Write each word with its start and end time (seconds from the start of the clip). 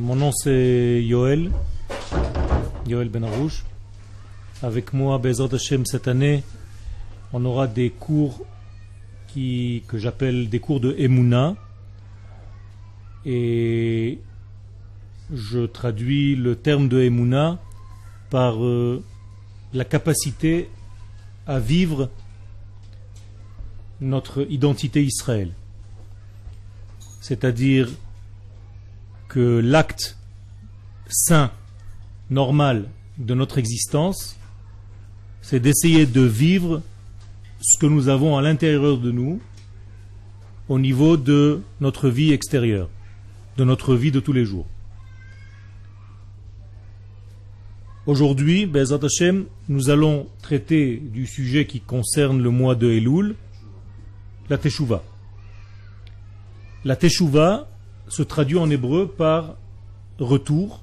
Mon 0.00 0.16
nom 0.16 0.32
c'est 0.32 1.04
Yoel, 1.04 1.52
Yoel 2.88 3.08
Benarouche. 3.08 3.64
Avec 4.60 4.92
moi, 4.92 5.18
Bezot 5.18 5.54
Hashem, 5.54 5.86
cette 5.86 6.08
année, 6.08 6.42
on 7.32 7.44
aura 7.44 7.68
des 7.68 7.90
cours 7.90 8.44
qui, 9.28 9.84
que 9.86 9.96
j'appelle 9.96 10.48
des 10.48 10.58
cours 10.58 10.80
de 10.80 10.96
Emouna. 10.98 11.54
Et 13.24 14.18
je 15.32 15.64
traduis 15.64 16.34
le 16.34 16.56
terme 16.56 16.88
de 16.88 17.00
Emouna 17.00 17.60
par 18.30 18.64
euh, 18.64 19.00
la 19.72 19.84
capacité 19.84 20.70
à 21.46 21.60
vivre 21.60 22.10
notre 24.00 24.44
identité 24.50 25.04
Israël. 25.04 25.52
C'est-à-dire 27.20 27.90
que 29.34 29.58
l'acte 29.58 30.16
sain, 31.08 31.50
normal 32.30 32.88
de 33.18 33.34
notre 33.34 33.58
existence, 33.58 34.36
c'est 35.42 35.58
d'essayer 35.58 36.06
de 36.06 36.20
vivre 36.20 36.82
ce 37.60 37.76
que 37.80 37.86
nous 37.86 38.08
avons 38.08 38.38
à 38.38 38.42
l'intérieur 38.42 38.96
de 38.96 39.10
nous 39.10 39.40
au 40.68 40.78
niveau 40.78 41.16
de 41.16 41.62
notre 41.80 42.08
vie 42.08 42.32
extérieure, 42.32 42.88
de 43.56 43.64
notre 43.64 43.96
vie 43.96 44.12
de 44.12 44.20
tous 44.20 44.32
les 44.32 44.44
jours. 44.44 44.66
Aujourd'hui, 48.06 48.66
Bezat 48.66 49.00
Hashem, 49.02 49.46
nous 49.68 49.90
allons 49.90 50.28
traiter 50.42 51.02
du 51.02 51.26
sujet 51.26 51.66
qui 51.66 51.80
concerne 51.80 52.40
le 52.40 52.50
mois 52.50 52.76
de 52.76 52.88
Elul, 52.88 53.34
la 54.48 54.58
Teshuvah. 54.58 55.02
La 56.84 56.94
Teshuvah 56.94 57.68
se 58.08 58.22
traduit 58.22 58.58
en 58.58 58.70
hébreu 58.70 59.08
par 59.08 59.56
retour 60.18 60.82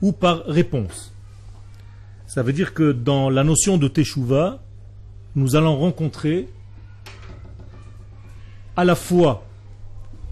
ou 0.00 0.12
par 0.12 0.44
réponse. 0.46 1.12
Ça 2.26 2.42
veut 2.42 2.52
dire 2.52 2.74
que 2.74 2.92
dans 2.92 3.30
la 3.30 3.44
notion 3.44 3.76
de 3.76 3.88
Teshuvah, 3.88 4.62
nous 5.34 5.56
allons 5.56 5.76
rencontrer 5.76 6.48
à 8.76 8.84
la 8.84 8.94
fois 8.94 9.44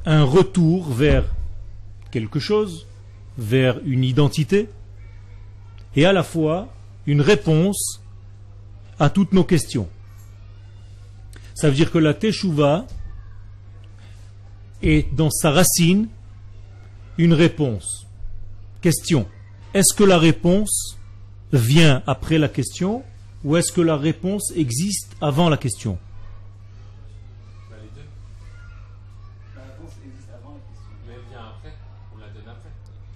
un 0.06 0.24
retour 0.24 0.90
vers 0.90 1.24
quelque 2.10 2.38
chose, 2.38 2.86
vers 3.36 3.78
une 3.84 4.04
identité, 4.04 4.68
et 5.94 6.04
à 6.06 6.12
la 6.12 6.22
fois 6.22 6.68
une 7.06 7.20
réponse 7.20 8.00
à 8.98 9.10
toutes 9.10 9.32
nos 9.32 9.44
questions. 9.44 9.88
Ça 11.54 11.68
veut 11.68 11.74
dire 11.74 11.90
que 11.90 11.98
la 11.98 12.14
Teshuvah 12.14 12.86
est 14.82 15.14
dans 15.14 15.30
sa 15.30 15.50
racine 15.50 16.08
une 17.18 17.32
réponse. 17.32 18.06
Question. 18.80 19.26
Est-ce 19.74 19.94
que 19.94 20.04
la 20.04 20.18
réponse 20.18 20.98
vient 21.52 22.02
après 22.06 22.38
la 22.38 22.48
question 22.48 23.02
ou 23.44 23.56
est-ce 23.56 23.72
que 23.72 23.80
la 23.80 23.96
réponse 23.96 24.52
existe 24.56 25.16
avant 25.20 25.48
la 25.48 25.56
question? 25.56 25.98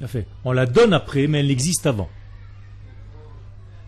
Fait. 0.06 0.26
On 0.44 0.52
la 0.52 0.66
donne 0.66 0.92
après, 0.92 1.26
mais 1.26 1.40
elle 1.40 1.50
existe 1.50 1.86
avant. 1.86 2.10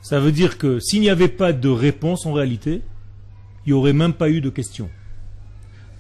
Ça 0.03 0.19
veut 0.19 0.33
dire 0.33 0.57
que 0.57 0.81
s'il 0.81 1.01
n'y 1.01 1.11
avait 1.11 1.29
pas 1.29 1.53
de 1.53 1.69
réponse 1.69 2.27
en 2.27 2.33
réalité, 2.33 2.81
il 3.67 3.71
n'y 3.71 3.73
aurait 3.75 3.93
même 3.93 4.15
pas 4.15 4.31
eu 4.31 4.41
de 4.41 4.49
question. 4.49 4.89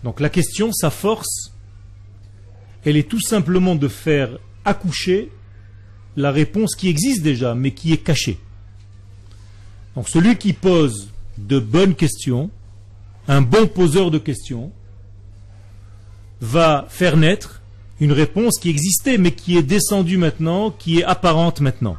Donc 0.05 0.21
la 0.21 0.29
question, 0.29 0.73
sa 0.73 0.91
force, 0.91 1.53
elle 2.87 2.97
est 2.97 3.09
tout 3.09 3.21
simplement 3.21 3.75
de 3.75 3.89
faire 3.89 4.39
accoucher 4.65 5.31
la 6.17 6.31
réponse 6.31 6.75
qui 6.77 6.89
existe 6.89 7.23
déjà, 7.23 7.55
mais 7.55 7.73
qui 7.73 7.93
est 7.93 7.99
cachée. 7.99 8.39
Donc 9.95 10.09
celui 10.09 10.37
qui 10.37 10.53
pose 10.53 11.11
de 11.37 11.59
bonnes 11.59 11.95
questions, 11.95 12.51
un 13.29 13.43
bon 13.43 13.67
poseur 13.67 14.11
de 14.11 14.19
questions, 14.19 14.73
va 16.41 16.87
faire 16.89 17.17
naître 17.17 17.61
une 17.99 18.13
réponse 18.13 18.59
qui 18.61 18.71
existait, 18.71 19.19
mais 19.19 19.33
qui 19.33 19.57
est 19.57 19.63
descendue 19.63 20.19
maintenant, 20.19 20.71
qui 20.71 21.01
est 21.01 21.05
apparente 21.05 21.61
maintenant. 21.61 21.97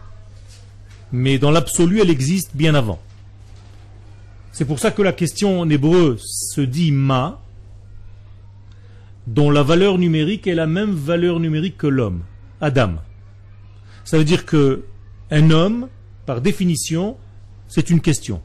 Mais 1.12 1.38
dans 1.38 1.52
l'absolu, 1.52 2.00
elle 2.00 2.10
existe 2.10 2.52
bien 2.56 2.76
avant. 2.76 3.00
C'est 4.54 4.66
pour 4.66 4.80
ça 4.80 4.92
que 4.92 5.02
la 5.02 5.14
question 5.14 5.60
en 5.60 5.70
hébreu 5.70 6.18
se 6.20 6.62
dit 6.62 6.92
ma, 6.92 7.42
dont 9.28 9.52
la 9.52 9.62
valeur 9.62 9.98
numérique 9.98 10.48
est 10.48 10.56
la 10.56 10.68
même 10.68 10.92
valeur 10.92 11.40
numérique 11.40 11.78
que 11.78 11.88
l'homme, 11.88 12.22
Adam. 12.62 12.96
Ça 14.06 14.18
veut 14.18 14.24
dire 14.24 14.46
que 14.46 14.86
un 15.30 15.52
homme, 15.52 15.90
par 16.26 16.42
définition, 16.42 17.18
c'est 17.68 17.90
une 17.90 18.00
question. 18.00 18.42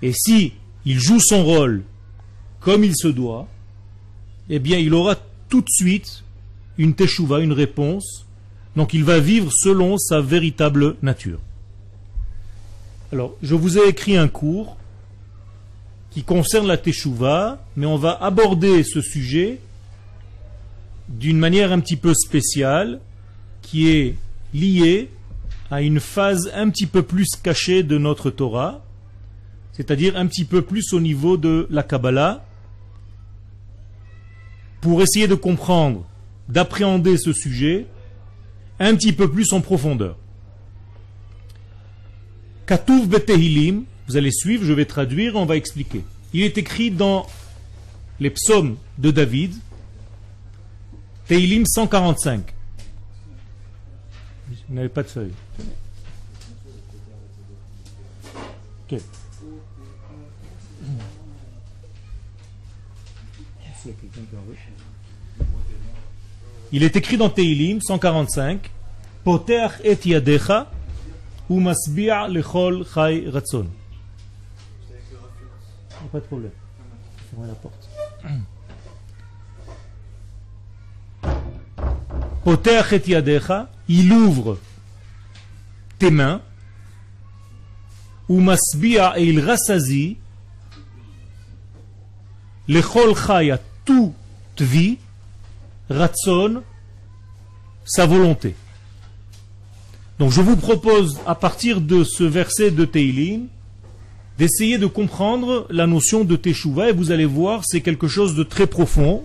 Et 0.00 0.12
si 0.12 0.54
il 0.86 0.98
joue 0.98 1.20
son 1.20 1.44
rôle 1.44 1.82
comme 2.60 2.82
il 2.82 2.96
se 2.96 3.08
doit, 3.08 3.46
eh 4.48 4.58
bien 4.58 4.78
il 4.78 4.94
aura 4.94 5.16
tout 5.50 5.60
de 5.60 5.68
suite 5.68 6.24
une 6.78 6.94
teshuva, 6.94 7.40
une 7.40 7.52
réponse. 7.52 8.26
Donc 8.74 8.94
il 8.94 9.04
va 9.04 9.20
vivre 9.20 9.50
selon 9.52 9.98
sa 9.98 10.22
véritable 10.22 10.96
nature. 11.02 11.40
Alors, 13.12 13.36
je 13.42 13.54
vous 13.54 13.76
ai 13.76 13.88
écrit 13.88 14.16
un 14.16 14.28
cours 14.28 14.76
qui 16.10 16.24
concerne 16.24 16.66
la 16.66 16.76
teshuva, 16.76 17.62
mais 17.76 17.86
on 17.86 17.96
va 17.96 18.12
aborder 18.22 18.82
ce 18.82 19.00
sujet 19.00 19.60
d'une 21.08 21.38
manière 21.38 21.72
un 21.72 21.80
petit 21.80 21.96
peu 21.96 22.14
spéciale, 22.14 23.00
qui 23.62 23.88
est 23.88 24.16
liée 24.52 25.10
à 25.70 25.82
une 25.82 26.00
phase 26.00 26.50
un 26.54 26.68
petit 26.70 26.86
peu 26.86 27.02
plus 27.02 27.28
cachée 27.42 27.82
de 27.82 27.98
notre 27.98 28.30
Torah, 28.30 28.82
c'est-à-dire 29.72 30.16
un 30.16 30.26
petit 30.26 30.44
peu 30.44 30.62
plus 30.62 30.92
au 30.92 31.00
niveau 31.00 31.36
de 31.36 31.66
la 31.70 31.82
Kabbalah, 31.82 32.44
pour 34.80 35.02
essayer 35.02 35.28
de 35.28 35.34
comprendre, 35.34 36.04
d'appréhender 36.48 37.16
ce 37.18 37.32
sujet 37.32 37.86
un 38.78 38.94
petit 38.96 39.12
peu 39.12 39.30
plus 39.30 39.52
en 39.52 39.60
profondeur. 39.60 40.16
Katuv 42.66 43.08
Betehilim, 43.08 43.84
vous 44.10 44.16
allez 44.16 44.32
suivre, 44.32 44.64
je 44.64 44.72
vais 44.72 44.86
traduire, 44.86 45.36
on 45.36 45.46
va 45.46 45.54
expliquer. 45.54 46.04
Il 46.32 46.42
est 46.42 46.58
écrit 46.58 46.90
dans 46.90 47.28
les 48.18 48.30
psaumes 48.30 48.76
de 48.98 49.12
David, 49.12 49.54
Tehilim 51.28 51.64
145. 51.64 52.52
Vous 54.48 54.74
n'avez 54.74 54.88
pas 54.88 55.04
de 55.04 55.08
feuille. 55.08 55.30
Il 66.72 66.82
est 66.82 66.96
écrit 66.96 67.16
dans 67.16 67.30
Teilim 67.30 67.80
145 67.80 68.70
Poter 69.22 69.68
et 69.84 69.96
yadecha 70.04 70.68
ou 71.48 71.60
masbi'a 71.60 72.26
lechol 72.26 72.84
chai 72.92 73.28
ratson. 73.28 73.66
Pas 76.12 76.20
de 76.20 76.24
problème. 76.24 76.50
la 77.38 77.54
porte. 77.54 77.88
Et 82.46 83.92
il 83.92 84.12
ouvre 84.12 84.58
tes 85.98 86.10
mains 86.10 86.40
ou 88.28 88.40
masbi'a 88.40 89.18
et 89.18 89.24
il 89.24 89.40
rassasie 89.40 90.16
lechol 92.68 93.14
chai 93.16 93.50
à 93.50 93.58
toute 93.84 94.14
vie 94.60 94.98
ratson, 95.90 96.62
sa 97.84 98.06
volonté. 98.06 98.54
Donc 100.18 100.30
je 100.30 100.40
vous 100.40 100.56
propose, 100.56 101.18
à 101.26 101.34
partir 101.34 101.80
de 101.80 102.04
ce 102.04 102.24
verset 102.24 102.70
de 102.70 102.84
Teilim, 102.84 103.48
d'essayer 104.40 104.78
de 104.78 104.86
comprendre 104.86 105.66
la 105.68 105.86
notion 105.86 106.24
de 106.24 106.34
Teshuvah, 106.34 106.88
et 106.88 106.92
vous 106.92 107.10
allez 107.10 107.26
voir, 107.26 107.60
c'est 107.62 107.82
quelque 107.82 108.08
chose 108.08 108.34
de 108.34 108.42
très 108.42 108.66
profond. 108.66 109.22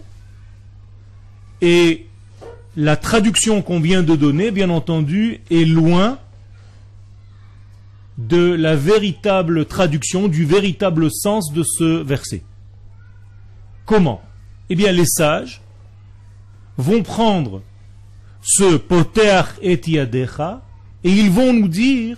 Et 1.62 2.08
la 2.76 2.98
traduction 2.98 3.62
qu'on 3.62 3.80
vient 3.80 4.04
de 4.04 4.18
donner, 4.18 4.52
bien 4.52 4.70
entendu, 4.70 5.40
est 5.50 5.64
loin 5.64 6.20
de 8.18 8.54
la 8.56 8.76
véritable 8.76 9.66
traduction, 9.66 10.28
du 10.28 10.44
véritable 10.44 11.10
sens 11.10 11.54
de 11.54 11.64
ce 11.64 12.04
verset. 12.04 12.44
Comment? 13.86 14.22
Eh 14.70 14.76
bien, 14.76 14.92
les 14.92 15.06
sages 15.06 15.62
vont 16.78 17.04
prendre 17.04 17.62
ce 18.42 18.76
poter 18.76 19.44
et 19.62 19.80
et 19.80 21.10
ils 21.10 21.32
vont 21.32 21.54
nous 21.54 21.70
dire 21.70 22.18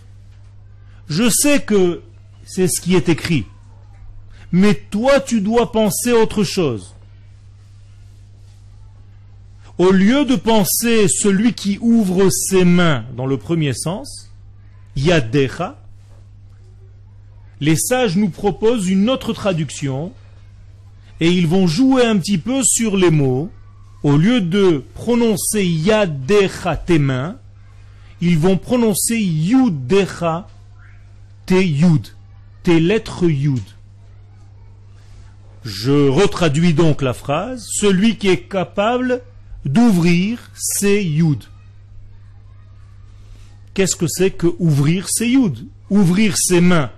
je 1.08 1.30
sais 1.30 1.62
que 1.62 2.02
c'est 2.48 2.68
ce 2.68 2.82
qui 2.82 2.96
est 2.96 3.10
écrit. 3.10 3.46
Mais 4.52 4.74
toi 4.74 5.20
tu 5.20 5.42
dois 5.42 5.72
penser 5.72 6.12
autre 6.12 6.44
chose. 6.44 6.96
Au 9.78 9.92
lieu 9.92 10.26
de 10.26 10.36
penser 10.36 11.08
celui 11.08 11.54
qui 11.54 11.78
ouvre 11.80 12.30
ses 12.32 12.66
mains 12.66 13.06
dans 13.16 13.28
le 13.28 13.38
premier 13.38 13.74
sens, 13.74 14.32
Yadecha, 14.96 15.78
les 17.60 17.76
sages 17.76 18.18
nous 18.18 18.30
proposent 18.30 18.90
une 18.90 19.10
autre 19.10 19.34
traduction 19.34 20.14
et 21.20 21.30
ils 21.30 21.48
vont 21.48 21.68
jouer 21.68 22.06
un 22.06 22.18
petit 22.18 22.40
peu 22.40 22.64
sur 22.64 22.98
les 22.98 23.12
mots. 23.12 23.52
Au 24.04 24.16
lieu 24.16 24.42
de 24.42 24.84
prononcer 24.96 25.66
Yadecha 25.66 26.78
tes 26.78 27.00
mains, 27.00 27.38
ils 28.22 28.38
vont 28.38 28.58
prononcer 28.58 29.18
Yudecha 29.20 30.48
tes 31.46 31.68
Yud, 31.68 32.08
lettres 32.68 33.28
Yud. 33.28 33.64
Je 35.64 36.08
retraduis 36.08 36.74
donc 36.74 37.02
la 37.02 37.14
phrase, 37.14 37.66
celui 37.69 38.18
qui 38.18 38.30
est 38.30 38.48
capable 38.48 39.22
d'ouvrir 39.66 40.52
ses 40.54 41.04
Yud. 41.04 41.44
Qu'est-ce 43.74 43.96
que 43.96 44.08
c'est 44.08 44.31
que 44.31 44.48
ouvrir 44.60 45.08
ses 45.10 45.28
Yud 45.28 45.68
Ouvrir 45.90 46.36
ses 46.38 46.62
mains. 46.62 46.92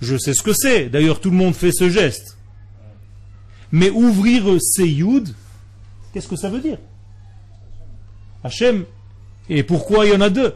Je 0.00 0.16
sais 0.16 0.34
ce 0.34 0.42
que 0.42 0.52
c'est, 0.52 0.88
d'ailleurs 0.88 1.20
tout 1.20 1.30
le 1.30 1.36
monde 1.36 1.54
fait 1.54 1.72
ce 1.72 1.90
geste. 1.90 2.36
Mais 3.72 3.90
ouvrir 3.90 4.56
ses 4.60 4.88
Yud, 4.88 5.34
qu'est-ce 6.12 6.28
que 6.28 6.36
ça 6.36 6.48
veut 6.48 6.60
dire? 6.60 6.78
Hachem. 8.42 8.84
Et 9.48 9.62
pourquoi 9.62 10.06
il 10.06 10.12
y 10.12 10.16
en 10.16 10.20
a 10.20 10.30
deux? 10.30 10.54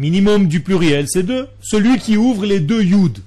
Minimum 0.00 0.48
du 0.48 0.60
pluriel, 0.60 1.04
c'est 1.10 1.22
deux. 1.22 1.46
Celui 1.60 1.98
qui 1.98 2.16
ouvre 2.16 2.46
les 2.46 2.58
deux 2.58 2.82
Yud. 2.82 3.18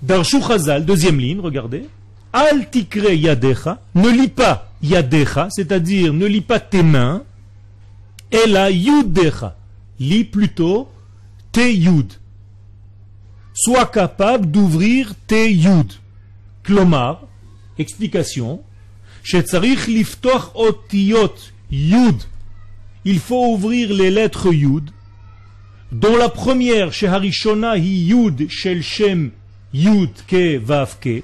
Darshu 0.00 0.40
Chazal, 0.40 0.86
deuxième 0.86 1.18
ligne, 1.18 1.40
regardez. 1.40 1.88
Al 2.32 2.70
tikre 2.70 3.10
yadecha, 3.10 3.82
ne 3.96 4.08
lis 4.08 4.28
pas 4.28 4.70
yadecha, 4.80 5.48
c'est-à-dire 5.50 6.12
ne 6.12 6.24
lis 6.24 6.40
pas 6.40 6.60
tes 6.60 6.84
mains, 6.84 7.24
et 8.30 8.46
la 8.46 8.70
yudecha, 8.70 9.56
lis 9.98 10.22
plutôt 10.22 10.88
tes 11.50 11.74
yud. 11.74 12.12
Sois 13.54 13.86
capable 13.86 14.48
d'ouvrir 14.48 15.14
tes 15.26 15.52
yud. 15.52 15.94
Klomar, 16.62 17.22
explication, 17.76 18.62
shetzarich 19.24 19.88
liftoch 19.88 20.54
otiyot 20.54 21.34
yud. 21.72 22.22
Il 23.04 23.18
faut 23.18 23.54
ouvrir 23.54 23.92
les 23.92 24.10
lettres 24.10 24.52
yud, 24.52 24.90
dont 25.92 26.16
la 26.16 26.28
première, 26.28 26.92
sheharishona 26.92 27.76
hi 27.78 28.08
yud 28.08 28.48
shel 28.50 28.82
shem 28.82 29.30
yud 29.72 30.10
ke 30.26 30.58
vav 30.58 30.98
ke, 31.00 31.22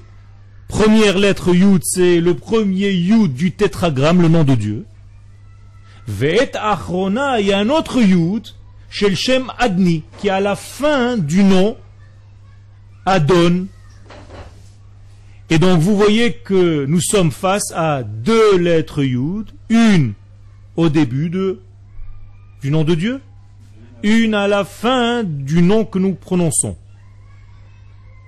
Première 0.67 1.19
lettre 1.19 1.53
Yud, 1.53 1.81
c'est 1.83 2.19
le 2.19 2.33
premier 2.33 2.91
Yud 2.91 3.33
du 3.33 3.51
tétragramme, 3.51 4.21
le 4.21 4.27
nom 4.27 4.43
de 4.43 4.55
Dieu. 4.55 4.85
Ve'et 6.07 6.55
Achrona, 6.55 7.39
il 7.39 7.47
y 7.47 7.53
a 7.53 7.59
un 7.59 7.69
autre 7.69 8.01
Yud, 8.01 8.47
chez 8.89 9.09
le 9.09 9.15
Shem 9.15 9.51
Adni, 9.59 10.03
qui 10.19 10.27
est 10.27 10.41
la 10.41 10.55
fin 10.55 11.17
du 11.17 11.43
nom 11.43 11.77
Adon. 13.05 13.67
Et 15.51 15.59
donc 15.59 15.79
vous 15.79 15.95
voyez 15.95 16.33
que 16.33 16.85
nous 16.85 17.01
sommes 17.01 17.31
face 17.31 17.71
à 17.75 18.01
deux 18.03 18.57
lettres 18.57 19.03
Yud, 19.03 19.51
une 19.69 20.13
au 20.75 20.89
début 20.89 21.29
de, 21.29 21.61
du 22.61 22.71
nom 22.71 22.83
de 22.83 22.95
Dieu, 22.95 23.21
une 24.03 24.33
à 24.33 24.47
la 24.47 24.65
fin 24.65 25.23
du 25.23 25.61
nom 25.61 25.85
que 25.85 25.99
nous 25.99 26.13
prononçons. 26.13 26.77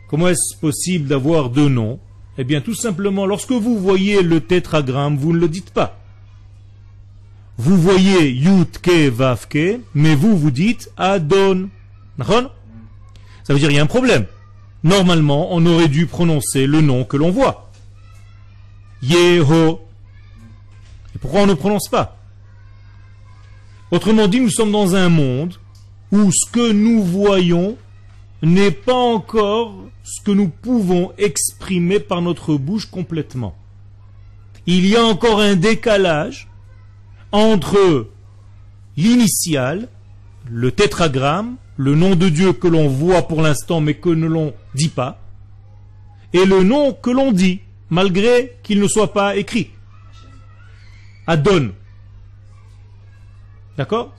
Comment 0.09 0.29
est-ce 0.29 0.57
possible 0.59 1.07
d'avoir 1.07 1.49
deux 1.49 1.69
noms? 1.69 1.99
Eh 2.38 2.44
bien, 2.44 2.61
tout 2.61 2.75
simplement, 2.75 3.25
lorsque 3.25 3.51
vous 3.51 3.77
voyez 3.77 4.21
le 4.21 4.41
tétragramme, 4.41 5.17
vous 5.17 5.33
ne 5.33 5.39
le 5.39 5.49
dites 5.49 5.71
pas. 5.71 5.99
Vous 7.57 7.77
voyez 7.77 8.29
Yutke 8.29 9.09
Vavke, 9.11 9.79
mais 9.95 10.15
vous, 10.15 10.38
vous 10.38 10.51
dites 10.51 10.91
Adon. 10.97 11.69
Ça 12.19 13.53
veut 13.53 13.59
dire 13.59 13.69
qu'il 13.69 13.77
y 13.77 13.79
a 13.79 13.83
un 13.83 13.88
problème. 13.88 14.25
Normalement, 14.83 15.50
on 15.51 15.65
aurait 15.65 15.88
dû 15.88 16.05
prononcer 16.05 16.67
le 16.67 16.81
nom 16.81 17.03
que 17.03 17.17
l'on 17.17 17.31
voit. 17.31 17.71
Yeho. 19.01 19.81
Et 21.15 21.19
pourquoi 21.19 21.41
on 21.41 21.47
ne 21.47 21.53
prononce 21.55 21.89
pas? 21.89 22.16
Autrement 23.92 24.28
dit, 24.28 24.42
nous 24.42 24.50
sommes 24.50 24.72
dans 24.72 24.95
un 24.95 25.10
monde 25.10 25.56
où 26.12 26.31
ce 26.31 26.51
que 26.51 26.72
nous 26.72 27.04
voyons 27.04 27.78
n'est 28.42 28.72
pas 28.72 28.94
encore 28.94 29.75
ce 30.04 30.22
que 30.22 30.31
nous 30.31 30.50
pouvons 30.50 31.12
exprimer 31.18 32.00
par 32.00 32.22
notre 32.22 32.56
bouche 32.56 32.86
complètement. 32.86 33.56
Il 34.66 34.86
y 34.86 34.95
a 34.95 35.04
encore 35.04 35.39
un 35.39 35.56
décalage 35.56 36.50
entre 37.31 38.10
l'initial, 38.98 39.88
le 40.50 40.72
tétragramme, 40.72 41.56
le 41.78 41.95
nom 41.95 42.16
de 42.16 42.30
Dieu 42.30 42.54
que 42.54 42.68
l'on 42.68 42.88
voit 42.88 43.28
pour 43.28 43.42
l'instant 43.42 43.80
mais 43.80 43.94
que 43.94 44.10
ne 44.10 44.28
l'on 44.28 44.54
dit 44.75 44.89
pas, 44.89 45.22
et 46.34 46.45
le 46.45 46.63
nom 46.63 46.94
que 46.94 47.10
l'on 47.10 47.31
dit, 47.31 47.62
malgré 47.89 48.57
qu'il 48.63 48.81
ne 48.81 48.88
soit 48.88 49.13
pas 49.13 49.38
écrit. 49.38 49.69
Adon. 51.25 51.72
D'accord 53.77 54.13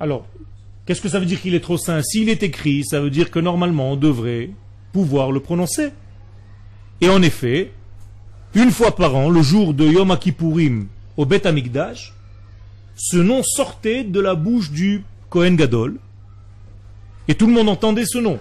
Alors, 0.00 0.26
qu'est-ce 0.86 1.02
que 1.02 1.10
ça 1.10 1.20
veut 1.20 1.26
dire 1.26 1.40
qu'il 1.40 1.54
est 1.54 1.60
trop 1.60 1.76
saint? 1.76 2.00
S'il 2.02 2.30
est 2.30 2.42
écrit, 2.42 2.82
ça 2.84 3.00
veut 3.00 3.10
dire 3.10 3.30
que 3.30 3.38
normalement 3.38 3.92
on 3.92 3.96
devrait 3.96 4.50
pouvoir 4.92 5.30
le 5.30 5.40
prononcer. 5.40 5.90
Et 7.02 7.10
en 7.10 7.20
effet, 7.20 7.72
une 8.54 8.70
fois 8.70 8.96
par 8.96 9.14
an, 9.14 9.28
le 9.28 9.42
jour 9.42 9.74
de 9.74 9.84
Yom 9.84 10.16
Kippourim 10.18 10.86
au 11.18 11.26
Bet 11.26 11.46
Amikdash, 11.46 12.14
ce 12.96 13.18
nom 13.18 13.42
sortait 13.42 14.04
de 14.04 14.20
la 14.20 14.34
bouche 14.34 14.70
du 14.70 15.04
Kohen 15.28 15.56
Gadol, 15.56 15.98
et 17.28 17.34
tout 17.34 17.46
le 17.46 17.52
monde 17.52 17.68
entendait 17.68 18.06
ce 18.06 18.18
nom. 18.18 18.38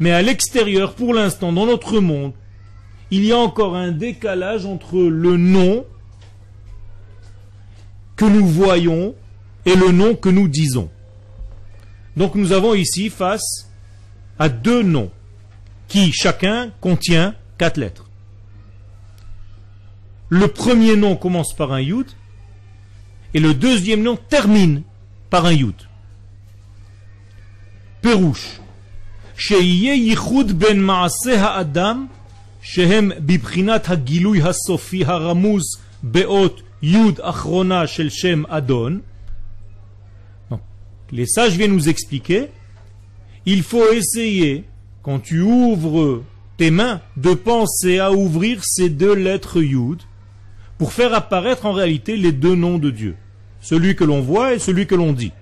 Mais 0.00 0.10
à 0.10 0.22
l'extérieur, 0.22 0.94
pour 0.94 1.12
l'instant, 1.12 1.52
dans 1.52 1.66
notre 1.66 2.00
monde, 2.00 2.32
il 3.14 3.24
y 3.24 3.30
a 3.30 3.38
encore 3.38 3.76
un 3.76 3.92
décalage 3.92 4.66
entre 4.66 4.98
le 4.98 5.36
nom 5.36 5.86
que 8.16 8.24
nous 8.24 8.44
voyons 8.44 9.14
et 9.64 9.76
le 9.76 9.92
nom 9.92 10.16
que 10.16 10.28
nous 10.28 10.48
disons. 10.48 10.90
Donc 12.16 12.34
nous 12.34 12.50
avons 12.50 12.74
ici 12.74 13.10
face 13.10 13.70
à 14.36 14.48
deux 14.48 14.82
noms 14.82 15.12
qui 15.86 16.10
chacun 16.12 16.72
contient 16.80 17.36
quatre 17.56 17.76
lettres. 17.76 18.10
Le 20.28 20.48
premier 20.48 20.96
nom 20.96 21.14
commence 21.14 21.54
par 21.54 21.70
un 21.70 21.80
yud 21.80 22.08
et 23.32 23.38
le 23.38 23.54
deuxième 23.54 24.02
nom 24.02 24.16
termine 24.16 24.82
par 25.30 25.46
un 25.46 25.52
yud. 25.52 25.76
Perouche. 28.02 28.58
ben 30.56 30.80
maase 30.80 31.30
adon 38.48 39.02
les 41.12 41.26
sages 41.26 41.56
viennent 41.56 41.74
nous 41.74 41.88
expliquer, 41.88 42.48
il 43.46 43.62
faut 43.62 43.92
essayer, 43.92 44.64
quand 45.02 45.20
tu 45.20 45.42
ouvres 45.42 46.22
tes 46.56 46.70
mains, 46.70 47.02
de 47.16 47.34
penser 47.34 47.98
à 47.98 48.12
ouvrir 48.12 48.64
ces 48.64 48.88
deux 48.88 49.14
lettres 49.14 49.60
Yud 49.60 50.00
pour 50.78 50.92
faire 50.92 51.14
apparaître 51.14 51.66
en 51.66 51.72
réalité 51.72 52.16
les 52.16 52.32
deux 52.32 52.54
noms 52.54 52.78
de 52.78 52.90
Dieu, 52.90 53.14
celui 53.60 53.94
que 53.94 54.04
l'on 54.04 54.22
voit 54.22 54.54
et 54.54 54.58
celui 54.58 54.86
que 54.86 54.94
l'on 54.94 55.12
dit. 55.12 55.32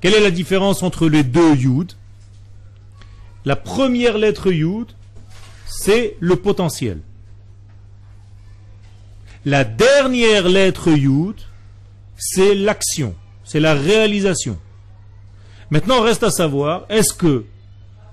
Quelle 0.00 0.14
est 0.14 0.20
la 0.20 0.30
différence 0.30 0.82
entre 0.82 1.08
les 1.08 1.24
deux 1.24 1.54
Yud 1.54 1.92
La 3.44 3.56
première 3.56 4.18
lettre 4.18 4.52
Yud, 4.52 4.88
c'est 5.66 6.16
le 6.20 6.36
potentiel. 6.36 7.00
La 9.44 9.64
dernière 9.64 10.48
lettre 10.48 10.88
Yud, 10.90 11.36
c'est 12.16 12.54
l'action, 12.54 13.14
c'est 13.44 13.60
la 13.60 13.74
réalisation. 13.74 14.58
Maintenant, 15.70 16.00
reste 16.00 16.22
à 16.22 16.30
savoir, 16.30 16.86
est-ce 16.88 17.12
que 17.12 17.44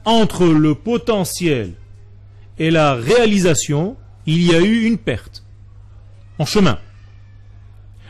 entre 0.03 0.46
le 0.46 0.75
potentiel 0.75 1.74
et 2.60 2.72
la 2.72 2.96
réalisation, 2.96 3.96
il 4.25 4.43
y 4.43 4.53
a 4.53 4.60
eu 4.60 4.84
une 4.84 4.98
perte 4.98 5.43
en 6.39 6.46
chemin? 6.46 6.79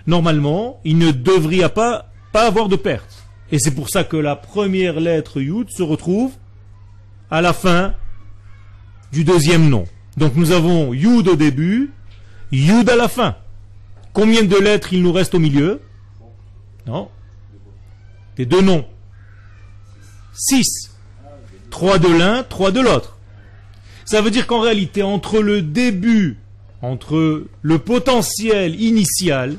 Normalement, 0.08 0.80
il 0.84 0.98
ne 0.98 1.12
devrait 1.12 1.70
pas, 1.70 2.10
pas 2.32 2.48
avoir 2.48 2.70
de 2.70 2.76
perte. 2.76 3.24
Et 3.52 3.60
c'est 3.60 3.76
pour 3.76 3.90
ça 3.90 4.04
que 4.04 4.18
la 4.18 4.36
première 4.36 5.00
lettre 5.00 5.42
Yud 5.42 5.70
se 5.70 5.84
retrouve 5.84 6.32
à 7.30 7.42
la 7.42 7.54
fin 7.54 7.94
du 9.12 9.24
deuxième 9.24 9.70
nom. 9.70 9.86
Donc 10.18 10.36
nous 10.36 10.52
avons 10.52 10.94
Yud 10.94 11.28
au 11.28 11.36
début, 11.36 11.92
Yud 12.52 12.90
à 12.90 12.96
la 12.96 13.08
fin. 13.08 13.36
Combien 14.14 14.44
de 14.44 14.58
lettres 14.58 14.94
il 14.94 15.04
nous 15.04 15.14
reste 15.14 15.36
au 15.36 15.40
milieu? 15.40 15.82
Non. 16.86 17.10
Les 18.38 18.46
deux 18.46 18.62
noms. 18.62 18.86
6. 20.34 20.92
Trois 21.70 22.00
de 22.00 22.10
l'un, 22.10 22.44
trois 22.44 22.72
de 22.72 22.82
l'autre. 22.82 23.18
Ça 24.06 24.22
veut 24.22 24.32
dire 24.32 24.48
qu'en 24.48 24.60
réalité, 24.60 25.04
entre 25.04 25.40
le 25.40 25.62
début, 25.62 26.38
entre 26.82 27.46
le 27.62 27.80
potentiel 27.80 28.80
initial 28.82 29.58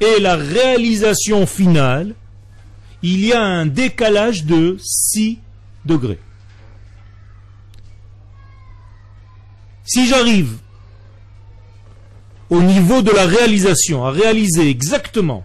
et 0.00 0.20
la 0.20 0.36
réalisation 0.36 1.46
finale, 1.46 2.14
il 3.02 3.24
y 3.24 3.32
a 3.32 3.40
un 3.40 3.66
décalage 3.66 4.44
de 4.44 4.76
6 4.80 5.38
degrés. 5.86 6.18
Si 9.84 10.06
j'arrive 10.06 10.56
au 12.48 12.60
niveau 12.60 13.02
de 13.02 13.10
la 13.10 13.26
réalisation, 13.26 14.04
à 14.04 14.10
réaliser 14.10 14.68
exactement, 14.68 15.44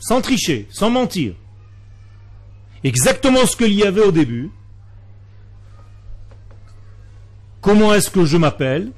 sans 0.00 0.20
tricher, 0.20 0.68
sans 0.70 0.90
mentir, 0.90 1.34
exactement 2.82 3.46
ce 3.46 3.56
qu'il 3.56 3.72
y 3.72 3.84
avait 3.84 4.02
au 4.02 4.12
début, 4.12 4.50
comment 7.60 7.94
est-ce 7.94 8.10
que 8.10 8.24
je 8.24 8.36
m'appelle? 8.36 8.90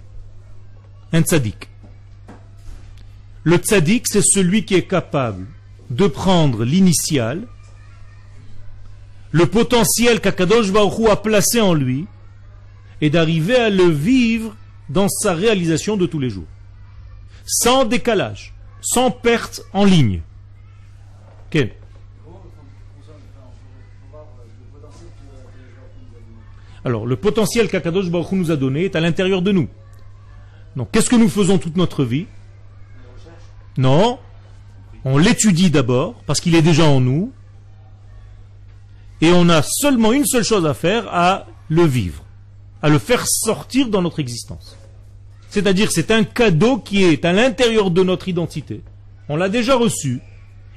Un 1.13 1.23
tzaddik. 1.23 1.69
Le 3.45 3.57
tzaddik, 3.57 4.07
c'est 4.07 4.23
celui 4.23 4.65
qui 4.65 4.75
est 4.75 4.87
capable 4.87 5.47
de 5.91 6.07
prendre 6.07 6.65
l'initial, 6.65 7.47
le 9.33 9.47
potentiel 9.47 10.21
qu'Akadosh 10.21 10.71
Baruch 10.71 11.09
a 11.11 11.17
placé 11.17 11.61
en 11.61 11.75
lui, 11.75 12.07
et 13.01 13.11
d'arriver 13.11 13.57
à 13.57 13.71
le 13.71 13.89
vivre 13.89 14.55
dans 14.89 15.09
sa 15.09 15.35
réalisation 15.35 15.97
de 15.97 16.07
tous 16.07 16.19
les 16.19 16.31
jours. 16.31 16.47
Sans 17.47 17.85
décalage, 17.85 18.55
sans 18.81 19.11
perte 19.11 19.63
en 19.73 19.85
ligne. 19.85 20.23
Alors, 26.89 27.07
le 27.07 27.17
potentiel 27.17 27.69
qu'Akadosh 27.69 28.09
Baruch 28.09 28.33
nous 28.33 28.51
a 28.51 28.57
donné 28.57 28.85
est 28.85 28.97
à 28.97 29.01
l'intérieur 29.01 29.43
de 29.43 29.53
nous. 29.53 29.69
Donc, 30.75 30.91
qu'est-ce 30.91 31.11
que 31.11 31.17
nous 31.17 31.29
faisons 31.29 31.59
toute 31.59 31.77
notre 31.77 32.03
vie? 32.03 32.27
Non. 33.77 34.19
On 35.05 35.19
l'étudie 35.19 35.71
d'abord, 35.71 36.15
parce 36.25 36.41
qu'il 36.41 36.55
est 36.55 36.63
déjà 36.63 36.85
en 36.85 37.01
nous. 37.01 37.31
Et 39.21 39.33
on 39.33 39.51
a 39.51 39.61
seulement 39.63 40.13
une 40.13 40.25
seule 40.25 40.45
chose 40.45 40.65
à 40.65 40.73
faire, 40.73 41.13
à 41.13 41.47
le 41.69 41.85
vivre. 41.85 42.25
À 42.81 42.89
le 42.89 42.99
faire 42.99 43.27
sortir 43.27 43.89
dans 43.89 44.01
notre 44.01 44.21
existence. 44.21 44.78
C'est-à-dire, 45.51 45.91
c'est 45.91 46.11
un 46.11 46.25
cadeau 46.25 46.79
qui 46.79 47.05
est 47.05 47.25
à 47.25 47.33
l'intérieur 47.33 47.91
de 47.91 48.03
notre 48.03 48.29
identité. 48.29 48.83
On 49.29 49.37
l'a 49.37 49.49
déjà 49.49 49.77
reçu. 49.77 50.21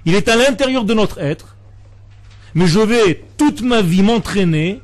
Il 0.05 0.15
est 0.15 0.29
à 0.29 0.35
l'intérieur 0.35 0.85
de 0.85 0.93
notre 0.93 1.19
être. 1.19 1.55
Mais 2.53 2.67
je 2.67 2.79
vais 2.79 3.23
toute 3.37 3.61
ma 3.61 3.81
vie 3.81 4.03
m'entraîner 4.03 4.81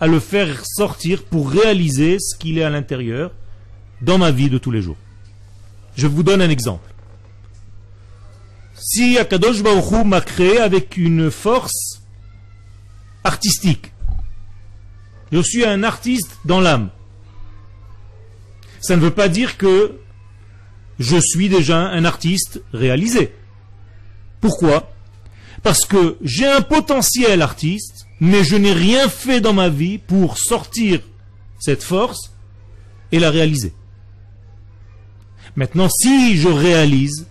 à 0.00 0.06
le 0.06 0.20
faire 0.20 0.64
sortir 0.66 1.24
pour 1.24 1.50
réaliser 1.50 2.18
ce 2.18 2.36
qu'il 2.36 2.58
est 2.58 2.62
à 2.62 2.70
l'intérieur 2.70 3.32
dans 4.02 4.18
ma 4.18 4.30
vie 4.30 4.50
de 4.50 4.58
tous 4.58 4.70
les 4.70 4.82
jours. 4.82 4.96
Je 5.96 6.06
vous 6.06 6.22
donne 6.22 6.42
un 6.42 6.50
exemple. 6.50 6.92
Si 8.74 9.18
Akadosh 9.18 9.62
Baruch 9.62 10.04
m'a 10.04 10.20
créé 10.20 10.58
avec 10.58 10.96
une 10.96 11.30
force 11.30 12.02
artistique, 13.24 13.92
je 15.32 15.40
suis 15.40 15.64
un 15.64 15.82
artiste 15.82 16.38
dans 16.44 16.60
l'âme. 16.60 16.90
Ça 18.80 18.96
ne 18.96 19.00
veut 19.00 19.10
pas 19.10 19.28
dire 19.28 19.56
que 19.56 19.98
je 20.98 21.16
suis 21.18 21.48
déjà 21.48 21.78
un 21.78 22.04
artiste 22.04 22.62
réalisé. 22.72 23.34
Pourquoi? 24.40 24.92
Parce 25.62 25.84
que 25.84 26.16
j'ai 26.22 26.46
un 26.46 26.60
potentiel 26.60 27.42
artiste 27.42 28.06
mais 28.20 28.44
je 28.44 28.56
n'ai 28.56 28.72
rien 28.72 29.08
fait 29.08 29.40
dans 29.40 29.52
ma 29.52 29.68
vie 29.68 29.98
pour 29.98 30.38
sortir 30.38 31.00
cette 31.58 31.82
force 31.82 32.32
et 33.12 33.18
la 33.18 33.30
réaliser. 33.30 33.72
Maintenant, 35.54 35.88
si 35.88 36.36
je 36.36 36.48
réalise, 36.48 37.26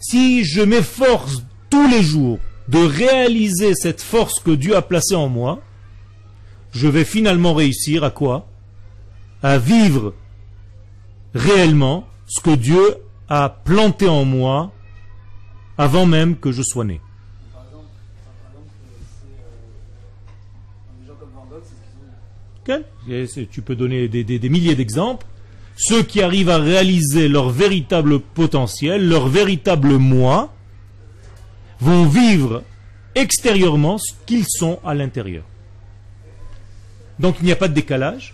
si 0.00 0.44
je 0.44 0.60
m'efforce 0.60 1.42
tous 1.70 1.88
les 1.88 2.02
jours 2.02 2.38
de 2.68 2.78
réaliser 2.78 3.74
cette 3.74 4.02
force 4.02 4.40
que 4.40 4.50
Dieu 4.50 4.76
a 4.76 4.82
placée 4.82 5.14
en 5.14 5.28
moi, 5.28 5.62
je 6.72 6.88
vais 6.88 7.04
finalement 7.04 7.54
réussir 7.54 8.02
à 8.04 8.10
quoi? 8.10 8.48
À 9.42 9.58
vivre 9.58 10.14
réellement 11.34 12.06
ce 12.26 12.40
que 12.40 12.54
Dieu 12.54 12.96
a 13.28 13.48
planté 13.48 14.08
en 14.08 14.24
moi 14.24 14.72
avant 15.76 16.06
même 16.06 16.36
que 16.36 16.52
je 16.52 16.62
sois 16.62 16.84
né. 16.84 17.00
Tu 23.50 23.62
peux 23.62 23.76
donner 23.76 24.08
des, 24.08 24.48
milliers 24.48 24.74
d'exemples. 24.74 25.26
Ceux 25.76 26.02
qui 26.02 26.22
arrivent 26.22 26.50
à 26.50 26.58
réaliser 26.58 27.28
leur 27.28 27.50
véritable 27.50 28.20
potentiel, 28.20 29.08
leur 29.08 29.28
véritable 29.28 29.96
moi, 29.96 30.54
vont 31.80 32.06
vivre 32.06 32.62
extérieurement 33.14 33.98
ce 33.98 34.12
qu'ils 34.26 34.46
sont 34.48 34.78
à 34.84 34.94
l'intérieur. 34.94 35.44
Donc 37.18 37.36
il 37.40 37.46
n'y 37.46 37.52
a 37.52 37.56
pas 37.56 37.68
de 37.68 37.74
décalage. 37.74 38.33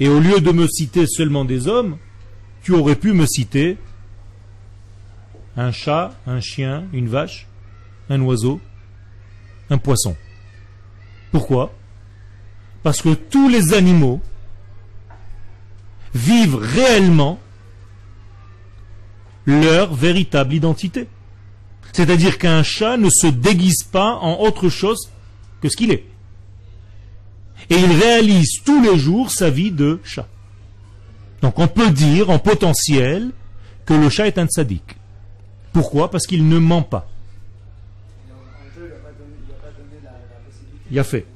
Et 0.00 0.08
au 0.08 0.18
lieu 0.18 0.40
de 0.40 0.50
me 0.50 0.66
citer 0.66 1.06
seulement 1.06 1.44
des 1.44 1.68
hommes, 1.68 1.98
tu 2.62 2.72
aurais 2.72 2.96
pu 2.96 3.12
me 3.12 3.26
citer 3.26 3.76
un 5.56 5.72
chat, 5.72 6.14
un 6.26 6.40
chien, 6.40 6.84
une 6.92 7.08
vache, 7.08 7.46
un 8.08 8.20
oiseau, 8.22 8.60
un 9.68 9.78
poisson. 9.78 10.16
Pourquoi? 11.30 11.72
Parce 12.82 13.02
que 13.02 13.14
tous 13.14 13.48
les 13.48 13.74
animaux 13.74 14.20
vivent 16.14 16.56
réellement 16.56 17.38
leur 19.46 19.94
véritable 19.94 20.54
identité. 20.54 21.08
C'est-à-dire 21.92 22.38
qu'un 22.38 22.62
chat 22.62 22.96
ne 22.96 23.10
se 23.10 23.26
déguise 23.26 23.82
pas 23.82 24.14
en 24.14 24.40
autre 24.40 24.68
chose 24.68 25.10
que 25.60 25.68
ce 25.68 25.76
qu'il 25.76 25.90
est. 25.90 26.09
Et 27.70 27.76
il 27.76 27.92
réalise 27.92 28.62
tous 28.64 28.82
les 28.82 28.98
jours 28.98 29.30
sa 29.30 29.48
vie 29.48 29.70
de 29.70 30.00
chat. 30.04 30.26
Donc 31.40 31.58
on 31.58 31.68
peut 31.68 31.90
dire 31.90 32.28
en 32.30 32.38
potentiel 32.38 33.30
que 33.86 33.94
le 33.94 34.10
chat 34.10 34.26
est 34.26 34.38
un 34.38 34.48
sadique. 34.48 34.96
Pourquoi? 35.72 36.10
Parce 36.10 36.26
qu'il 36.26 36.48
ne 36.48 36.58
ment 36.58 36.82
pas. 36.82 37.08
Il 40.90 40.98
a 40.98 41.04
fait. 41.04 41.26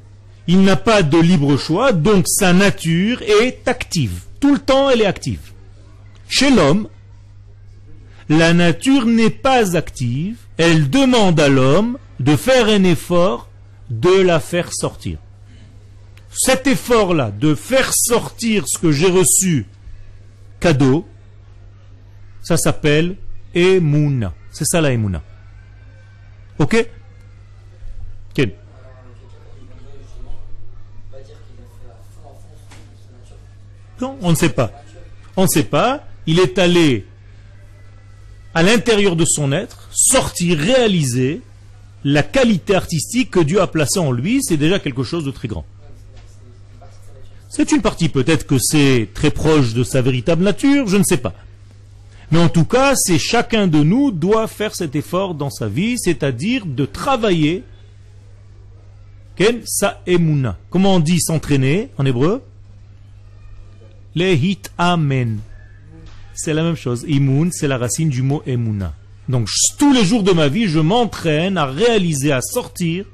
Il 0.47 0.63
n'a 0.63 0.77
pas 0.77 1.03
de 1.03 1.19
libre 1.19 1.57
choix, 1.57 1.93
donc 1.93 2.27
sa 2.29 2.53
nature 2.53 3.23
est 3.23 3.67
active. 3.67 4.25
Tout 4.41 4.55
le 4.55 4.61
temps, 4.61 4.91
elle 4.91 5.01
est 5.01 5.07
active. 5.07 5.53
Chez 6.29 6.51
l'homme, 6.51 6.89
la 8.29 8.53
nature 8.53 9.07
n'est 9.07 9.31
pas 9.31 9.77
active. 9.77 10.37
Elle 10.57 10.91
demande 10.91 11.41
à 11.41 11.49
l'homme 11.49 11.99
de 12.21 12.37
faire 12.37 12.67
un 12.67 12.85
effort 12.85 13.49
de 13.89 14.21
la 14.21 14.41
faire 14.41 14.73
sortir. 14.73 15.19
Cet 16.37 16.67
effort-là, 16.67 17.31
de 17.31 17.55
faire 17.55 17.93
sortir 17.95 18.65
ce 18.67 18.79
que 18.79 18.91
j'ai 18.91 19.11
reçu 19.11 19.67
cadeau, 20.61 21.07
ça 22.43 22.57
s'appelle 22.57 23.17
Emouna. 23.55 24.35
C'est 24.51 24.65
ça 24.65 24.81
la 24.81 24.93
Emouna. 24.93 25.23
Ok? 26.59 26.89
Non, 34.01 34.19
on 34.23 34.31
ne 34.31 34.35
sait 34.35 34.49
pas. 34.49 34.73
On 35.37 35.43
ne 35.43 35.49
sait 35.49 35.65
pas. 35.65 36.05
Il 36.27 36.41
est 36.41 36.59
allé 36.59 37.07
à 38.53 38.63
l'intérieur 38.63 39.17
de 39.17 39.25
son 39.25 39.53
être, 39.53 39.89
sortir, 39.93 40.59
réaliser 40.59 41.43
la 42.05 42.23
qualité 42.23 42.75
artistique 42.75 43.31
que 43.31 43.41
Dieu 43.41 43.61
a 43.61 43.67
placée 43.67 44.01
en 44.01 44.13
lui. 44.13 44.41
C'est 44.43 44.57
déjà 44.57 44.79
quelque 44.79 45.05
chose 45.05 45.25
de 45.25 45.31
très 45.31 45.49
grand. 45.49 45.65
C'est 47.57 47.71
une 47.71 47.83
partie, 47.83 48.09
peut-être 48.09 48.49
que 48.49 48.59
c'est 48.59 49.11
très 49.15 49.31
proche 49.31 49.75
de 49.75 49.85
sa 49.85 50.03
véritable 50.03 50.43
nature, 50.43 50.89
je 50.89 50.97
ne 50.97 51.05
sais 51.05 51.19
pas. 51.19 51.35
Mais 52.33 52.41
en 52.41 52.49
tout 52.49 52.65
cas, 52.65 52.97
c'est 52.97 53.17
chacun 53.17 53.69
de 53.69 53.81
nous 53.85 54.11
doit 54.11 54.49
faire 54.49 54.75
cet 54.75 54.97
effort 54.97 55.37
dans 55.37 55.51
sa 55.51 55.69
vie, 55.69 55.97
c'est-à-dire 55.97 56.67
de 56.67 56.85
travailler. 56.85 57.63
Ken 59.37 59.61
sa 59.65 60.01
emuna. 60.05 60.59
Comment 60.69 60.97
on 60.97 60.99
dit 60.99 61.21
s'entraîner 61.21 61.91
en 61.97 62.05
hébreu? 62.05 62.43
Hit 64.17 64.73
amen. 64.77 65.39
C'est 66.35 66.55
la 66.55 66.65
même 66.65 66.75
chose. 66.75 67.05
Imun, 67.07 67.51
c'est 67.53 67.69
la 67.69 67.79
racine 67.79 68.09
du 68.09 68.23
mot 68.23 68.43
emuna. 68.49 68.95
Donc 69.29 69.49
tous 69.79 69.93
les 69.93 70.05
jours 70.05 70.25
de 70.25 70.33
ma 70.33 70.49
vie, 70.49 70.67
je 70.67 70.81
m'entraîne 70.81 71.57
à 71.57 71.67
réaliser, 71.67 72.33
à 72.33 72.41
sortir 72.41 73.05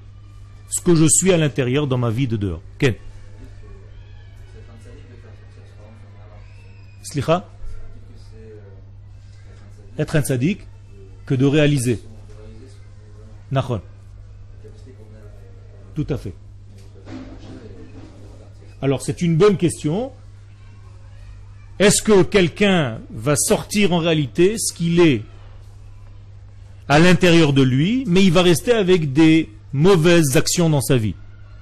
ce 0.71 0.81
que 0.81 0.95
je 0.95 1.05
suis 1.07 1.31
à 1.31 1.37
l'intérieur 1.37 1.87
dans 1.87 1.99
ma 1.99 2.09
vie 2.09 2.27
de 2.27 2.39
dehors. 2.39 2.63
Ken 2.79 2.95
Être 9.99 10.17
un 10.17 10.23
sadique 10.23 10.67
que 11.27 11.35
de 11.35 11.45
réaliser. 11.45 12.01
Tout 15.95 16.07
à 16.09 16.17
fait. 16.17 16.35
Alors 18.83 19.03
c'est 19.03 19.21
une 19.23 19.37
bonne 19.37 19.57
question. 19.57 20.13
Est-ce 21.79 22.03
que 22.03 22.23
quelqu'un 22.23 23.01
va 23.11 23.37
sortir 23.37 23.93
en 23.93 23.99
réalité 23.99 24.57
ce 24.59 24.73
qu'il 24.73 25.01
est 25.01 25.23
à 26.89 26.99
l'intérieur 26.99 27.53
de 27.53 27.63
lui, 27.63 28.05
mais 28.07 28.23
il 28.23 28.33
va 28.33 28.43
rester 28.43 28.73
avec 28.73 29.13
des 29.13 29.51
mauvaises 29.73 30.37
actions 30.37 30.71
dans 30.71 30.81
sa 30.81 30.97
vie? 30.97 31.15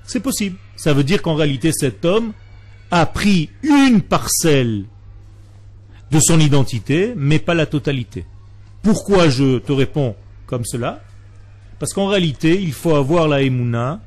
C'est 0.04 0.20
possible. 0.20 0.56
Ça 0.76 0.92
veut 0.92 1.04
dire 1.04 1.22
qu'en 1.22 1.34
réalité 1.34 1.72
cet 1.72 2.04
homme 2.04 2.32
a 2.90 3.06
pris 3.06 3.50
une 3.62 4.00
parcelle 4.00 4.84
de 6.10 6.20
son 6.20 6.40
identité, 6.40 7.12
mais 7.16 7.38
pas 7.38 7.54
la 7.54 7.66
totalité. 7.66 8.24
Pourquoi 8.82 9.28
je 9.28 9.58
te 9.58 9.72
réponds 9.72 10.14
comme 10.46 10.64
cela? 10.64 11.02
Parce 11.78 11.92
qu'en 11.92 12.08
réalité, 12.08 12.60
il 12.60 12.72
faut 12.72 12.94
avoir 12.94 13.28
la 13.28 13.42
émouna, 13.42 14.00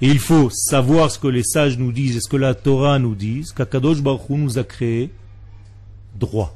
et 0.00 0.08
il 0.08 0.18
faut 0.18 0.50
savoir 0.50 1.10
ce 1.10 1.18
que 1.18 1.28
les 1.28 1.42
sages 1.42 1.78
nous 1.78 1.92
disent 1.92 2.16
et 2.16 2.20
ce 2.20 2.28
que 2.28 2.36
la 2.36 2.54
Torah 2.54 2.98
nous 2.98 3.14
dit, 3.14 3.44
qu'Akadosh 3.56 4.02
Baruch 4.02 4.28
nous 4.28 4.58
a 4.58 4.64
créé 4.64 5.10
droit. 6.14 6.54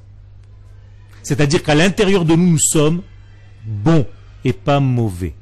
C'est-à-dire 1.22 1.62
qu'à 1.62 1.74
l'intérieur 1.74 2.24
de 2.24 2.34
nous, 2.34 2.50
nous 2.50 2.58
sommes 2.58 3.02
bons 3.64 4.06
et 4.44 4.52
pas 4.52 4.80
mauvais. 4.80 5.34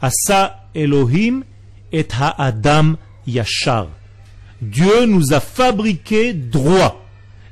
Asa 0.00 0.68
Elohim 0.74 1.42
et 1.90 2.06
Ha'adam 2.18 2.96
Yashar. 3.26 3.88
Dieu 4.60 5.06
nous 5.06 5.32
a 5.32 5.40
fabriqué 5.40 6.32
droit. 6.32 7.01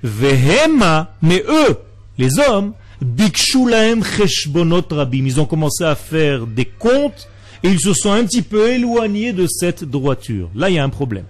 Vehema, 0.03 1.15
mais 1.23 1.45
eux, 1.49 1.79
les 2.19 2.39
hommes, 2.39 2.73
Bikshulaem 3.01 4.05
Cheshbonot 4.05 4.85
Rabim. 4.91 5.25
Ils 5.27 5.41
ont 5.41 5.47
commencé 5.47 5.85
à 5.85 5.95
faire 5.95 6.47
des 6.47 6.67
comptes 6.67 7.29
et 7.63 7.69
ils 7.69 7.81
se 7.81 7.93
sont 7.93 8.13
un 8.13 8.25
petit 8.25 8.43
peu 8.43 8.71
éloignés 8.71 9.33
de 9.33 9.47
cette 9.47 9.85
droiture. 9.85 10.51
Là, 10.55 10.71
il 10.71 10.77
y 10.77 10.79
a 10.79 10.85
un 10.85 10.91
problème. 10.91 11.25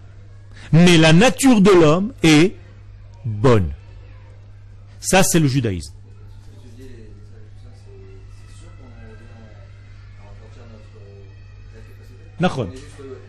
Mais 0.73 0.97
la 0.97 1.13
nature 1.13 1.61
de 1.61 1.71
l'homme 1.71 2.13
est 2.23 2.55
bonne. 3.25 3.71
Ça, 5.01 5.23
c'est 5.23 5.41
le 5.41 5.49
judaïsme. 5.49 5.95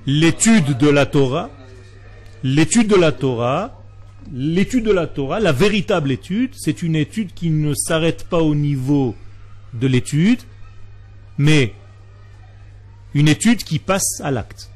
L'étude 0.06 0.78
de 0.78 0.90
la 0.90 1.06
Torah, 1.06 1.50
l'étude 2.44 2.88
de 2.88 2.96
la 2.96 3.12
Torah, 3.12 3.81
l'étude 4.34 4.86
de 4.86 4.92
la 4.92 5.08
Torah, 5.08 5.40
la 5.40 5.52
véritable 5.52 6.12
étude, 6.12 6.52
c'est 6.58 6.84
une 6.84 6.96
étude 6.96 7.34
qui 7.34 7.50
ne 7.50 7.74
s'arrête 7.74 8.26
pas 8.26 8.42
au 8.42 8.56
niveau 8.56 9.16
de 9.74 9.88
l'étude, 9.88 10.40
mais 11.38 11.74
une 13.14 13.28
étude 13.28 13.64
qui 13.64 13.80
passe 13.80 14.22
à 14.24 14.32
l'acte. 14.32 14.70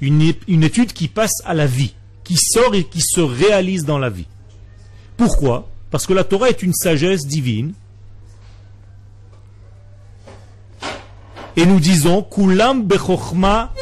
Une, 0.00 0.20
étude 0.62 0.92
qui 0.92 1.08
passe 1.08 1.40
à 1.44 1.54
la 1.54 1.66
vie, 1.66 1.94
qui 2.24 2.36
sort 2.36 2.74
et 2.74 2.84
qui 2.84 3.00
se 3.00 3.20
réalise 3.20 3.84
dans 3.84 3.98
la 3.98 4.10
vie. 4.10 4.26
Pourquoi? 5.16 5.68
Parce 5.90 6.06
que 6.06 6.12
la 6.12 6.24
Torah 6.24 6.50
est 6.50 6.62
une 6.62 6.74
sagesse 6.74 7.26
divine. 7.26 7.72
Et 11.56 11.64
nous 11.64 11.80
disons, 11.80 12.22
Kulam 12.22 12.82
bechochma 12.82 13.72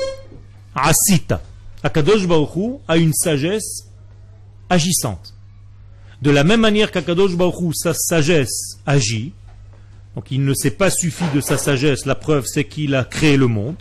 asita. 0.74 1.42
Akadosh 1.82 2.28
Baruch 2.28 2.80
a 2.86 2.96
une 2.98 3.14
sagesse 3.14 3.91
agissante. 4.72 5.34
De 6.22 6.30
la 6.30 6.44
même 6.44 6.60
manière 6.60 6.90
qu'Akadosh 6.90 7.36
Baruch 7.36 7.74
sa 7.74 7.92
sagesse 7.92 8.78
agit, 8.86 9.32
donc 10.14 10.30
il 10.30 10.44
ne 10.44 10.54
s'est 10.54 10.70
pas 10.70 10.90
suffi 10.90 11.24
de 11.34 11.40
sa 11.40 11.58
sagesse, 11.58 12.06
la 12.06 12.14
preuve 12.14 12.46
c'est 12.46 12.64
qu'il 12.64 12.94
a 12.94 13.04
créé 13.04 13.36
le 13.36 13.48
monde. 13.48 13.76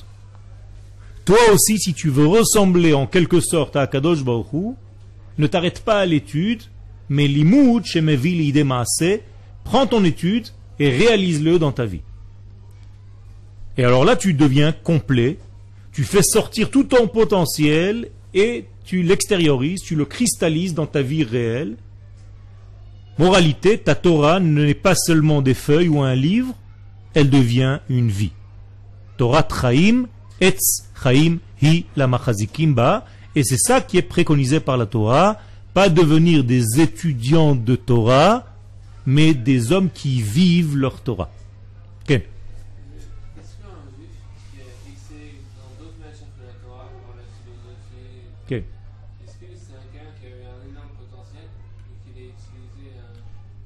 Toi 1.23 1.37
aussi, 1.53 1.79
si 1.79 1.93
tu 1.93 2.09
veux 2.09 2.27
ressembler 2.27 2.93
en 2.93 3.07
quelque 3.07 3.39
sorte 3.39 3.75
à 3.75 3.81
Akadosh 3.81 4.23
Baruch 4.23 4.75
ne 5.37 5.47
t'arrête 5.47 5.81
pas 5.81 5.99
à 5.99 6.05
l'étude, 6.05 6.63
mais 7.09 7.27
l'imoud 7.27 7.85
chez 7.85 8.03
prends 9.63 9.87
ton 9.87 10.03
étude 10.03 10.47
et 10.79 10.89
réalise-le 10.89 11.57
dans 11.57 11.71
ta 11.71 11.85
vie. 11.85 12.01
Et 13.77 13.85
alors 13.85 14.03
là, 14.03 14.15
tu 14.15 14.33
deviens 14.33 14.73
complet, 14.73 15.37
tu 15.93 16.03
fais 16.03 16.23
sortir 16.23 16.69
tout 16.69 16.83
ton 16.83 17.07
potentiel 17.07 18.09
et 18.33 18.65
tu 18.83 19.03
l'extériorises, 19.03 19.81
tu 19.81 19.95
le 19.95 20.05
cristallises 20.05 20.73
dans 20.73 20.87
ta 20.87 21.01
vie 21.01 21.23
réelle, 21.23 21.77
Moralité, 23.17 23.77
ta 23.77 23.93
Torah 23.93 24.39
n'est 24.39 24.73
pas 24.73 24.95
seulement 24.95 25.41
des 25.41 25.53
feuilles 25.53 25.89
ou 25.89 26.01
un 26.01 26.15
livre, 26.15 26.55
elle 27.13 27.29
devient 27.29 27.79
une 27.89 28.09
vie. 28.09 28.31
Torah 29.17 29.43
Traim, 29.43 30.05
Etz 30.39 30.87
Chaim, 31.03 31.37
Hi 31.61 31.85
la 31.95 32.07
ba, 32.07 33.05
et 33.35 33.43
c'est 33.43 33.57
ça 33.57 33.81
qui 33.81 33.97
est 33.97 34.01
préconisé 34.01 34.59
par 34.59 34.77
la 34.77 34.85
Torah, 34.87 35.37
pas 35.73 35.89
devenir 35.89 36.43
des 36.43 36.81
étudiants 36.81 37.53
de 37.53 37.75
Torah, 37.75 38.45
mais 39.05 39.33
des 39.33 39.71
hommes 39.71 39.89
qui 39.93 40.21
vivent 40.21 40.75
leur 40.75 41.01
Torah. 41.01 41.29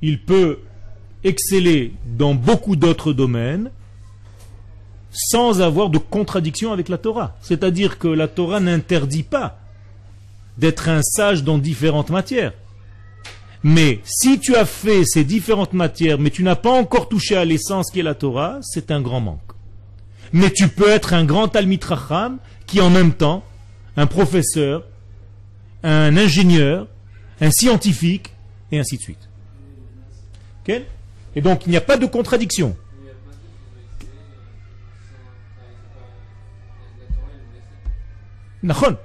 Il 0.06 0.22
peut 0.22 0.60
exceller 1.24 1.94
dans 2.06 2.36
beaucoup 2.36 2.76
d'autres 2.76 3.12
domaines 3.12 3.72
sans 5.12 5.62
avoir 5.62 5.90
de 5.90 5.98
contradiction 5.98 6.72
avec 6.72 6.90
la 6.90 7.00
Torah. 7.00 7.36
C'est-à-dire 7.42 7.98
que 7.98 8.08
la 8.08 8.28
Torah 8.28 8.60
n'interdit 8.60 9.24
pas 9.24 9.58
d'être 10.60 10.90
un 10.90 11.02
sage 11.02 11.44
dans 11.44 11.58
différentes 11.58 12.12
matières. 12.12 12.54
Mais 13.64 14.00
si 14.04 14.40
tu 14.40 14.56
as 14.56 14.66
fait 14.66 15.04
ces 15.06 15.24
différentes 15.24 15.74
matières, 15.74 16.20
mais 16.20 16.30
tu 16.30 16.44
n'as 16.44 16.56
pas 16.56 16.72
encore 16.72 17.10
touché 17.10 17.36
à 17.36 17.46
l'essence 17.46 17.90
qui 17.90 18.02
est 18.02 18.04
la 18.04 18.14
Torah, 18.14 18.60
c'est 18.62 18.92
un 18.92 19.02
grand 19.02 19.22
manque. 19.22 19.54
Mais 20.34 20.52
tu 20.52 20.68
peux 20.68 20.90
être 20.90 21.14
un 21.14 21.26
grand 21.26 21.48
Talmitracham 21.48 22.38
qui 22.68 22.80
en 22.80 22.92
même 22.92 23.14
temps, 23.14 23.44
un 23.98 24.06
professeur, 24.06 24.84
un 25.82 26.16
ingénieur, 26.16 26.88
un 27.42 27.50
scientifique, 27.50 28.34
et 28.72 28.78
ainsi 28.78 28.98
de 28.98 29.02
suite. 29.02 29.30
Et 30.68 31.42
donc 31.42 31.66
il 31.66 31.70
n'y 31.70 31.78
a 31.78 31.82
pas 31.82 31.98
de 31.98 32.06
contradiction. 32.06 32.76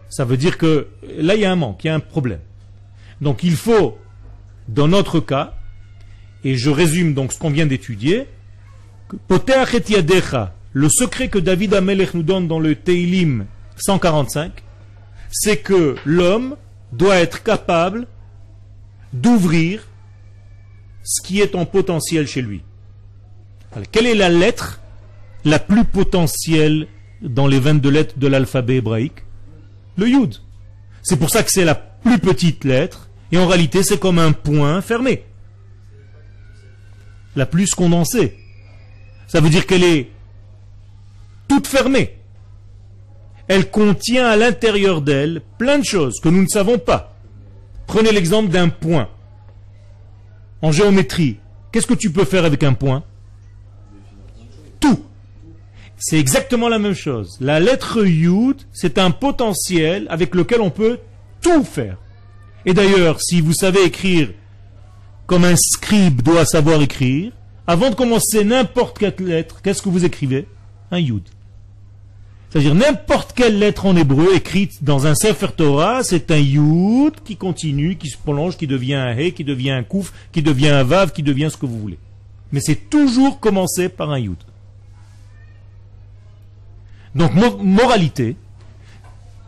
Ça 0.09 0.25
veut 0.25 0.37
dire 0.37 0.57
que 0.57 0.89
là 1.19 1.35
il 1.35 1.41
y 1.41 1.45
a 1.45 1.53
un 1.53 1.57
manque, 1.57 1.85
il 1.85 1.89
y 1.89 1.91
a 1.91 1.95
un 1.95 2.01
problème. 2.01 2.41
Donc 3.21 3.43
il 3.43 3.57
faut, 3.57 3.99
dans 4.69 4.89
notre 4.89 5.21
cas, 5.21 5.55
et 6.45 6.57
je 6.57 6.71
résume 6.71 7.13
donc 7.13 7.33
ce 7.33 7.39
qu'on 7.39 7.51
vient 7.51 7.67
d'étudier, 7.67 8.27
le 10.73 10.89
secret 10.89 11.29
que 11.29 11.39
David 11.39 11.75
Amelech 11.75 12.15
nous 12.15 12.23
donne 12.23 12.49
dans 12.49 12.61
le 12.61 12.75
Teilim 12.75 13.45
145, 13.77 14.63
c'est 15.31 15.59
que 15.59 15.97
l'homme 16.05 16.57
doit 16.93 17.17
être 17.17 17.43
capable 17.43 18.07
d'ouvrir 19.13 19.87
ce 21.03 21.23
qui 21.23 21.41
est 21.41 21.55
en 21.55 21.65
potentiel 21.67 22.27
chez 22.27 22.43
lui. 22.43 22.63
quelle 23.93 24.07
est 24.07 24.15
la 24.15 24.29
lettre 24.29 24.81
la 25.45 25.59
plus 25.59 25.85
potentielle 25.85 26.87
dans 27.23 27.47
les 27.47 27.59
22 27.59 27.91
lettres 27.91 28.19
de 28.19 28.27
l'alphabet 28.27 28.77
hébraïque? 28.77 29.25
Le 29.97 30.09
Yud. 30.09 30.37
C'est 31.03 31.17
pour 31.17 31.31
ça 31.31 31.43
que 31.43 31.51
c'est 31.51 31.65
la 31.65 31.75
plus 31.75 32.19
petite 32.19 32.65
lettre, 32.65 33.09
et 33.33 33.39
en 33.39 33.47
réalité 33.47 33.83
c'est 33.83 33.99
comme 33.99 34.19
un 34.19 34.33
point 34.33 34.81
fermé. 34.81 35.25
La 37.37 37.47
plus 37.47 37.75
condensée. 37.75 38.37
Ça 39.29 39.41
veut 39.41 39.51
dire 39.51 39.67
qu'elle 39.67 39.85
est 39.85 40.11
toute 41.49 41.67
fermée. 41.67 42.17
Elle 43.49 43.71
contient 43.71 44.27
à 44.27 44.37
l'intérieur 44.37 45.03
d'elle 45.03 45.43
plein 45.59 45.79
de 45.79 45.85
choses 45.85 46.21
que 46.21 46.29
nous 46.29 46.43
ne 46.43 46.49
savons 46.49 46.79
pas. 46.79 47.17
Prenez 47.87 48.13
l'exemple 48.13 48.51
d'un 48.51 48.69
point 48.69 49.09
en 50.63 50.73
géométrie, 50.73 51.39
qu'est-ce 51.73 51.87
que 51.87 51.95
tu 51.95 52.11
peux 52.11 52.25
faire 52.25 52.45
avec 52.45 52.63
un 52.63 52.73
point 52.73 53.03
Tout. 54.79 55.05
C'est 55.99 56.19
exactement 56.19 56.69
la 56.69 56.79
même 56.79 56.95
chose. 56.95 57.37
La 57.41 57.61
lettre 57.61 58.05
Yud, 58.05 58.63
c'est 58.73 58.99
un 58.99 59.11
potentiel 59.11 60.07
avec 60.09 60.35
lequel 60.35 60.61
on 60.61 60.71
peut 60.71 60.99
tout 61.43 61.65
faire. 61.65 61.99
Et 62.65 62.75
d'ailleurs, 62.75 63.21
si 63.21 63.41
vous 63.41 63.53
savez 63.53 63.85
écrire 63.85 64.31
comme 65.27 65.45
un 65.45 65.57
scribe 65.57 66.23
doit 66.23 66.45
savoir 66.45 66.83
écrire, 66.83 67.33
avant 67.67 67.91
de 67.91 67.95
commencer 67.95 68.45
n'importe 68.45 68.99
quelle 68.99 69.15
lettre, 69.21 69.63
qu'est-ce 69.63 69.81
que 69.81 69.89
vous 69.89 70.05
écrivez 70.05 70.49
Un 70.91 70.99
Yud. 70.99 71.23
C'est-à-dire 72.51 72.75
n'importe 72.75 73.33
quelle 73.33 73.61
lettre 73.61 73.87
en 73.87 73.95
hébreu 73.95 74.35
écrite 74.35 74.83
dans 74.83 75.07
un 75.07 75.15
Sefer 75.15 75.53
Torah, 75.57 76.03
c'est 76.03 76.33
un 76.33 76.39
Yud 76.39 77.15
qui 77.25 77.37
continue, 77.37 77.97
qui 77.97 78.09
se 78.09 78.19
prolonge, 78.19 78.57
qui 78.57 78.67
devient 78.67 78.95
un 78.95 79.17
He, 79.17 79.33
qui 79.33 79.45
devient 79.45 79.71
un 79.71 79.85
Kouf, 79.85 80.13
qui 80.33 80.43
devient 80.43 80.69
un 80.69 80.83
Vav, 80.83 81.13
qui 81.13 81.23
devient 81.23 81.49
ce 81.51 81.57
que 81.57 81.67
vous 81.67 81.79
voulez. 81.79 81.99
Mais 82.51 82.61
c'est 82.61 82.91
toujours 82.91 83.39
commencé 83.39 83.89
par 83.89 84.11
un 84.11 84.19
Yud. 84.19 84.37
Donc, 87.15 87.33
moralité, 87.63 88.35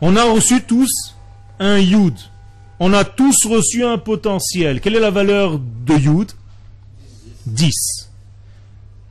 on 0.00 0.16
a 0.16 0.24
reçu 0.24 0.62
tous 0.62 1.16
un 1.58 1.78
Yud. 1.78 2.14
On 2.78 2.92
a 2.92 3.04
tous 3.04 3.46
reçu 3.46 3.84
un 3.84 3.98
potentiel. 3.98 4.80
Quelle 4.80 4.94
est 4.94 5.00
la 5.00 5.10
valeur 5.10 5.58
de 5.58 5.94
Yud? 5.94 6.32
10. 7.46 7.72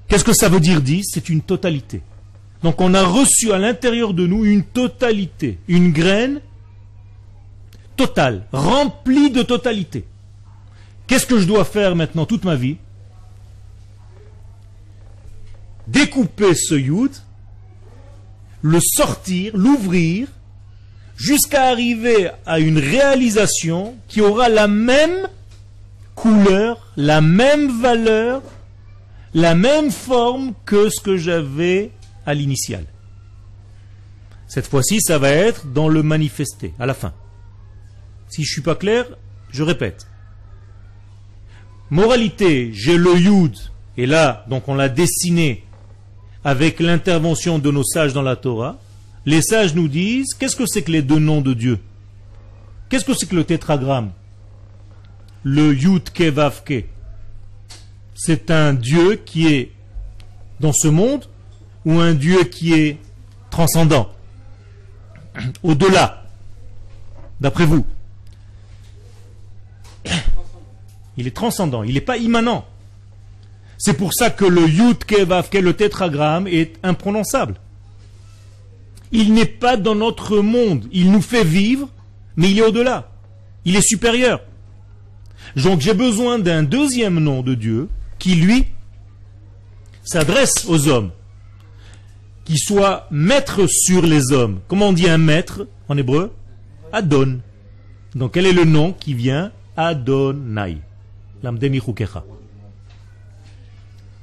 Qu'est-ce 0.08 0.24
que 0.24 0.34
ça 0.34 0.48
veut 0.48 0.62
dire 0.62 0.82
10 0.82 1.10
C'est 1.12 1.28
une 1.28 1.42
totalité. 1.42 2.02
Donc 2.64 2.80
on 2.80 2.94
a 2.94 3.04
reçu 3.04 3.52
à 3.52 3.58
l'intérieur 3.58 4.14
de 4.14 4.28
nous 4.28 4.46
une 4.46 4.64
totalité, 4.64 5.58
une 5.68 5.92
graine 5.92 6.42
totale, 7.96 8.46
remplie 8.52 9.32
de 9.32 9.42
totalité. 9.42 10.06
Qu'est-ce 11.08 11.26
que 11.26 11.40
je 11.40 11.46
dois 11.46 11.66
faire 11.66 11.96
maintenant 11.96 12.26
toute 12.26 12.46
ma 12.46 12.56
vie? 12.56 12.78
Découper 15.88 16.54
ce 16.56 16.76
yud, 16.76 17.12
le 18.62 18.80
sortir, 18.80 19.58
l'ouvrir, 19.58 20.28
jusqu'à 21.18 21.66
arriver 21.66 22.30
à 22.46 22.60
une 22.60 22.78
réalisation 22.78 23.96
qui 24.08 24.22
aura 24.22 24.50
la 24.50 24.68
même 24.68 25.28
couleur, 26.16 26.92
la 26.96 27.22
même 27.22 27.82
valeur, 27.82 28.42
la 29.34 29.56
même 29.56 29.92
forme 29.92 30.54
que 30.66 30.90
ce 30.90 31.02
que 31.02 31.18
j'avais 31.18 31.92
à 32.32 32.34
l'initial. 32.34 32.86
Cette 34.48 34.68
fois-ci, 34.68 35.02
ça 35.02 35.18
va 35.18 35.30
être 35.30 35.68
dans 35.68 35.88
le 35.88 36.02
manifesté, 36.02 36.74
à 36.80 36.86
la 36.86 36.94
fin. 36.94 37.14
Si 38.30 38.44
je 38.44 38.50
ne 38.50 38.54
suis 38.54 38.62
pas 38.62 38.76
clair, 38.76 39.06
je 39.52 39.64
répète. 39.64 40.08
Moralité, 41.90 42.72
j'ai 42.74 42.98
le 42.98 43.18
yud, 43.18 43.56
et 43.98 44.06
là, 44.06 44.46
donc 44.50 44.68
on 44.68 44.76
l'a 44.76 44.90
dessiné 44.90 45.66
avec 46.44 46.80
l'intervention 46.80 47.60
de 47.60 47.70
nos 47.70 47.84
sages 47.84 48.14
dans 48.14 48.22
la 48.22 48.36
Torah. 48.36 48.80
Les 49.26 49.42
sages 49.42 49.76
nous 49.76 49.88
disent, 49.88 50.34
qu'est-ce 50.34 50.56
que 50.56 50.66
c'est 50.66 50.82
que 50.82 50.92
les 50.92 51.02
deux 51.02 51.20
noms 51.20 51.42
de 51.42 51.54
Dieu? 51.54 51.80
Qu'est-ce 52.90 53.06
que 53.06 53.14
c'est 53.14 53.28
que 53.28 53.36
le 53.36 53.44
tétragramme? 53.44 54.12
Le 55.44 55.74
yud 55.74 56.10
ke 56.12 56.84
C'est 58.16 58.52
un 58.52 58.74
Dieu 58.74 59.22
qui 59.26 59.48
est 59.48 59.72
dans 60.60 60.74
ce 60.74 60.88
monde 60.88 61.26
ou 61.86 62.00
un 62.00 62.14
Dieu 62.14 62.44
qui 62.44 62.74
est 62.74 62.98
transcendant 63.50 64.10
Au-delà, 65.64 66.24
d'après 67.40 67.66
vous 67.66 67.86
Il 71.18 71.28
est 71.28 71.36
transcendant, 71.36 71.84
il 71.84 71.94
n'est 71.94 72.02
pas 72.02 72.18
immanent. 72.18 72.66
C'est 73.78 73.96
pour 73.96 74.14
ça 74.14 74.30
que 74.30 74.46
le 74.46 74.68
Yud 74.68 75.04
Kevav, 75.06 75.50
le 75.54 75.74
tétragramme, 75.74 76.48
est 76.48 76.78
imprononçable. 76.84 77.56
Il 79.12 79.34
n'est 79.34 79.46
pas 79.46 79.76
dans 79.76 79.96
notre 79.96 80.38
monde. 80.38 80.88
Il 80.92 81.12
nous 81.12 81.22
fait 81.22 81.44
vivre, 81.44 81.90
mais 82.36 82.52
il 82.52 82.60
est 82.60 82.64
au-delà. 82.64 83.10
Il 83.66 83.76
est 83.76 83.82
supérieur. 83.82 84.42
Donc 85.56 85.82
j'ai 85.82 85.96
besoin 85.96 86.40
d'un 86.40 86.64
deuxième 86.64 87.20
nom 87.20 87.42
de 87.42 87.56
Dieu 87.56 87.90
qui, 88.20 88.36
lui, 88.36 88.68
s'adresse 90.04 90.66
aux 90.68 90.88
hommes, 90.88 91.12
qui 92.44 92.58
soit 92.58 93.08
maître 93.12 93.68
sur 93.68 94.02
les 94.06 94.32
hommes. 94.32 94.60
Comment 94.68 94.90
on 94.90 94.94
dit 94.94 95.10
un 95.10 95.18
maître 95.18 95.68
en 95.88 95.98
hébreu? 95.98 96.34
Adon. 96.92 97.40
Donc 98.16 98.34
quel 98.34 98.46
est 98.46 98.54
le 98.54 98.66
nom 98.66 98.94
qui 98.94 99.14
vient 99.14 99.52
Adonai? 99.78 100.78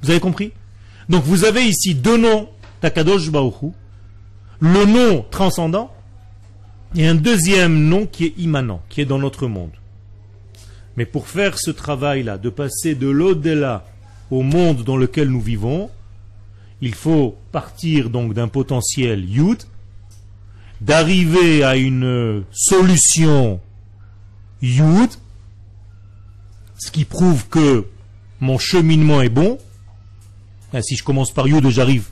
Vous 0.02 0.10
avez 0.10 0.20
compris? 0.20 0.52
Donc 1.08 1.24
vous 1.24 1.44
avez 1.44 1.64
ici 1.64 1.94
deux 1.94 2.16
noms 2.16 2.48
Takadosh 2.80 3.30
Baohu, 3.30 3.72
le 4.60 4.84
nom 4.84 5.24
transcendant 5.30 5.92
et 6.94 7.06
un 7.06 7.14
deuxième 7.14 7.88
nom 7.88 8.06
qui 8.06 8.26
est 8.26 8.34
immanent, 8.38 8.82
qui 8.88 9.00
est 9.00 9.04
dans 9.04 9.18
notre 9.18 9.46
monde. 9.46 9.72
Mais 10.96 11.06
pour 11.06 11.28
faire 11.28 11.58
ce 11.58 11.70
travail-là, 11.70 12.38
de 12.38 12.50
passer 12.50 12.94
de 12.94 13.08
l'au-delà 13.08 13.84
au 14.30 14.42
monde 14.42 14.84
dans 14.84 14.96
lequel 14.96 15.28
nous 15.28 15.40
vivons, 15.40 15.90
il 16.80 16.94
faut 16.94 17.36
partir 17.52 18.10
donc 18.10 18.34
d'un 18.34 18.48
potentiel 18.48 19.28
Yud, 19.28 19.62
d'arriver 20.80 21.64
à 21.64 21.76
une 21.76 22.44
solution 22.52 23.60
Yud, 24.62 25.10
ce 26.78 26.90
qui 26.90 27.04
prouve 27.04 27.48
que 27.48 27.86
mon 28.40 28.58
cheminement 28.58 29.20
est 29.22 29.28
bon. 29.28 29.58
Ah, 30.72 30.82
si 30.82 30.96
je 30.96 31.02
commence 31.02 31.32
par 31.32 31.48
Yud 31.48 31.64
et 31.64 31.70
j'arrive 31.70 32.08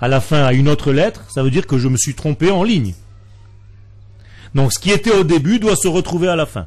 à 0.00 0.08
la 0.08 0.20
fin 0.20 0.42
à 0.42 0.52
une 0.52 0.68
autre 0.68 0.92
lettre, 0.92 1.24
ça 1.32 1.44
veut 1.44 1.50
dire 1.50 1.66
que 1.66 1.78
je 1.78 1.86
me 1.86 1.96
suis 1.96 2.14
trompé 2.14 2.50
en 2.50 2.64
ligne. 2.64 2.94
Donc 4.54 4.72
ce 4.72 4.80
qui 4.80 4.90
était 4.90 5.12
au 5.12 5.22
début 5.22 5.60
doit 5.60 5.76
se 5.76 5.88
retrouver 5.88 6.28
à 6.28 6.36
la 6.36 6.46
fin. 6.46 6.66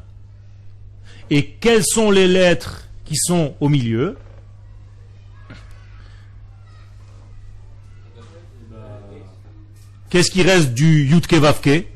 Et 1.28 1.46
quelles 1.46 1.84
sont 1.84 2.10
les 2.10 2.28
lettres 2.28 2.88
qui 3.04 3.16
sont 3.16 3.54
au 3.60 3.68
milieu? 3.68 4.16
Qu'est-ce 10.10 10.30
qui 10.30 10.42
reste 10.42 10.72
du 10.72 11.04
Yudke 11.04 11.34
Vavke 11.34 11.86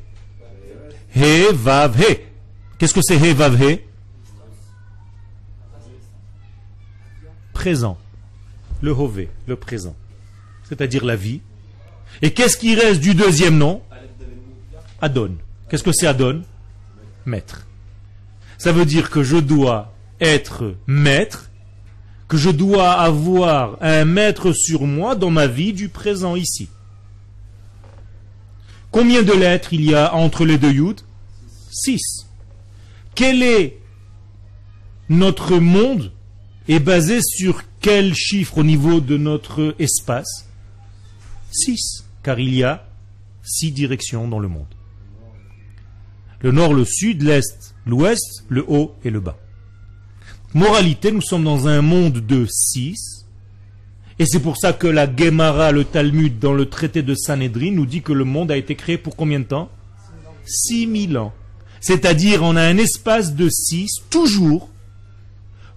He 1.15 1.51
Vav 1.53 1.99
He. 1.99 2.19
Qu'est-ce 2.77 2.93
que 2.93 3.01
c'est 3.01 3.17
He 3.17 3.33
Vav 3.33 3.61
He? 3.61 3.79
Présent. 7.53 7.97
Le 8.81 8.91
Hové, 8.91 9.29
le 9.47 9.55
présent. 9.55 9.95
C'est-à-dire 10.67 11.05
la 11.05 11.15
vie. 11.15 11.41
Et 12.21 12.33
qu'est-ce 12.33 12.57
qui 12.57 12.75
reste 12.75 12.99
du 12.99 13.13
deuxième 13.13 13.57
nom? 13.57 13.81
Adon. 15.01 15.35
Qu'est-ce 15.69 15.83
que 15.83 15.91
c'est 15.91 16.07
Adon? 16.07 16.43
Maître. 17.25 17.67
Ça 18.57 18.71
veut 18.71 18.85
dire 18.85 19.09
que 19.09 19.23
je 19.23 19.37
dois 19.37 19.93
être 20.19 20.75
maître, 20.85 21.49
que 22.27 22.37
je 22.37 22.49
dois 22.49 22.91
avoir 22.91 23.77
un 23.81 24.05
maître 24.05 24.51
sur 24.53 24.81
moi 24.81 25.15
dans 25.15 25.31
ma 25.31 25.47
vie 25.47 25.73
du 25.73 25.89
présent 25.89 26.35
ici. 26.35 26.69
Combien 28.91 29.23
de 29.23 29.31
lettres 29.31 29.73
il 29.73 29.85
y 29.85 29.95
a 29.95 30.13
entre 30.13 30.45
les 30.45 30.57
deux 30.57 30.71
yud 30.71 31.01
Six. 31.71 32.27
Quel 33.15 33.41
est 33.41 33.77
notre 35.09 35.57
monde 35.57 36.11
est 36.67 36.79
basé 36.79 37.19
sur 37.21 37.63
quel 37.79 38.13
chiffre 38.13 38.59
au 38.59 38.63
niveau 38.63 38.99
de 38.99 39.17
notre 39.17 39.75
espace? 39.79 40.45
6, 41.51 42.05
car 42.23 42.39
il 42.39 42.53
y 42.53 42.63
a 42.63 42.85
six 43.43 43.71
directions 43.71 44.27
dans 44.27 44.39
le 44.39 44.47
monde. 44.47 44.67
Le 46.41 46.51
nord, 46.51 46.73
le 46.73 46.85
sud, 46.85 47.21
l'est, 47.21 47.75
l'ouest, 47.85 48.45
le 48.49 48.65
haut 48.67 48.95
et 49.03 49.09
le 49.09 49.19
bas. 49.19 49.37
Moralité, 50.53 51.11
nous 51.11 51.21
sommes 51.21 51.43
dans 51.43 51.67
un 51.67 51.81
monde 51.81 52.25
de 52.25 52.45
6, 52.49 53.20
et 54.21 54.25
c'est 54.27 54.39
pour 54.39 54.55
ça 54.55 54.71
que 54.71 54.85
la 54.85 55.07
Gemara, 55.11 55.71
le 55.71 55.83
Talmud, 55.83 56.37
dans 56.37 56.53
le 56.53 56.67
traité 56.67 57.01
de 57.01 57.15
Sanhedrin, 57.15 57.71
nous 57.71 57.87
dit 57.87 58.03
que 58.03 58.13
le 58.13 58.23
monde 58.23 58.51
a 58.51 58.55
été 58.55 58.75
créé 58.75 58.99
pour 58.99 59.15
combien 59.15 59.39
de 59.39 59.45
temps? 59.45 59.67
6000 60.45 61.17
ans. 61.17 61.33
C'est-à-dire, 61.79 62.43
on 62.43 62.55
a 62.55 62.61
un 62.61 62.77
espace 62.77 63.33
de 63.33 63.49
6, 63.49 63.89
toujours, 64.11 64.69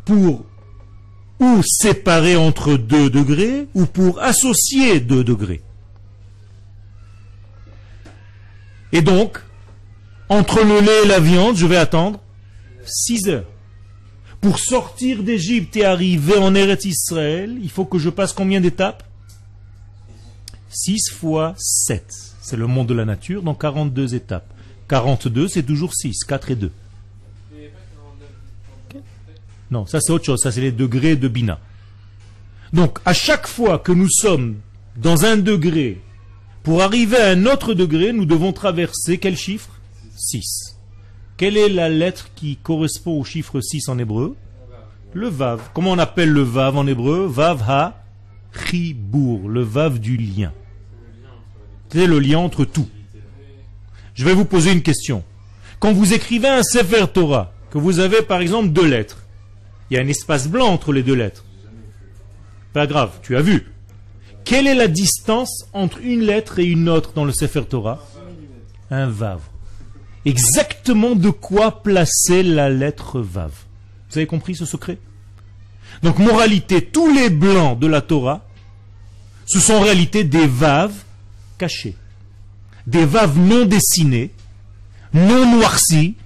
pour 0.04 0.44
ou 1.40 1.62
séparer 1.64 2.36
entre 2.36 2.76
deux 2.76 3.08
degrés, 3.08 3.66
ou 3.72 3.86
pour 3.86 4.20
associer 4.20 5.00
deux 5.00 5.24
degrés. 5.24 5.62
Et 8.92 9.00
donc, 9.00 9.40
entre 10.28 10.62
le 10.62 10.80
lait 10.80 11.04
et 11.04 11.08
la 11.08 11.18
viande, 11.18 11.56
je 11.56 11.64
vais 11.64 11.78
attendre 11.78 12.20
6 12.84 13.26
heures. 13.30 13.53
Pour 14.44 14.58
sortir 14.58 15.22
d'Égypte 15.22 15.74
et 15.74 15.86
arriver 15.86 16.36
en 16.36 16.54
Eretz 16.54 16.84
Israël, 16.84 17.56
il 17.62 17.70
faut 17.70 17.86
que 17.86 17.98
je 17.98 18.10
passe 18.10 18.34
combien 18.34 18.60
d'étapes? 18.60 19.02
6 20.68 21.12
fois 21.12 21.54
7. 21.56 22.04
C'est 22.42 22.58
le 22.58 22.66
monde 22.66 22.88
de 22.88 22.92
la 22.92 23.06
nature, 23.06 23.42
donc 23.42 23.62
42 23.62 24.14
étapes. 24.14 24.52
42, 24.90 25.48
c'est 25.48 25.62
toujours 25.62 25.94
6, 25.94 26.24
4 26.28 26.50
et 26.50 26.56
2. 26.56 26.70
Non, 29.70 29.86
ça 29.86 29.98
c'est 30.02 30.12
autre 30.12 30.26
chose, 30.26 30.42
ça 30.42 30.52
c'est 30.52 30.60
les 30.60 30.72
degrés 30.72 31.16
de 31.16 31.28
Bina. 31.28 31.58
Donc 32.70 32.98
à 33.06 33.14
chaque 33.14 33.46
fois 33.46 33.78
que 33.78 33.92
nous 33.92 34.10
sommes 34.10 34.56
dans 34.94 35.24
un 35.24 35.38
degré, 35.38 36.02
pour 36.62 36.82
arriver 36.82 37.16
à 37.16 37.30
un 37.30 37.46
autre 37.46 37.72
degré, 37.72 38.12
nous 38.12 38.26
devons 38.26 38.52
traverser 38.52 39.16
quel 39.16 39.38
chiffre? 39.38 39.70
6. 40.18 40.76
Quelle 41.36 41.56
est 41.56 41.68
la 41.68 41.88
lettre 41.88 42.30
qui 42.34 42.56
correspond 42.56 43.18
au 43.18 43.24
chiffre 43.24 43.60
6 43.60 43.88
en 43.88 43.98
hébreu? 43.98 44.36
Le 45.12 45.28
Vav. 45.28 45.70
Comment 45.74 45.92
on 45.92 45.98
appelle 45.98 46.30
le 46.30 46.42
Vav 46.42 46.76
en 46.76 46.86
hébreu? 46.86 47.26
Vav 47.26 47.62
ha 47.68 48.04
Chibour, 48.52 49.48
le 49.48 49.62
Vav 49.62 49.98
du 49.98 50.16
lien. 50.16 50.52
C'est 51.88 52.06
le 52.06 52.18
lien 52.18 52.38
entre 52.38 52.64
tout. 52.64 52.88
Je 54.14 54.24
vais 54.24 54.34
vous 54.34 54.44
poser 54.44 54.72
une 54.72 54.82
question. 54.82 55.24
Quand 55.80 55.92
vous 55.92 56.14
écrivez 56.14 56.48
un 56.48 56.62
Sefer 56.62 57.06
Torah, 57.12 57.52
que 57.70 57.78
vous 57.78 57.98
avez 57.98 58.22
par 58.22 58.40
exemple 58.40 58.68
deux 58.68 58.86
lettres, 58.86 59.24
il 59.90 59.96
y 59.96 59.98
a 59.98 60.02
un 60.02 60.08
espace 60.08 60.48
blanc 60.48 60.68
entre 60.68 60.92
les 60.92 61.02
deux 61.02 61.14
lettres. 61.14 61.44
Pas 62.72 62.86
grave, 62.86 63.10
tu 63.22 63.36
as 63.36 63.42
vu. 63.42 63.72
Quelle 64.44 64.66
est 64.66 64.74
la 64.74 64.88
distance 64.88 65.66
entre 65.72 65.98
une 66.00 66.20
lettre 66.20 66.58
et 66.58 66.64
une 66.64 66.88
autre 66.88 67.12
dans 67.12 67.24
le 67.24 67.32
Sefer 67.32 67.64
Torah? 67.64 68.04
Un 68.90 69.08
vav. 69.08 69.40
Exactement 70.24 71.14
de 71.14 71.30
quoi 71.30 71.82
placer 71.82 72.42
la 72.42 72.70
lettre 72.70 73.20
vav. 73.20 73.52
Vous 74.10 74.18
avez 74.18 74.26
compris 74.26 74.54
ce 74.54 74.64
secret? 74.64 74.98
Donc, 76.02 76.18
moralité, 76.18 76.84
tous 76.84 77.12
les 77.12 77.30
blancs 77.30 77.78
de 77.78 77.86
la 77.86 78.00
Torah, 78.00 78.46
ce 79.46 79.60
sont 79.60 79.74
en 79.74 79.80
réalité 79.80 80.24
des 80.24 80.46
vaves 80.46 81.04
cachés. 81.58 81.96
Des 82.86 83.04
vaves 83.04 83.38
non 83.38 83.64
dessinées, 83.64 84.30
non 85.12 85.56
noircies. 85.56 86.16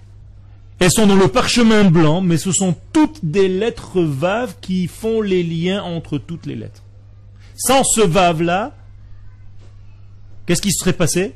Elles 0.78 0.92
sont 0.92 1.08
dans 1.08 1.16
le 1.16 1.28
parchemin 1.28 1.90
blanc, 1.90 2.20
mais 2.20 2.36
ce 2.36 2.52
sont 2.52 2.76
toutes 2.92 3.24
des 3.24 3.48
lettres 3.48 4.00
vaves 4.00 4.54
qui 4.60 4.86
font 4.86 5.20
les 5.20 5.42
liens 5.42 5.82
entre 5.82 6.18
toutes 6.18 6.46
les 6.46 6.54
lettres. 6.54 6.84
Sans 7.56 7.82
ce 7.82 8.00
vave-là, 8.00 8.76
qu'est-ce 10.46 10.62
qui 10.62 10.72
serait 10.72 10.92
passé? 10.92 11.34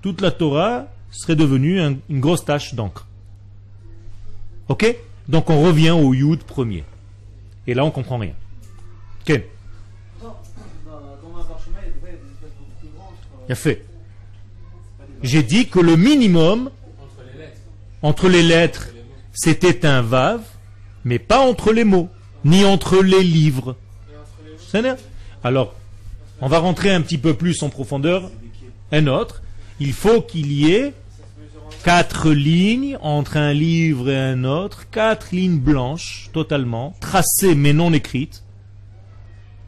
Toute 0.00 0.20
la 0.20 0.30
Torah 0.30 0.86
serait 1.18 1.36
devenue 1.36 1.80
une 1.80 2.20
grosse 2.20 2.44
tache 2.44 2.74
d'encre. 2.74 3.06
Ok? 4.68 4.96
Donc 5.28 5.50
on 5.50 5.62
revient 5.62 5.90
au 5.90 6.12
Yud 6.14 6.42
premier. 6.42 6.84
Et 7.66 7.74
là 7.74 7.84
on 7.84 7.90
comprend 7.90 8.18
rien. 8.18 8.34
Ken 9.24 9.42
Il 13.46 13.52
a 13.52 13.54
fait. 13.54 13.84
J'ai 15.22 15.42
dit 15.42 15.68
que 15.68 15.78
le 15.78 15.96
minimum 15.96 16.70
entre 18.02 18.28
les 18.28 18.42
lettres, 18.42 18.88
c'était 19.32 19.86
un 19.86 20.02
vav, 20.02 20.42
mais 21.04 21.18
pas 21.18 21.40
entre 21.40 21.72
les 21.72 21.84
mots, 21.84 22.08
ni 22.44 22.64
entre 22.64 23.02
les 23.02 23.22
livres. 23.22 23.76
Alors, 25.42 25.74
on 26.40 26.48
va 26.48 26.58
rentrer 26.58 26.92
un 26.92 27.00
petit 27.00 27.18
peu 27.18 27.34
plus 27.34 27.62
en 27.62 27.70
profondeur. 27.70 28.30
Un 28.92 29.06
autre, 29.06 29.42
il 29.80 29.92
faut 29.92 30.20
qu'il 30.20 30.52
y 30.52 30.72
ait 30.72 30.92
quatre 31.82 32.30
lignes 32.30 32.96
entre 33.00 33.36
un 33.36 33.52
livre 33.52 34.10
et 34.10 34.16
un 34.16 34.44
autre, 34.44 34.88
quatre 34.90 35.32
lignes 35.32 35.58
blanches 35.58 36.30
totalement, 36.32 36.94
tracées 37.00 37.54
mais 37.54 37.72
non 37.72 37.92
écrites, 37.92 38.44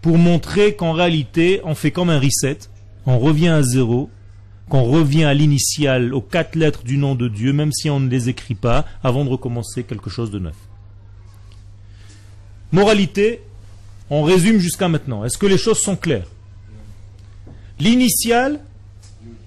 pour 0.00 0.18
montrer 0.18 0.76
qu'en 0.76 0.92
réalité, 0.92 1.60
on 1.64 1.74
fait 1.74 1.90
comme 1.90 2.10
un 2.10 2.20
reset, 2.20 2.58
on 3.06 3.18
revient 3.18 3.48
à 3.48 3.62
zéro, 3.62 4.10
qu'on 4.68 4.84
revient 4.84 5.24
à 5.24 5.34
l'initial, 5.34 6.14
aux 6.14 6.20
quatre 6.20 6.56
lettres 6.56 6.84
du 6.84 6.98
nom 6.98 7.14
de 7.14 7.28
Dieu, 7.28 7.52
même 7.52 7.72
si 7.72 7.90
on 7.90 8.00
ne 8.00 8.08
les 8.08 8.28
écrit 8.28 8.54
pas, 8.54 8.84
avant 9.02 9.24
de 9.24 9.30
recommencer 9.30 9.84
quelque 9.84 10.10
chose 10.10 10.30
de 10.30 10.38
neuf. 10.38 10.56
Moralité, 12.72 13.42
on 14.10 14.22
résume 14.22 14.58
jusqu'à 14.58 14.88
maintenant. 14.88 15.24
Est-ce 15.24 15.38
que 15.38 15.46
les 15.46 15.58
choses 15.58 15.78
sont 15.78 15.96
claires? 15.96 16.28
L'initial, 17.78 18.60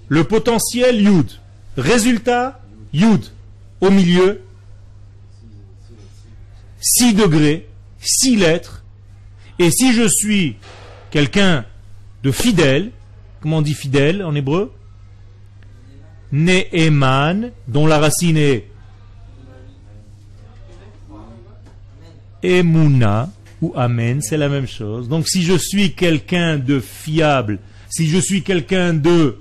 le 0.08 0.24
potentiel 0.24 1.00
Yud. 1.00 1.39
Résultat, 1.76 2.60
Yud. 2.92 3.24
Au 3.80 3.90
milieu, 3.90 4.42
6 6.80 7.14
degrés, 7.14 7.68
6 8.00 8.36
lettres. 8.36 8.84
Et 9.58 9.70
si 9.70 9.92
je 9.92 10.06
suis 10.08 10.56
quelqu'un 11.10 11.64
de 12.22 12.30
fidèle, 12.30 12.90
comment 13.40 13.58
on 13.58 13.62
dit 13.62 13.74
fidèle 13.74 14.22
en 14.22 14.34
hébreu? 14.34 14.72
Ne'eman, 16.32 17.52
dont 17.66 17.86
la 17.86 17.98
racine 17.98 18.36
est 18.36 18.66
Emuna, 22.42 23.28
ou 23.60 23.72
Amen, 23.76 24.22
c'est 24.22 24.38
la 24.38 24.48
même 24.48 24.66
chose. 24.66 25.08
Donc 25.08 25.28
si 25.28 25.42
je 25.42 25.54
suis 25.54 25.92
quelqu'un 25.92 26.56
de 26.58 26.80
fiable, 26.80 27.58
si 27.90 28.08
je 28.08 28.18
suis 28.18 28.42
quelqu'un 28.42 28.94
de 28.94 29.38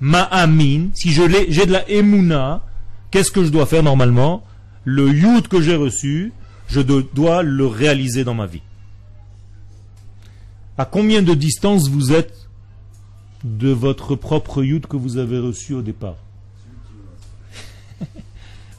Ma'amin, 0.00 0.88
si 0.94 1.10
j'ai 1.10 1.66
de 1.66 1.72
la 1.72 1.88
Emuna, 1.90 2.62
qu'est-ce 3.10 3.30
que 3.30 3.44
je 3.44 3.50
dois 3.50 3.66
faire 3.66 3.82
normalement? 3.82 4.44
Le 4.84 5.08
Yud 5.08 5.48
que 5.48 5.60
j'ai 5.60 5.76
reçu, 5.76 6.32
je 6.68 6.80
dois 6.80 7.42
le 7.42 7.66
réaliser 7.66 8.24
dans 8.24 8.34
ma 8.34 8.46
vie. 8.46 8.62
À 10.78 10.86
combien 10.86 11.20
de 11.20 11.34
distance 11.34 11.88
vous 11.88 12.12
êtes 12.12 12.48
de 13.44 13.68
votre 13.68 14.14
propre 14.14 14.62
Yud 14.62 14.86
que 14.86 14.96
vous 14.96 15.18
avez 15.18 15.38
reçu 15.38 15.74
au 15.74 15.82
départ? 15.82 16.16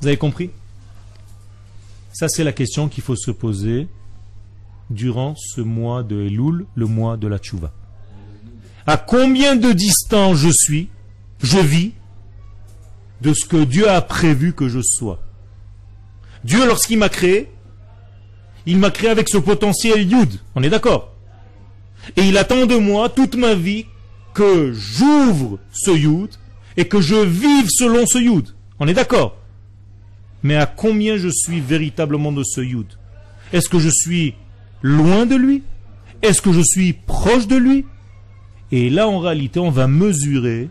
Vous 0.01 0.07
avez 0.07 0.17
compris? 0.17 0.49
Ça, 2.11 2.27
c'est 2.27 2.43
la 2.43 2.53
question 2.53 2.89
qu'il 2.89 3.03
faut 3.03 3.15
se 3.15 3.29
poser 3.29 3.87
durant 4.89 5.35
ce 5.37 5.61
mois 5.61 6.01
de 6.01 6.21
Elul, 6.21 6.65
le 6.73 6.85
mois 6.87 7.17
de 7.17 7.27
la 7.27 7.37
Tchouva. 7.37 7.71
À 8.87 8.97
combien 8.97 9.55
de 9.55 9.71
distance 9.71 10.37
je 10.37 10.49
suis, 10.49 10.89
je 11.43 11.59
vis, 11.59 11.91
de 13.21 13.33
ce 13.33 13.45
que 13.45 13.63
Dieu 13.63 13.89
a 13.89 14.01
prévu 14.01 14.53
que 14.53 14.67
je 14.67 14.79
sois. 14.81 15.21
Dieu, 16.43 16.65
lorsqu'il 16.65 16.97
m'a 16.97 17.09
créé, 17.09 17.49
il 18.65 18.77
m'a 18.77 18.91
créé 18.91 19.09
avec 19.09 19.29
ce 19.29 19.37
potentiel 19.37 20.09
Yud, 20.11 20.39
on 20.55 20.63
est 20.63 20.69
d'accord. 20.69 21.13
Et 22.15 22.23
il 22.23 22.37
attend 22.37 22.65
de 22.65 22.75
moi 22.75 23.09
toute 23.09 23.35
ma 23.35 23.53
vie 23.53 23.85
que 24.33 24.73
j'ouvre 24.73 25.59
ce 25.71 25.91
Yud 25.91 26.29
et 26.77 26.85
que 26.85 26.99
je 26.99 27.15
vive 27.15 27.67
selon 27.69 28.05
ce 28.05 28.17
Yud. 28.17 28.49
On 28.79 28.87
est 28.87 28.93
d'accord. 28.93 29.37
Mais 30.41 30.55
à 30.55 30.65
combien 30.65 31.17
je 31.17 31.29
suis 31.29 31.59
véritablement 31.59 32.31
de 32.31 32.43
ce 32.43 32.61
Yud? 32.61 32.87
Est-ce 33.53 33.69
que 33.69 33.79
je 33.79 33.89
suis 33.89 34.33
loin 34.81 35.27
de 35.27 35.35
lui? 35.35 35.63
Est-ce 36.23 36.41
que 36.41 36.53
je 36.53 36.61
suis 36.61 36.93
proche 36.93 37.47
de 37.47 37.55
lui? 37.55 37.85
Et 38.71 38.89
là, 38.89 39.07
en 39.07 39.19
réalité, 39.19 39.59
on 39.59 39.69
va 39.69 39.87
mesurer 39.87 40.69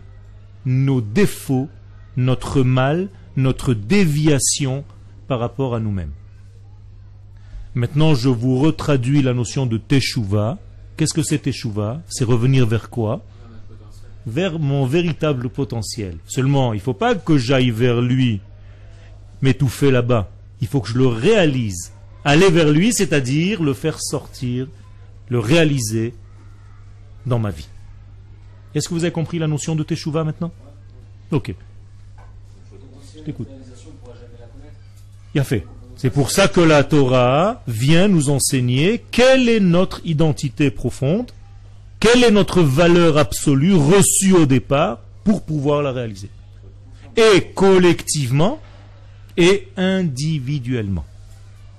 nos 0.65 1.01
défauts, 1.01 1.69
notre 2.17 2.61
mal, 2.61 3.09
notre 3.35 3.73
déviation 3.73 4.83
par 5.27 5.39
rapport 5.39 5.75
à 5.75 5.79
nous-mêmes. 5.79 6.11
Maintenant, 7.73 8.15
je 8.15 8.29
vous 8.29 8.59
retraduis 8.59 9.21
la 9.21 9.33
notion 9.33 9.65
de 9.65 9.77
Teshuvah. 9.77 10.57
Qu'est-ce 10.97 11.13
que 11.13 11.23
c'est 11.23 11.39
Teshuvah 11.39 12.01
C'est 12.09 12.25
revenir 12.25 12.67
vers 12.67 12.89
quoi? 12.89 13.21
Vers 14.27 14.59
mon 14.59 14.85
véritable 14.85 15.49
potentiel. 15.49 16.17
Seulement, 16.27 16.73
il 16.73 16.77
ne 16.77 16.81
faut 16.81 16.93
pas 16.93 17.15
que 17.15 17.37
j'aille 17.37 17.71
vers 17.71 18.01
lui 18.01 18.41
m'étouffer 19.41 19.89
là-bas. 19.89 20.29
Il 20.59 20.67
faut 20.67 20.81
que 20.81 20.89
je 20.89 20.97
le 20.97 21.07
réalise 21.07 21.93
aller 22.23 22.49
vers 22.49 22.69
lui, 22.69 22.93
c'est-à-dire 22.93 23.63
le 23.63 23.73
faire 23.73 23.99
sortir, 24.01 24.67
le 25.29 25.39
réaliser 25.39 26.13
dans 27.25 27.39
ma 27.39 27.51
vie. 27.51 27.67
Est-ce 28.73 28.87
que 28.87 28.93
vous 28.93 29.03
avez 29.03 29.11
compris 29.11 29.39
la 29.39 29.47
notion 29.47 29.75
de 29.75 29.83
Teshuvah 29.83 30.23
maintenant 30.23 30.51
Ok. 31.31 31.53
Je 33.15 33.21
t'écoute. 33.21 33.47
Il 35.33 35.41
a 35.41 35.43
fait. 35.43 35.65
C'est 35.95 36.09
pour 36.09 36.31
ça 36.31 36.47
que 36.47 36.61
la 36.61 36.83
Torah 36.83 37.61
vient 37.67 38.07
nous 38.07 38.29
enseigner 38.29 39.03
quelle 39.11 39.47
est 39.47 39.59
notre 39.59 40.01
identité 40.03 40.71
profonde, 40.71 41.31
quelle 41.99 42.23
est 42.23 42.31
notre 42.31 42.61
valeur 42.61 43.17
absolue 43.17 43.75
reçue 43.75 44.33
au 44.33 44.45
départ 44.45 44.99
pour 45.23 45.43
pouvoir 45.43 45.83
la 45.83 45.91
réaliser. 45.91 46.29
Et 47.15 47.51
collectivement 47.53 48.59
et 49.37 49.67
individuellement. 49.77 51.05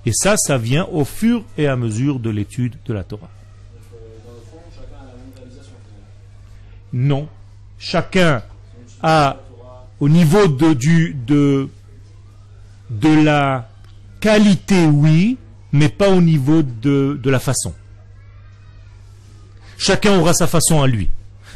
Et 0.06 0.12
ça, 0.12 0.36
ça 0.36 0.58
vient 0.58 0.86
au 0.92 1.04
fur 1.04 1.44
et 1.58 1.66
à 1.66 1.76
mesure 1.76 2.20
de 2.20 2.30
l'étude 2.30 2.76
de 2.86 2.92
la 2.92 3.04
Torah. 3.04 3.30
Non. 6.92 7.28
Chacun 7.78 8.42
a, 9.02 9.38
au 10.00 10.08
niveau 10.08 10.46
de, 10.46 10.72
du, 10.74 11.16
de, 11.26 11.68
la 13.24 13.68
qualité, 14.20 14.84
oui, 14.84 15.38
mais 15.72 15.88
pas 15.88 16.10
au 16.10 16.20
niveau 16.20 16.62
de, 16.62 17.18
de 17.22 17.30
la 17.30 17.40
façon. 17.40 17.72
Chacun 19.78 20.18
aura 20.18 20.32
sa 20.34 20.46
façon 20.46 20.82
à 20.82 20.86
lui. 20.86 21.08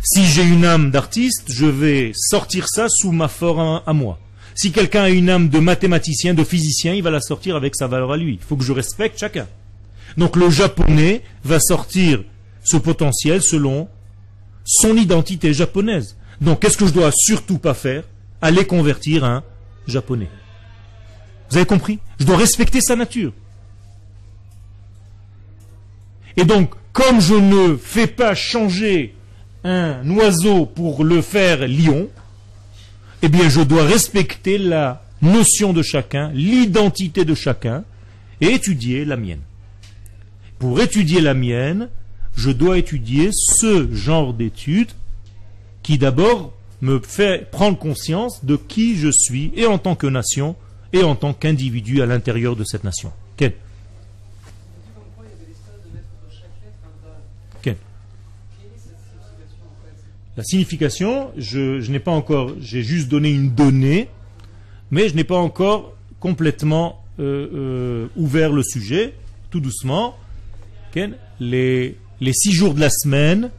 Si 0.03 0.25
j'ai 0.25 0.45
une 0.45 0.65
âme 0.65 0.91
d'artiste, 0.91 1.53
je 1.53 1.67
vais 1.67 2.13
sortir 2.15 2.69
ça 2.69 2.87
sous 2.89 3.13
ma 3.13 3.29
forme 3.29 3.83
à 3.87 3.93
moi. 3.93 4.19
Si 4.55 4.73
quelqu'un 4.73 5.03
a 5.03 5.11
une 5.11 5.29
âme 5.29 5.49
de 5.49 5.59
mathématicien, 5.59 6.33
de 6.33 6.43
physicien, 6.43 6.95
il 6.95 7.03
va 7.03 7.11
la 7.11 7.21
sortir 7.21 7.57
avec 7.57 7.77
sa 7.77 7.87
valeur 7.87 8.13
à 8.13 8.17
lui. 8.17 8.35
Il 8.35 8.47
faut 8.47 8.57
que 8.57 8.65
je 8.65 8.73
respecte 8.73 9.19
chacun. 9.19 9.47
Donc 10.17 10.37
le 10.37 10.49
japonais 10.49 11.23
va 11.45 11.61
sortir 11.61 12.23
ce 12.65 12.77
potentiel 12.77 13.43
selon 13.43 13.89
son 14.67 14.97
identité 14.97 15.55
japonaise. 15.55 16.17
Donc 16.41 16.61
qu'est-ce 16.61 16.77
que 16.77 16.87
je 16.87 16.93
dois 16.93 17.11
surtout 17.15 17.59
pas 17.59 17.73
faire? 17.73 18.05
Aller 18.43 18.67
convertir 18.67 19.25
un 19.25 19.43
japonais. 19.87 20.29
Vous 21.49 21.57
avez 21.57 21.67
compris? 21.67 22.01
Je 22.19 22.27
dois 22.27 22.37
respecter 22.37 22.81
sa 22.81 22.97
nature. 22.97 23.33
Et 26.37 26.45
donc, 26.45 26.75
comme 26.93 27.21
je 27.21 27.35
ne 27.35 27.77
fais 27.77 28.07
pas 28.07 28.35
changer 28.35 29.15
un 29.65 30.09
oiseau 30.11 30.67
pour 30.67 31.03
le 31.05 31.23
faire 31.23 31.67
lion, 31.67 32.09
eh 33.23 33.29
bien 33.29 33.49
je 33.49 33.63
dois 33.63 33.85
respecter 33.85 34.59
la 34.59 35.03
notion 35.23 35.73
de 35.73 35.83
chacun, 35.83 36.31
l'identité 36.33 37.25
de 37.25 37.35
chacun, 37.35 37.85
et 38.41 38.53
étudier 38.53 39.05
la 39.05 39.17
mienne. 39.17 39.41
Pour 40.59 40.81
étudier 40.81 41.21
la 41.21 41.33
mienne, 41.33 41.89
je 42.37 42.51
dois 42.51 42.79
étudier 42.79 43.31
ce 43.33 43.93
genre 43.93 44.35
d'études 44.35 44.93
qui 45.83 45.99
d'abord 45.99 46.53
me 46.83 47.01
fait 47.01 47.51
prendre 47.51 47.79
conscience 47.79 48.45
de 48.45 48.57
qui 48.57 48.97
je 48.97 49.09
suis, 49.11 49.51
et 49.57 49.67
en 49.67 49.79
tant 49.79 49.97
que 49.97 50.07
nation, 50.07 50.55
et 50.93 51.03
en 51.03 51.15
tant 51.17 51.33
qu'individu 51.33 52.03
à 52.03 52.07
l'intérieur 52.07 52.55
de 52.55 52.65
cette 52.65 52.85
nation. 52.85 53.13
Quel 53.37 53.55
La 60.37 60.45
signification, 60.45 61.31
je, 61.39 61.91
n'ai 61.91 61.99
pas 61.99 62.11
encore, 62.11 62.53
j'ai 62.61 62.83
juste 62.83 63.09
donné 63.09 63.31
une 63.31 63.55
donnée, 63.55 64.09
mais 64.91 65.09
je 65.09 65.15
n'ai 65.15 65.25
pas 65.25 65.39
encore 65.39 65.97
complètement 66.21 67.03
euh, 67.19 67.49
euh, 67.55 68.09
ouvert 68.17 68.53
le 68.53 68.63
sujet, 68.63 69.15
tout 69.51 69.61
doucement. 69.61 70.15
Les, 71.41 71.97
les 72.21 72.33
six 72.33 72.53
jours 72.53 72.75
de 72.75 72.81
la 72.81 72.91
semaine 72.91 73.51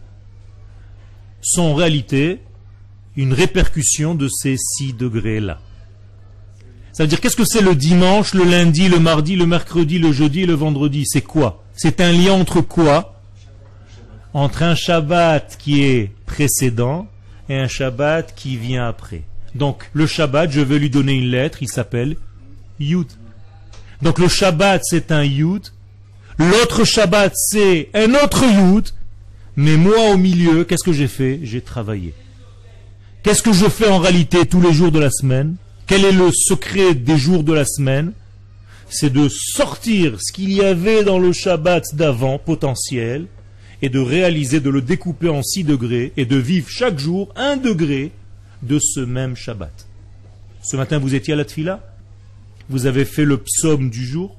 sont 1.42 1.62
en 1.62 1.76
réalité 1.76 2.42
une 3.16 3.34
répercussion 3.34 4.16
de 4.16 4.28
ces 4.28 4.58
six 4.58 4.94
degrés-là. 4.94 5.60
Ça 6.94 7.04
veut 7.04 7.08
dire 7.08 7.22
qu'est-ce 7.22 7.36
que 7.36 7.46
c'est 7.46 7.62
le 7.62 7.76
dimanche, 7.76 8.34
le 8.34 8.44
lundi, 8.44 8.90
le 8.90 9.00
mardi, 9.00 9.36
le 9.36 9.46
mercredi, 9.46 10.00
le 10.00 10.12
jeudi 10.12 10.42
et 10.42 10.46
le 10.48 10.54
vendredi? 10.54 11.04
C'est 11.06 11.22
quoi? 11.22 11.64
C'est 11.76 12.02
un 12.02 12.12
lien 12.12 12.34
entre 12.34 12.62
quoi? 12.62 13.22
Entre 14.34 14.64
un 14.64 14.76
Shabbat 14.76 15.58
qui 15.58 15.84
est 15.84 16.12
précédent 16.26 17.08
et 17.50 17.56
un 17.56 17.68
Shabbat 17.68 18.34
qui 18.36 18.58
vient 18.58 18.88
après. 18.88 19.24
Donc 19.56 19.90
le 19.94 20.08
Shabbat, 20.08 20.52
je 20.52 20.62
vais 20.62 20.80
lui 20.80 20.90
donner 20.90 21.14
une 21.14 21.30
lettre, 21.30 21.60
il 21.62 21.70
s'appelle 21.70 22.18
Yud. 22.80 23.08
Donc 24.02 24.20
le 24.20 24.28
Shabbat 24.28 24.82
c'est 24.84 25.12
un 25.12 25.24
Yud, 25.24 25.68
l'autre 26.38 26.84
Shabbat 26.84 27.34
c'est 27.36 27.90
un 27.94 28.14
autre 28.14 28.44
Yud, 28.46 28.90
mais 29.56 29.78
moi 29.78 30.12
au 30.12 30.18
milieu, 30.18 30.64
qu'est-ce 30.64 30.84
que 30.84 30.94
j'ai 30.94 31.08
fait? 31.08 31.40
J'ai 31.44 31.62
travaillé. 31.62 32.14
Qu'est-ce 33.24 33.42
que 33.42 33.54
je 33.54 33.68
fais 33.68 33.88
en 33.88 34.00
réalité 34.00 34.46
tous 34.46 34.62
les 34.62 34.72
jours 34.72 34.92
de 34.92 35.00
la 35.00 35.10
semaine? 35.12 35.56
Quel 35.88 36.06
est 36.06 36.12
le 36.12 36.32
secret 36.32 36.94
des 36.94 37.18
jours 37.18 37.44
de 37.44 37.54
la 37.54 37.66
semaine? 37.66 38.14
C'est 38.90 39.12
de 39.12 39.28
sortir 39.30 40.18
ce 40.22 40.32
qu'il 40.32 40.52
y 40.52 40.62
avait 40.62 41.04
dans 41.04 41.20
le 41.20 41.34
Shabbat 41.34 41.96
d'avant, 41.96 42.40
potentiel, 42.40 43.26
et 43.82 43.90
de 43.90 44.00
réaliser, 44.00 44.60
de 44.60 44.70
le 44.70 44.82
découper 44.82 45.30
en 45.30 45.44
six 45.44 45.64
degrés, 45.64 46.14
et 46.18 46.26
de 46.26 46.38
vivre 46.38 46.70
chaque 46.70 47.00
jour 47.00 47.30
un 47.36 47.58
degré 47.58 48.12
de 48.64 48.80
ce 48.80 49.00
même 49.00 49.36
Shabbat. 49.36 49.88
Ce 50.62 50.78
matin, 50.78 51.00
vous 51.00 51.16
étiez 51.16 51.34
à 51.34 51.38
la 51.38 51.46
Tfila? 51.46 51.82
Vous 52.70 52.86
avez 52.86 53.06
fait 53.06 53.26
le 53.26 53.38
psaume 53.38 53.90
du 53.90 54.06
jour? 54.06 54.38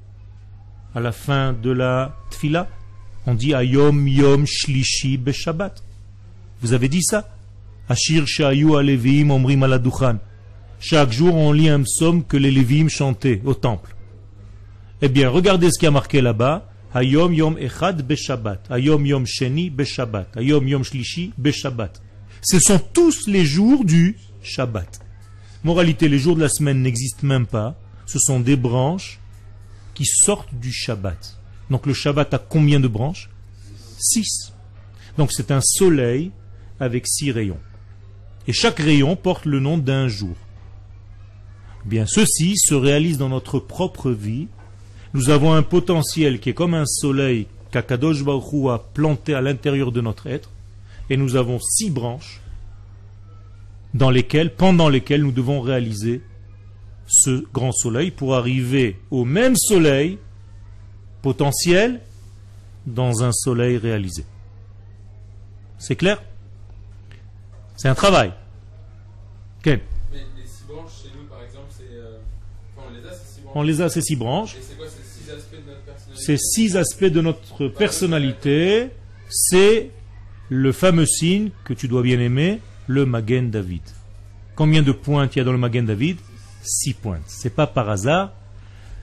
À 0.94 1.00
la 1.00 1.12
fin 1.12 1.52
de 1.52 1.70
la 1.70 2.16
Tfila 2.30 2.66
On 3.26 3.34
dit 3.34 3.54
Ayom 3.54 4.08
Yom 4.08 4.46
Shlishi 4.46 5.20
Shabbat. 5.32 5.82
Vous 6.62 6.72
avez 6.72 6.88
dit 6.88 7.02
ça? 7.02 7.28
Ashir 7.88 8.26
Shayu 8.26 8.76
Aleviim 8.76 9.30
Omrim 9.30 9.62
Aladuchan. 9.62 10.18
Chaque 10.80 11.12
jour, 11.12 11.34
on 11.34 11.52
lit 11.52 11.68
un 11.68 11.82
psaume 11.82 12.24
que 12.24 12.36
les 12.36 12.50
Léviim 12.50 12.88
chantaient 12.88 13.42
au 13.44 13.54
temple. 13.54 13.94
Eh 15.02 15.08
bien, 15.08 15.28
regardez 15.28 15.70
ce 15.70 15.78
qui 15.78 15.86
a 15.86 15.90
marqué 15.90 16.20
là-bas. 16.20 16.66
Hayom 16.94 17.34
Yom 17.34 17.58
Echad 17.58 18.00
Beshabbat. 18.06 18.60
Hayom 18.70 19.04
Yom 19.04 19.26
Sheni 19.26 19.70
Beshabbat. 19.70 20.36
Hayom 20.36 20.66
Yom 20.66 20.84
Shlishi 20.84 21.32
Beshabbat. 21.36 22.00
Ce 22.42 22.58
sont 22.60 22.78
tous 22.78 23.26
les 23.26 23.44
jours 23.44 23.84
du 23.84 24.16
Shabbat. 24.42 25.00
Moralité, 25.64 26.08
les 26.08 26.18
jours 26.18 26.36
de 26.36 26.40
la 26.40 26.48
semaine 26.48 26.82
n'existent 26.82 27.26
même 27.26 27.46
pas. 27.46 27.74
Ce 28.06 28.18
sont 28.18 28.40
des 28.40 28.56
branches 28.56 29.18
qui 29.98 30.06
sortent 30.06 30.54
du 30.54 30.72
Shabbat. 30.72 31.36
Donc 31.70 31.84
le 31.84 31.92
Shabbat 31.92 32.32
a 32.32 32.38
combien 32.38 32.78
de 32.78 32.86
branches? 32.86 33.28
Six. 33.98 34.52
Donc 35.16 35.32
c'est 35.32 35.50
un 35.50 35.60
soleil 35.60 36.30
avec 36.78 37.08
six 37.08 37.32
rayons. 37.32 37.58
Et 38.46 38.52
chaque 38.52 38.78
rayon 38.78 39.16
porte 39.16 39.44
le 39.44 39.58
nom 39.58 39.76
d'un 39.76 40.06
jour. 40.06 40.36
Bien, 41.84 42.06
ceci 42.06 42.56
se 42.56 42.74
réalise 42.74 43.18
dans 43.18 43.28
notre 43.28 43.58
propre 43.58 44.12
vie. 44.12 44.46
Nous 45.14 45.30
avons 45.30 45.52
un 45.52 45.64
potentiel 45.64 46.38
qui 46.38 46.50
est 46.50 46.54
comme 46.54 46.74
un 46.74 46.86
soleil 46.86 47.48
qu'Akadosh 47.72 48.22
Baruch 48.22 48.70
a 48.70 48.78
planté 48.78 49.34
à 49.34 49.40
l'intérieur 49.40 49.90
de 49.90 50.00
notre 50.00 50.28
être. 50.28 50.52
Et 51.10 51.16
nous 51.16 51.34
avons 51.34 51.58
six 51.58 51.90
branches 51.90 52.40
dans 53.94 54.10
lesquelles, 54.10 54.54
pendant 54.54 54.90
lesquelles 54.90 55.24
nous 55.24 55.32
devons 55.32 55.60
réaliser 55.60 56.22
ce 57.08 57.44
grand 57.52 57.72
soleil 57.72 58.10
pour 58.10 58.36
arriver 58.36 59.00
au 59.10 59.24
même 59.24 59.56
soleil 59.56 60.18
potentiel 61.22 62.00
dans 62.86 63.24
un 63.24 63.32
soleil 63.32 63.78
réalisé. 63.78 64.24
C'est 65.78 65.96
clair? 65.96 66.22
C'est 67.76 67.88
un 67.88 67.94
travail. 67.94 68.32
Mais 69.64 69.80
les 70.36 70.46
six 70.46 70.64
branches 70.66 71.02
chez 71.02 71.08
nous, 71.16 71.24
par 71.24 71.42
exemple, 71.42 71.66
c'est. 71.70 71.84
Euh, 71.92 72.18
on 72.76 72.90
les 72.90 73.06
a 73.06 73.12
ces 73.12 73.26
six 73.26 73.40
branches. 73.40 73.52
On 73.54 73.62
les 73.62 73.80
a 73.80 73.88
ces 73.88 74.00
six 74.02 74.16
branches. 74.16 74.56
Et 74.56 74.62
c'est 74.62 74.76
quoi 74.76 74.86
ces 74.88 75.02
six 75.02 75.30
aspects 75.30 75.54
de 75.54 75.70
notre 75.70 75.80
personnalité? 75.84 76.24
Ces 76.24 76.36
six 76.38 76.76
aspects 76.76 77.04
de 77.04 77.20
notre 77.20 77.68
personnalité, 77.68 78.88
c'est 79.28 79.90
le 80.48 80.72
fameux 80.72 81.06
signe 81.06 81.50
que 81.64 81.74
tu 81.74 81.88
dois 81.88 82.02
bien 82.02 82.18
aimer, 82.20 82.60
le 82.86 83.04
Magen 83.04 83.50
David. 83.50 83.82
Combien 84.54 84.82
de 84.82 84.92
pointes 84.92 85.36
il 85.36 85.40
y 85.40 85.42
a 85.42 85.44
dans 85.44 85.52
le 85.52 85.58
Magen 85.58 85.84
David? 85.84 86.18
Six 86.62 86.94
pointes. 86.94 87.22
C'est 87.26 87.54
pas 87.54 87.66
par 87.66 87.88
hasard. 87.88 88.32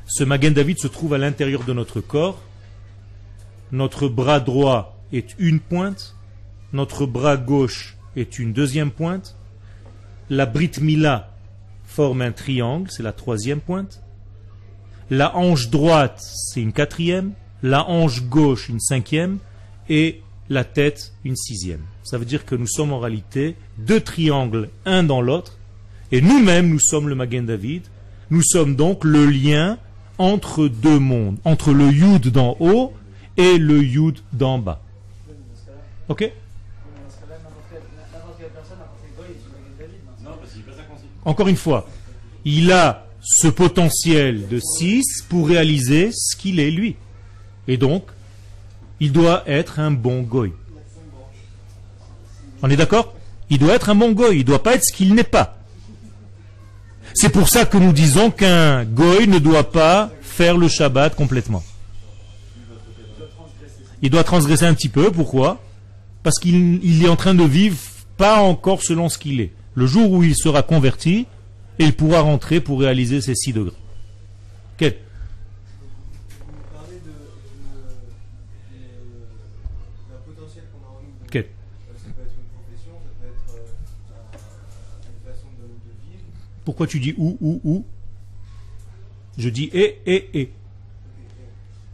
Ce 0.08 0.24
Magen 0.24 0.54
David 0.54 0.80
se 0.80 0.88
trouve 0.88 1.14
à 1.14 1.18
l'intérieur 1.18 1.64
de 1.64 1.74
notre 1.74 2.02
corps. 2.02 2.42
Notre 3.72 4.08
bras 4.08 4.40
droit 4.40 4.98
est 5.12 5.36
une 5.40 5.60
pointe. 5.60 6.16
Notre 6.74 7.06
bras 7.06 7.38
gauche 7.38 7.98
est 8.16 8.40
une 8.40 8.54
deuxième 8.54 8.92
pointe. 8.92 9.36
La 10.30 10.46
Brit 10.46 10.72
Mila 10.82 11.32
forme 11.86 12.22
un 12.22 12.32
triangle, 12.32 12.90
c'est 12.92 13.04
la 13.04 13.12
troisième 13.12 13.62
pointe. 13.62 14.02
La 15.10 15.36
hanche 15.36 15.70
droite, 15.70 16.20
c'est 16.22 16.62
une 16.62 16.74
quatrième. 16.74 17.34
La 17.62 17.88
hanche 17.88 18.24
gauche, 18.24 18.70
une 18.70 18.80
cinquième. 18.80 19.38
Et 19.90 20.22
la 20.50 20.64
tête, 20.64 21.14
une 21.24 21.36
sixième. 21.36 21.82
Ça 22.04 22.18
veut 22.18 22.26
dire 22.26 22.46
que 22.46 22.56
nous 22.56 22.68
sommes 22.68 22.94
en 22.94 23.00
réalité 23.00 23.56
deux 23.78 24.00
triangles, 24.00 24.70
un 24.86 25.04
dans 25.04 25.22
l'autre. 25.22 25.58
Et 26.16 26.22
nous-mêmes, 26.22 26.70
nous 26.70 26.80
sommes 26.80 27.10
le 27.10 27.16
Magen 27.16 27.46
David. 27.46 27.82
Nous 28.30 28.42
sommes 28.42 28.78
donc 28.78 29.04
le 29.04 29.26
lien 29.26 29.78
entre 30.18 30.70
deux 30.70 30.98
mondes, 30.98 31.36
entre 31.44 31.74
le 31.74 31.92
Yud 31.92 32.30
d'en 32.30 32.56
haut 32.62 32.94
et 33.36 33.58
le 33.58 33.84
Yud 33.84 34.20
d'en 34.32 34.58
bas. 34.58 34.82
Ok? 36.08 36.32
Encore 41.26 41.50
une 41.50 41.58
fois, 41.58 41.86
il 42.46 42.72
a 42.72 43.08
ce 43.22 43.50
potentiel 43.50 44.48
de 44.48 44.62
6 44.62 45.26
pour 45.28 45.50
réaliser 45.50 46.12
ce 46.14 46.38
qu'il 46.38 46.62
est 46.62 46.72
lui. 46.72 46.96
Et 47.68 47.76
donc, 47.76 48.06
il 49.02 49.12
doit 49.12 49.44
être 49.48 49.82
un 49.82 49.92
bon 49.92 50.22
goy. 50.22 50.54
On 52.64 52.70
est 52.70 52.78
d'accord? 52.78 53.14
Il 53.50 53.60
doit 53.60 53.74
être 53.74 53.90
un 53.90 53.96
bon 53.96 54.14
goy, 54.14 54.38
il 54.38 54.40
ne 54.40 54.44
doit 54.44 54.64
pas 54.64 54.76
être 54.76 54.86
ce 54.86 54.96
qu'il 54.96 55.14
n'est 55.14 55.26
pas. 55.26 55.58
C'est 57.16 57.30
pour 57.30 57.48
ça 57.48 57.66
que 57.66 57.78
nous 57.78 57.94
disons 57.94 58.30
qu'un 58.30 58.84
goy 58.84 59.26
ne 59.28 59.40
doit 59.40 59.72
pas 59.72 60.12
faire 60.22 60.58
le 60.58 60.68
Shabbat 60.68 61.16
complètement. 61.16 61.64
Il 64.02 64.10
doit 64.10 64.26
transgresser 64.26 64.66
un 64.66 64.74
petit 64.74 64.90
peu, 64.90 65.12
pourquoi? 65.12 65.62
Parce 66.24 66.40
qu'il 66.40 67.04
est 67.04 67.08
en 67.08 67.16
train 67.16 67.34
de 67.34 67.44
vivre 67.46 67.78
pas 68.18 68.40
encore 68.40 68.84
selon 68.84 69.08
ce 69.08 69.18
qu'il 69.18 69.40
est. 69.40 69.52
Le 69.76 69.88
jour 69.88 70.12
où 70.12 70.24
il 70.24 70.36
sera 70.36 70.62
converti, 70.62 71.26
il 71.80 71.94
pourra 71.94 72.20
rentrer 72.20 72.60
pour 72.60 72.82
réaliser 72.82 73.22
ces 73.22 73.34
six 73.34 73.54
degrés. 73.54 73.72
Pourquoi 86.66 86.88
tu 86.88 87.00
dis 87.00 87.14
ou, 87.18 87.38
ou, 87.40 87.62
ou? 87.64 87.86
Je 89.38 89.50
dis 89.50 89.70
et, 89.72 90.00
et, 90.06 90.40
et. 90.40 90.52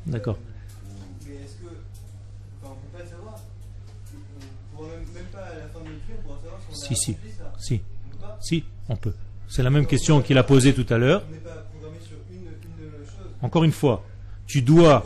D'accord. 0.05 0.37
Mais 1.27 1.33
est-ce 1.35 1.55
que. 1.55 1.67
Enfin, 2.63 2.73
on 2.73 2.75
peut 2.75 2.97
pas 2.97 3.05
savoir. 3.05 3.39
On 4.73 4.77
pourra 4.77 4.89
même 5.13 5.25
pas 5.31 5.39
à 5.39 5.55
la 5.55 5.67
fin 5.67 5.79
de 5.79 5.85
notre 5.85 6.05
vie, 6.07 6.13
on 6.17 6.21
pourra 6.23 6.39
savoir 6.41 6.59
si 6.61 6.67
on 6.69 6.93
a 6.93 6.95
si, 6.95 6.95
si. 6.95 7.17
Si, 7.59 7.81
si, 8.39 8.63
on 8.89 8.95
peut. 8.95 9.13
C'est 9.49 9.63
la 9.63 9.69
même 9.69 9.85
question 9.85 10.21
qu'il 10.21 10.37
a 10.37 10.43
posée 10.43 10.73
tout 10.73 10.91
à 10.91 10.97
l'heure. 10.97 11.23
Encore 13.41 13.63
une 13.65 13.71
fois, 13.73 14.05
tu 14.47 14.61
dois. 14.61 15.05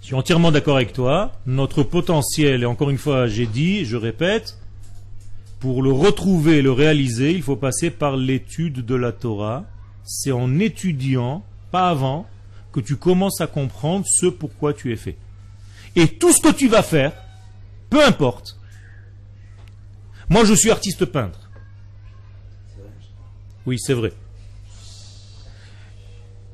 Je 0.00 0.06
suis 0.06 0.14
entièrement 0.14 0.52
d'accord 0.52 0.76
avec 0.76 0.92
toi. 0.92 1.32
Notre 1.46 1.82
potentiel, 1.82 2.62
et 2.62 2.66
encore 2.66 2.90
une 2.90 2.98
fois, 2.98 3.26
j'ai 3.26 3.46
dit, 3.46 3.84
je 3.84 3.96
répète, 3.96 4.58
pour 5.64 5.82
le 5.82 5.92
retrouver, 5.92 6.60
le 6.60 6.72
réaliser, 6.72 7.32
il 7.32 7.42
faut 7.42 7.56
passer 7.56 7.88
par 7.88 8.18
l'étude 8.18 8.84
de 8.84 8.94
la 8.94 9.12
Torah. 9.12 9.64
C'est 10.04 10.30
en 10.30 10.58
étudiant, 10.58 11.42
pas 11.70 11.88
avant, 11.88 12.28
que 12.70 12.80
tu 12.80 12.96
commences 12.96 13.40
à 13.40 13.46
comprendre 13.46 14.04
ce 14.06 14.26
pourquoi 14.26 14.74
tu 14.74 14.92
es 14.92 14.96
fait. 14.96 15.16
Et 15.96 16.06
tout 16.06 16.34
ce 16.34 16.42
que 16.42 16.52
tu 16.52 16.68
vas 16.68 16.82
faire, 16.82 17.14
peu 17.88 18.04
importe. 18.04 18.58
Moi, 20.28 20.44
je 20.44 20.52
suis 20.52 20.70
artiste 20.70 21.06
peintre. 21.06 21.48
Oui, 23.64 23.78
c'est 23.78 23.94
vrai. 23.94 24.12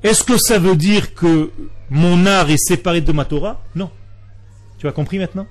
Est-ce 0.03 0.23
que 0.23 0.37
ça 0.37 0.57
veut 0.57 0.77
dire 0.77 1.13
que 1.15 1.51
mon 1.89 2.25
art 2.25 2.49
est 2.49 2.65
séparé 2.65 3.01
de 3.01 3.11
ma 3.11 3.25
Torah? 3.25 3.61
Non. 3.75 3.91
Tu 4.77 4.87
as 4.87 4.93
compris 4.93 5.19
maintenant? 5.19 5.47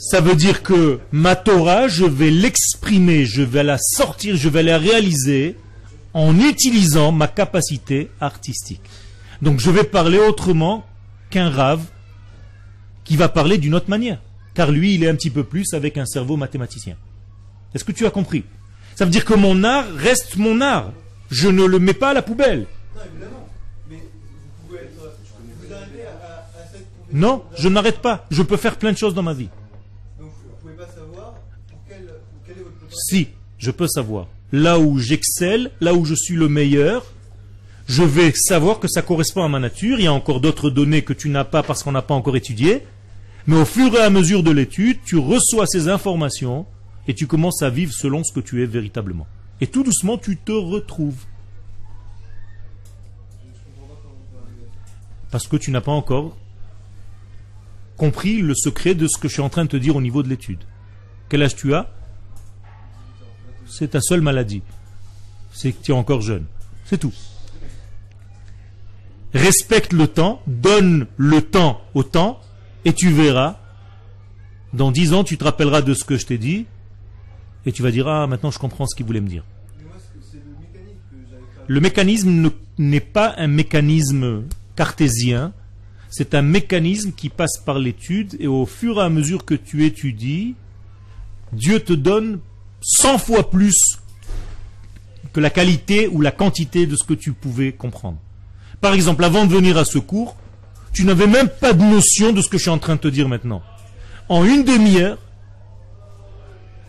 Ça 0.00 0.22
veut 0.22 0.34
dire 0.34 0.62
que 0.62 0.98
ma 1.12 1.36
Torah, 1.36 1.86
je 1.86 2.06
vais 2.06 2.30
l'exprimer, 2.30 3.26
je 3.26 3.42
vais 3.42 3.62
la 3.62 3.76
sortir, 3.78 4.34
je 4.34 4.48
vais 4.48 4.62
la 4.62 4.78
réaliser 4.78 5.56
en 6.14 6.40
utilisant 6.40 7.12
ma 7.12 7.28
capacité 7.28 8.10
artistique. 8.18 8.80
Donc 9.42 9.60
je 9.60 9.70
vais 9.70 9.84
parler 9.84 10.18
autrement 10.18 10.86
qu'un 11.28 11.50
rave 11.50 11.82
qui 13.04 13.16
va 13.16 13.28
parler 13.28 13.58
d'une 13.58 13.74
autre 13.74 13.90
manière. 13.90 14.18
Car 14.54 14.70
lui, 14.70 14.94
il 14.94 15.04
est 15.04 15.08
un 15.08 15.14
petit 15.14 15.28
peu 15.28 15.44
plus 15.44 15.74
avec 15.74 15.98
un 15.98 16.06
cerveau 16.06 16.38
mathématicien. 16.38 16.96
Est-ce 17.74 17.84
que 17.84 17.92
tu 17.92 18.06
as 18.06 18.10
compris? 18.10 18.44
Ça 18.96 19.04
veut 19.04 19.10
dire 19.10 19.26
que 19.26 19.34
mon 19.34 19.64
art 19.64 19.86
reste 19.96 20.38
mon 20.38 20.62
art. 20.62 20.92
Je 21.30 21.48
ne 21.48 21.64
le 21.64 21.78
mets 21.78 21.94
pas 21.94 22.10
à 22.10 22.14
la 22.14 22.22
poubelle. 22.22 22.66
Non, 27.12 27.44
je 27.58 27.68
n'arrête 27.68 27.98
pas. 27.98 28.26
Je 28.30 28.42
peux 28.42 28.56
faire 28.56 28.76
plein 28.76 28.92
de 28.92 28.98
choses 28.98 29.14
dans 29.14 29.22
ma 29.22 29.34
vie. 29.34 29.50
Si, 32.90 33.28
je 33.58 33.70
peux 33.70 33.88
savoir. 33.88 34.26
Là 34.52 34.78
où 34.78 34.98
j'excelle, 34.98 35.70
là 35.80 35.94
où 35.94 36.04
je 36.04 36.14
suis 36.14 36.34
le 36.34 36.48
meilleur, 36.48 37.04
je 37.86 38.02
vais 38.02 38.32
savoir 38.34 38.80
que 38.80 38.88
ça 38.88 39.02
correspond 39.02 39.42
à 39.42 39.48
ma 39.48 39.58
nature. 39.58 39.98
Il 39.98 40.04
y 40.04 40.08
a 40.08 40.12
encore 40.12 40.40
d'autres 40.40 40.70
données 40.70 41.02
que 41.02 41.12
tu 41.12 41.28
n'as 41.28 41.44
pas 41.44 41.62
parce 41.62 41.82
qu'on 41.82 41.92
n'a 41.92 42.02
pas 42.02 42.14
encore 42.14 42.36
étudié. 42.36 42.84
Mais 43.46 43.56
au 43.56 43.64
fur 43.64 43.94
et 43.94 44.00
à 44.00 44.10
mesure 44.10 44.42
de 44.42 44.50
l'étude, 44.50 44.98
tu 45.04 45.18
reçois 45.18 45.66
ces 45.66 45.88
informations 45.88 46.66
et 47.08 47.14
tu 47.14 47.26
commences 47.26 47.62
à 47.62 47.70
vivre 47.70 47.92
selon 47.92 48.22
ce 48.24 48.32
que 48.32 48.40
tu 48.40 48.62
es 48.62 48.66
véritablement. 48.66 49.26
Et 49.60 49.66
tout 49.66 49.82
doucement, 49.82 50.18
tu 50.18 50.36
te 50.36 50.52
retrouves. 50.52 51.24
Parce 55.30 55.46
que 55.46 55.56
tu 55.56 55.70
n'as 55.70 55.80
pas 55.80 55.92
encore 55.92 56.36
compris 57.96 58.40
le 58.40 58.54
secret 58.54 58.94
de 58.94 59.06
ce 59.06 59.18
que 59.18 59.28
je 59.28 59.34
suis 59.34 59.42
en 59.42 59.50
train 59.50 59.64
de 59.64 59.70
te 59.70 59.76
dire 59.76 59.94
au 59.94 60.00
niveau 60.00 60.22
de 60.22 60.28
l'étude. 60.28 60.64
Quel 61.28 61.42
âge 61.42 61.54
tu 61.54 61.74
as? 61.74 61.90
C'est 63.70 63.88
ta 63.88 64.00
seule 64.00 64.20
maladie. 64.20 64.62
C'est 65.52 65.72
que 65.72 65.82
tu 65.82 65.92
es 65.92 65.94
encore 65.94 66.20
jeune. 66.20 66.44
C'est 66.84 66.98
tout. 66.98 67.14
Respecte 69.32 69.92
le 69.92 70.08
temps, 70.08 70.42
donne 70.46 71.06
le 71.16 71.40
temps 71.40 71.80
au 71.94 72.02
temps, 72.02 72.40
et 72.84 72.92
tu 72.92 73.10
verras, 73.10 73.60
dans 74.72 74.90
dix 74.90 75.14
ans, 75.14 75.22
tu 75.22 75.38
te 75.38 75.44
rappelleras 75.44 75.82
de 75.82 75.94
ce 75.94 76.04
que 76.04 76.16
je 76.16 76.26
t'ai 76.26 76.38
dit, 76.38 76.66
et 77.64 77.72
tu 77.72 77.82
vas 77.82 77.92
dire, 77.92 78.08
ah, 78.08 78.26
maintenant 78.26 78.50
je 78.50 78.58
comprends 78.58 78.86
ce 78.86 78.96
qu'il 78.96 79.06
voulait 79.06 79.20
me 79.20 79.28
dire. 79.28 79.44
Le 81.68 81.80
mécanisme 81.80 82.50
n'est 82.78 82.98
pas 82.98 83.34
un 83.36 83.46
mécanisme 83.46 84.42
cartésien, 84.74 85.52
c'est 86.08 86.34
un 86.34 86.42
mécanisme 86.42 87.12
qui 87.12 87.28
passe 87.28 87.58
par 87.64 87.78
l'étude, 87.78 88.36
et 88.40 88.48
au 88.48 88.66
fur 88.66 88.98
et 88.98 89.04
à 89.04 89.08
mesure 89.08 89.44
que 89.44 89.54
tu 89.54 89.84
étudies, 89.84 90.56
Dieu 91.52 91.78
te 91.78 91.92
donne 91.92 92.40
100 92.80 93.18
fois 93.18 93.50
plus 93.50 93.98
que 95.32 95.40
la 95.40 95.50
qualité 95.50 96.08
ou 96.08 96.20
la 96.20 96.32
quantité 96.32 96.86
de 96.86 96.96
ce 96.96 97.04
que 97.04 97.14
tu 97.14 97.32
pouvais 97.32 97.72
comprendre. 97.72 98.18
Par 98.80 98.94
exemple, 98.94 99.24
avant 99.24 99.46
de 99.46 99.52
venir 99.52 99.76
à 99.76 99.84
ce 99.84 99.98
cours, 99.98 100.36
tu 100.92 101.04
n'avais 101.04 101.26
même 101.26 101.48
pas 101.48 101.72
de 101.72 101.82
notion 101.82 102.32
de 102.32 102.40
ce 102.40 102.48
que 102.48 102.56
je 102.56 102.62
suis 102.62 102.70
en 102.70 102.78
train 102.78 102.96
de 102.96 103.00
te 103.00 103.08
dire 103.08 103.28
maintenant. 103.28 103.62
En 104.28 104.44
une 104.44 104.64
demi-heure, 104.64 105.18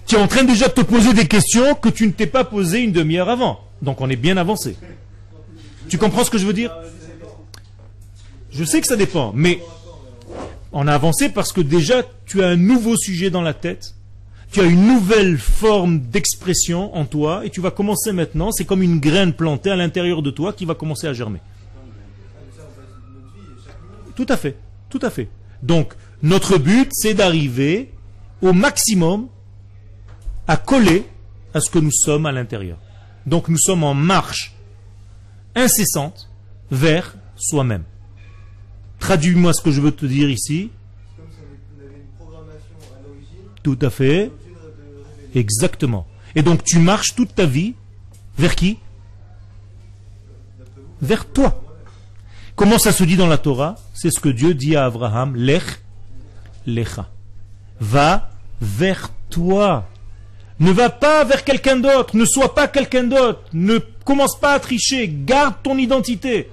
tu 0.08 0.16
es 0.16 0.18
en 0.18 0.28
train 0.28 0.44
déjà 0.44 0.68
de 0.68 0.74
te 0.74 0.82
poser 0.82 1.14
des 1.14 1.28
questions 1.28 1.76
que 1.76 1.90
tu 1.90 2.08
ne 2.08 2.12
t'es 2.12 2.28
pas 2.28 2.44
posées 2.44 2.82
une 2.82 2.92
demi-heure 2.92 3.30
avant. 3.30 3.60
Donc 3.82 4.02
on 4.02 4.10
est 4.10 4.16
bien 4.16 4.38
avancé. 4.38 4.76
Tu 5.90 5.98
comprends 5.98 6.24
ce 6.24 6.32
que 6.32 6.38
je 6.38 6.46
veux 6.46 6.54
dire? 6.54 6.74
Je 8.52 8.64
sais 8.64 8.82
que 8.82 8.88
ça 8.88 8.96
dépend, 8.96 9.32
mais 9.36 9.62
on 10.72 10.88
a 10.88 10.94
avancé 10.94 11.30
parce 11.30 11.54
que 11.54 11.62
déjà 11.62 12.04
tu 12.26 12.44
as 12.44 12.48
un 12.48 12.56
nouveau 12.56 12.98
sujet 12.98 13.30
dans 13.30 13.42
la 13.42 13.54
tête, 13.54 13.96
tu 14.52 14.60
as 14.60 14.66
une 14.66 14.86
nouvelle 14.86 15.38
forme 15.38 16.00
d'expression 16.00 16.94
en 16.96 17.06
toi 17.06 17.46
et 17.46 17.50
tu 17.50 17.62
vas 17.62 17.72
commencer 17.72 18.12
maintenant, 18.12 18.52
c'est 18.52 18.66
comme 18.66 18.82
une 18.84 19.00
graine 19.00 19.34
plantée 19.34 19.72
à 19.72 19.78
l'intérieur 19.78 20.22
de 20.22 20.30
toi 20.30 20.52
qui 20.52 20.66
va 20.66 20.76
commencer 20.76 21.08
à 21.08 21.14
germer. 21.14 21.40
Tout 24.16 24.26
à 24.28 24.36
fait, 24.36 24.58
tout 24.90 25.00
à 25.02 25.10
fait. 25.10 25.30
Donc, 25.64 25.94
notre 26.22 26.58
but, 26.58 26.90
c'est 26.92 27.14
d'arriver 27.14 27.92
au 28.42 28.52
maximum 28.52 29.28
à 30.48 30.58
coller 30.58 31.06
à 31.54 31.62
ce 31.62 31.70
que 31.70 31.80
nous 31.80 31.92
sommes 31.92 32.26
à 32.26 32.32
l'intérieur. 32.34 32.78
Donc, 33.26 33.48
nous 33.48 33.58
sommes 33.58 33.84
en 33.84 33.94
marche 33.94 34.54
incessante 35.56 36.30
vers 36.70 37.16
soi-même. 37.38 37.84
Traduis-moi 39.00 39.54
ce 39.54 39.62
que 39.62 39.72
je 39.72 39.80
veux 39.80 39.92
te 39.92 40.06
dire 40.06 40.30
ici. 40.30 40.72
Tout 43.64 43.78
à 43.82 43.90
fait. 43.90 44.32
Exactement. 45.36 46.08
Et 46.36 46.42
donc 46.42 46.64
tu 46.64 46.80
marches 46.80 47.16
toute 47.16 47.36
ta 47.36 47.46
vie 47.46 47.74
vers 48.38 48.56
qui? 48.56 48.78
Vers 51.02 51.26
toi. 51.26 51.62
Comment 52.56 52.78
ça 52.78 52.92
se 52.92 53.04
dit 53.04 53.16
dans 53.16 53.28
la 53.28 53.38
Torah? 53.38 53.76
C'est 53.94 54.12
ce 54.12 54.20
que 54.20 54.30
Dieu 54.30 54.54
dit 54.54 54.76
à 54.76 54.86
Abraham, 54.86 55.36
Lech, 55.36 55.64
Lecha. 56.68 57.10
Va 57.80 58.30
vers 58.62 59.10
toi. 59.30 59.88
Ne 60.60 60.72
va 60.72 60.90
pas 60.90 61.24
vers 61.24 61.44
quelqu'un 61.44 61.78
d'autre. 61.78 62.16
Ne 62.16 62.26
sois 62.26 62.54
pas 62.54 62.68
quelqu'un 62.68 63.04
d'autre. 63.04 63.42
Ne 63.54 63.80
commence 64.06 64.40
pas 64.40 64.54
à 64.54 64.60
tricher. 64.60 65.08
Garde 65.08 65.56
ton 65.64 65.78
identité. 65.78 66.50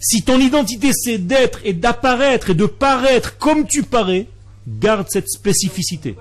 Si 0.00 0.22
ton 0.22 0.38
identité 0.38 0.90
c'est 0.94 1.18
d'être 1.18 1.60
et 1.64 1.72
d'apparaître 1.72 2.50
et 2.50 2.54
de 2.54 2.66
paraître 2.66 3.36
comme 3.38 3.66
tu 3.66 3.82
parais, 3.82 4.26
garde 4.66 5.06
cette 5.10 5.28
spécificité. 5.28 6.16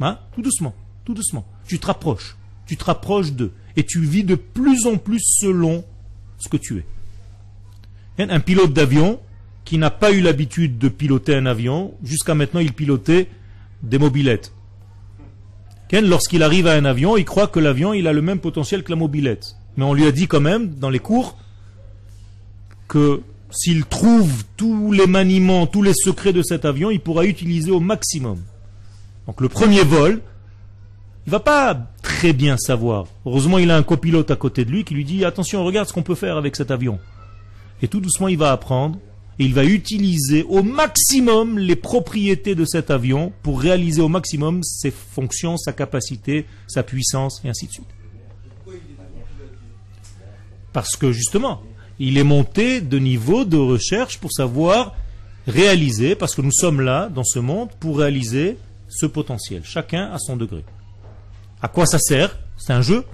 Hein? 0.00 0.18
Tout 0.34 0.42
doucement, 0.42 0.74
tout 1.04 1.14
doucement. 1.14 1.46
Tu 1.66 1.78
te 1.78 1.86
rapproches. 1.86 2.36
Tu 2.66 2.76
te 2.76 2.84
rapproches 2.84 3.32
d'eux. 3.32 3.52
Et 3.76 3.84
tu 3.84 4.00
vis 4.00 4.24
de 4.24 4.34
plus 4.34 4.86
en 4.86 4.96
plus 4.96 5.20
selon 5.20 5.84
ce 6.38 6.48
que 6.48 6.56
tu 6.56 6.78
es. 6.78 6.84
Un 8.18 8.40
pilote 8.40 8.72
d'avion 8.72 9.18
qui 9.64 9.78
n'a 9.78 9.90
pas 9.90 10.12
eu 10.12 10.20
l'habitude 10.20 10.78
de 10.78 10.88
piloter 10.88 11.34
un 11.34 11.46
avion, 11.46 11.94
jusqu'à 12.04 12.34
maintenant 12.34 12.60
il 12.60 12.72
pilotait 12.72 13.28
des 13.82 13.98
mobilettes. 13.98 14.52
Lorsqu'il 15.92 16.42
arrive 16.42 16.66
à 16.66 16.72
un 16.72 16.84
avion, 16.84 17.16
il 17.16 17.24
croit 17.24 17.46
que 17.46 17.60
l'avion 17.60 17.92
il 17.92 18.08
a 18.08 18.12
le 18.12 18.20
même 18.20 18.40
potentiel 18.40 18.82
que 18.82 18.90
la 18.90 18.96
mobilette. 18.96 19.56
Mais 19.76 19.84
on 19.84 19.94
lui 19.94 20.06
a 20.06 20.12
dit 20.12 20.26
quand 20.26 20.40
même, 20.40 20.74
dans 20.74 20.90
les 20.90 20.98
cours, 20.98 21.36
que 22.88 23.22
s'il 23.50 23.84
trouve 23.84 24.44
tous 24.56 24.92
les 24.92 25.06
maniements, 25.06 25.66
tous 25.66 25.82
les 25.82 25.94
secrets 25.94 26.32
de 26.32 26.42
cet 26.42 26.64
avion, 26.64 26.90
il 26.90 27.00
pourra 27.00 27.24
utiliser 27.24 27.70
au 27.70 27.80
maximum. 27.80 28.40
Donc 29.26 29.40
le 29.40 29.48
premier 29.48 29.82
vol, 29.82 30.20
il 31.26 31.30
va 31.30 31.40
pas 31.40 31.74
très 32.02 32.32
bien 32.32 32.56
savoir. 32.56 33.06
Heureusement, 33.24 33.58
il 33.58 33.70
a 33.70 33.76
un 33.76 33.82
copilote 33.82 34.30
à 34.30 34.36
côté 34.36 34.64
de 34.64 34.70
lui 34.70 34.84
qui 34.84 34.94
lui 34.94 35.04
dit 35.04 35.24
attention, 35.24 35.64
regarde 35.64 35.88
ce 35.88 35.92
qu'on 35.92 36.02
peut 36.02 36.14
faire 36.14 36.36
avec 36.36 36.56
cet 36.56 36.70
avion. 36.70 36.98
Et 37.82 37.88
tout 37.88 38.00
doucement, 38.00 38.28
il 38.28 38.38
va 38.38 38.52
apprendre 38.52 38.98
et 39.38 39.44
il 39.44 39.54
va 39.54 39.64
utiliser 39.64 40.44
au 40.44 40.62
maximum 40.62 41.58
les 41.58 41.76
propriétés 41.76 42.54
de 42.54 42.64
cet 42.64 42.90
avion 42.90 43.32
pour 43.42 43.60
réaliser 43.60 44.00
au 44.00 44.08
maximum 44.08 44.62
ses 44.62 44.92
fonctions, 44.92 45.56
sa 45.56 45.72
capacité, 45.72 46.46
sa 46.68 46.82
puissance, 46.82 47.40
et 47.44 47.48
ainsi 47.48 47.66
de 47.66 47.72
suite. 47.72 47.88
Parce 50.72 50.96
que 50.96 51.10
justement, 51.10 51.62
il 51.98 52.18
est 52.18 52.24
monté 52.24 52.80
de 52.80 52.98
niveau 52.98 53.44
de 53.44 53.56
recherche 53.56 54.18
pour 54.18 54.32
savoir 54.32 54.94
réaliser, 55.46 56.14
parce 56.14 56.34
que 56.34 56.42
nous 56.42 56.52
sommes 56.52 56.80
là, 56.80 57.08
dans 57.08 57.24
ce 57.24 57.38
monde, 57.38 57.70
pour 57.80 57.98
réaliser 57.98 58.56
ce 58.94 59.06
potentiel, 59.06 59.62
chacun 59.64 60.10
à 60.12 60.18
son 60.18 60.36
degré. 60.36 60.64
À 61.60 61.68
quoi 61.68 61.86
ça 61.86 61.98
sert? 61.98 62.38
C'est 62.56 62.72
un 62.72 62.82
jeu? 62.82 63.04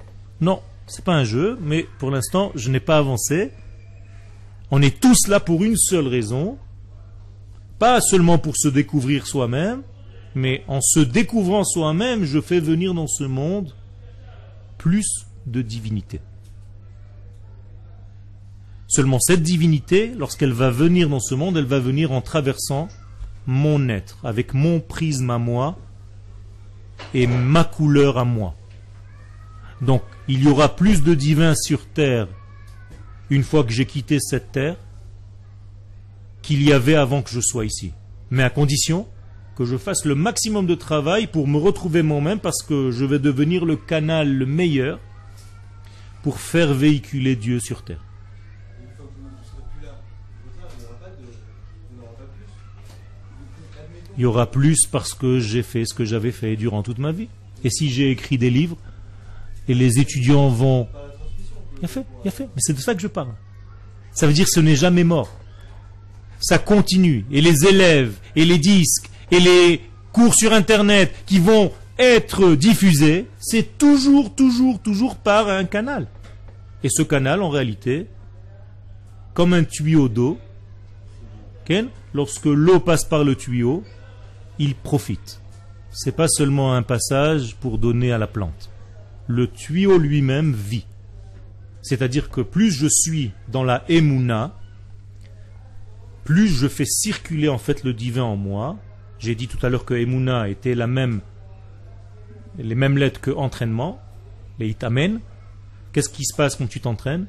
Non, 0.40 0.60
c'est 0.86 1.04
pas 1.04 1.14
un 1.14 1.24
jeu, 1.24 1.58
mais 1.60 1.86
pour 1.98 2.10
l'instant, 2.10 2.52
je 2.54 2.70
n'ai 2.70 2.80
pas 2.80 2.98
avancé. 2.98 3.52
On 4.70 4.82
est 4.82 5.00
tous 5.00 5.28
là 5.28 5.40
pour 5.40 5.64
une 5.64 5.76
seule 5.76 6.06
raison, 6.06 6.58
pas 7.78 8.00
seulement 8.00 8.38
pour 8.38 8.56
se 8.56 8.68
découvrir 8.68 9.26
soi-même, 9.26 9.82
mais 10.34 10.64
en 10.68 10.80
se 10.80 11.00
découvrant 11.00 11.64
soi-même, 11.64 12.24
je 12.24 12.40
fais 12.40 12.60
venir 12.60 12.94
dans 12.94 13.06
ce 13.08 13.24
monde 13.24 13.74
plus 14.78 15.06
de 15.46 15.62
divinité. 15.62 16.20
Seulement 18.86 19.20
cette 19.20 19.42
divinité, 19.42 20.12
lorsqu'elle 20.18 20.52
va 20.52 20.70
venir 20.70 21.08
dans 21.08 21.20
ce 21.20 21.34
monde, 21.34 21.56
elle 21.56 21.64
va 21.64 21.78
venir 21.78 22.12
en 22.12 22.20
traversant 22.20 22.88
mon 23.47 23.88
être, 23.88 24.18
avec 24.24 24.55
mon 24.55 24.80
prisme 24.80 25.30
à 25.30 25.38
moi 25.38 25.78
et 27.14 27.26
ma 27.26 27.64
couleur 27.64 28.18
à 28.18 28.24
moi. 28.24 28.55
Donc 29.80 30.03
il 30.28 30.45
y 30.45 30.49
aura 30.49 30.76
plus 30.76 31.03
de 31.03 31.14
divins 31.14 31.55
sur 31.55 31.86
terre 31.86 32.28
une 33.30 33.43
fois 33.43 33.64
que 33.64 33.72
j'ai 33.72 33.86
quitté 33.86 34.18
cette 34.20 34.53
terre 34.53 34.76
qu'il 36.43 36.62
y 36.62 36.72
avait 36.72 36.97
avant 36.97 37.22
que 37.22 37.30
je 37.30 37.41
sois 37.41 37.64
ici. 37.64 37.93
Mais 38.30 38.43
à 38.43 38.51
condition 38.51 39.07
que 39.57 39.64
je 39.64 39.76
fasse 39.76 40.05
le 40.05 40.14
maximum 40.14 40.66
de 40.66 40.74
travail 40.74 41.26
pour 41.26 41.47
me 41.47 41.59
retrouver 41.59 42.03
moi-même 42.03 42.41
parce 42.41 42.62
que 42.62 42.91
je 42.91 43.05
vais 43.05 43.18
devenir 43.18 43.64
le 43.64 43.76
canal 43.76 44.32
le 44.32 44.47
meilleur 44.47 44.99
pour 46.22 46.41
faire 46.41 46.74
véhiculer 46.74 47.36
Dieu 47.36 47.61
sur 47.61 47.82
terre. 47.82 48.03
Une 48.80 48.88
fois 48.97 49.07
que 49.07 49.20
vous 49.20 49.28
ne 49.28 49.45
serez 49.45 49.62
plus 49.70 49.86
là, 49.86 50.01
il 50.45 50.78
n'y 50.78 50.84
aura 50.84 50.95
pas 50.99 51.09
de. 51.09 51.26
Il 51.91 51.97
n'y 51.97 52.03
aura 52.03 52.12
pas 52.12 52.24
plus. 52.24 52.47
Admettons. 53.78 54.09
Il 54.20 54.24
y 54.24 54.26
aura 54.26 54.50
plus 54.50 54.84
parce 54.84 55.14
que 55.14 55.40
j'ai 55.40 55.62
fait 55.62 55.86
ce 55.86 55.94
que 55.94 56.04
j'avais 56.04 56.30
fait 56.30 56.54
durant 56.54 56.82
toute 56.82 56.98
ma 56.98 57.10
vie. 57.10 57.28
Et 57.64 57.70
si 57.70 57.88
j'ai 57.88 58.10
écrit 58.10 58.36
des 58.36 58.50
livres 58.50 58.76
et 59.66 59.72
les 59.72 59.98
étudiants 59.98 60.50
vont... 60.50 60.88
Il 61.78 61.86
a 61.86 61.88
fait, 61.88 62.04
il 62.22 62.28
a 62.28 62.30
fait. 62.30 62.44
Mais 62.54 62.58
c'est 62.58 62.74
de 62.74 62.80
ça 62.80 62.94
que 62.94 63.00
je 63.00 63.06
parle. 63.06 63.32
Ça 64.12 64.26
veut 64.26 64.34
dire 64.34 64.44
que 64.44 64.50
ce 64.50 64.60
n'est 64.60 64.76
jamais 64.76 65.04
mort. 65.04 65.34
Ça 66.38 66.58
continue. 66.58 67.24
Et 67.30 67.40
les 67.40 67.64
élèves, 67.64 68.12
et 68.36 68.44
les 68.44 68.58
disques, 68.58 69.08
et 69.30 69.40
les 69.40 69.80
cours 70.12 70.34
sur 70.34 70.52
Internet 70.52 71.14
qui 71.24 71.38
vont 71.38 71.72
être 71.98 72.56
diffusés, 72.56 73.26
c'est 73.38 73.78
toujours, 73.78 74.34
toujours, 74.34 74.82
toujours 74.82 75.16
par 75.16 75.48
un 75.48 75.64
canal. 75.64 76.08
Et 76.84 76.90
ce 76.90 77.00
canal, 77.00 77.40
en 77.40 77.48
réalité, 77.48 78.06
comme 79.32 79.54
un 79.54 79.64
tuyau 79.64 80.10
d'eau, 80.10 80.36
lorsque 82.12 82.44
l'eau 82.44 82.80
passe 82.80 83.06
par 83.06 83.24
le 83.24 83.34
tuyau, 83.34 83.82
il 84.61 84.74
profite. 84.74 85.40
C'est 85.90 86.14
pas 86.14 86.28
seulement 86.28 86.74
un 86.74 86.82
passage 86.82 87.56
pour 87.56 87.78
donner 87.78 88.12
à 88.12 88.18
la 88.18 88.26
plante. 88.26 88.70
Le 89.26 89.48
tuyau 89.48 89.98
lui-même 89.98 90.52
vit. 90.52 90.86
C'est-à-dire 91.82 92.28
que 92.28 92.42
plus 92.42 92.70
je 92.70 92.86
suis 92.86 93.32
dans 93.48 93.64
la 93.64 93.84
Emouna, 93.88 94.54
plus 96.24 96.48
je 96.48 96.68
fais 96.68 96.84
circuler 96.84 97.48
en 97.48 97.56
fait 97.56 97.84
le 97.84 97.94
divin 97.94 98.22
en 98.22 98.36
moi. 98.36 98.76
J'ai 99.18 99.34
dit 99.34 99.48
tout 99.48 99.64
à 99.64 99.70
l'heure 99.70 99.86
que 99.86 99.94
Emouna 99.94 100.48
était 100.50 100.74
la 100.74 100.86
même, 100.86 101.22
les 102.58 102.74
mêmes 102.74 102.98
lettres 102.98 103.20
que 103.20 103.30
entraînement, 103.30 103.98
les 104.58 104.68
itamen. 104.68 105.20
Qu'est-ce 105.92 106.11
qui 106.11 106.24
se 106.24 106.36
passe 106.36 106.56
quand 106.56 106.68
tu 106.68 106.80
t'entraînes? 106.80 107.26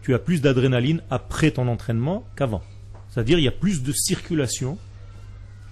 Tu 0.00 0.14
as 0.14 0.18
plus 0.18 0.40
d'adrénaline 0.40 1.02
après 1.10 1.50
ton 1.50 1.68
entraînement 1.68 2.24
qu'avant. 2.34 2.62
C'est-à-dire 3.10 3.38
il 3.38 3.44
y 3.44 3.48
a 3.48 3.52
plus 3.52 3.82
de 3.82 3.92
circulation. 3.92 4.78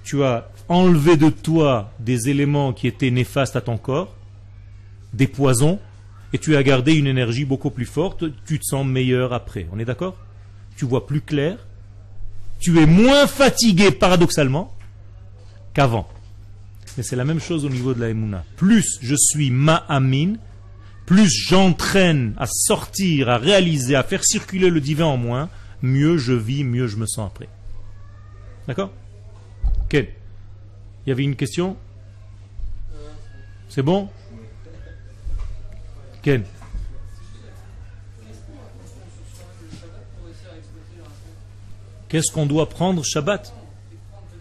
Tu 0.04 0.24
as 0.24 0.48
enlevé 0.68 1.16
de 1.16 1.28
toi 1.30 1.92
des 2.00 2.28
éléments 2.28 2.72
qui 2.72 2.86
étaient 2.86 3.10
néfastes 3.10 3.56
à 3.56 3.60
ton 3.60 3.78
corps, 3.78 4.14
des 5.12 5.26
poisons, 5.26 5.78
et 6.32 6.38
tu 6.38 6.56
as 6.56 6.62
gardé 6.62 6.94
une 6.94 7.06
énergie 7.06 7.44
beaucoup 7.44 7.70
plus 7.70 7.86
forte, 7.86 8.24
tu 8.46 8.58
te 8.58 8.64
sens 8.64 8.86
meilleur 8.86 9.32
après. 9.32 9.66
On 9.72 9.78
est 9.78 9.84
d'accord? 9.84 10.16
Tu 10.76 10.84
vois 10.84 11.06
plus 11.06 11.20
clair, 11.20 11.58
tu 12.58 12.80
es 12.80 12.86
moins 12.86 13.26
fatigué 13.26 13.90
paradoxalement 13.90 14.74
qu'avant. 15.74 16.08
Mais 16.96 17.02
c'est 17.02 17.16
la 17.16 17.24
même 17.24 17.40
chose 17.40 17.64
au 17.64 17.68
niveau 17.68 17.94
de 17.94 18.00
la 18.00 18.08
Emouna. 18.08 18.44
Plus 18.56 18.98
je 19.02 19.14
suis 19.16 19.50
ma'amin, 19.50 20.34
plus 21.06 21.28
j'entraîne 21.28 22.34
à 22.38 22.46
sortir, 22.46 23.28
à 23.28 23.38
réaliser, 23.38 23.94
à 23.94 24.02
faire 24.02 24.24
circuler 24.24 24.70
le 24.70 24.80
divin 24.80 25.06
en 25.06 25.16
moi, 25.16 25.48
mieux 25.82 26.16
je 26.16 26.32
vis, 26.32 26.64
mieux 26.64 26.86
je 26.86 26.96
me 26.96 27.06
sens 27.06 27.26
après. 27.26 27.48
D'accord? 28.68 28.92
Ken 29.92 30.06
Il 31.04 31.10
y 31.10 31.12
avait 31.12 31.22
une 31.22 31.36
question? 31.36 31.76
C'est 33.68 33.82
bon? 33.82 34.08
Ken 36.22 36.44
Qu'est-ce 42.08 42.32
qu'on 42.32 42.46
doit 42.46 42.70
prendre 42.70 43.04
Shabbat? 43.04 43.52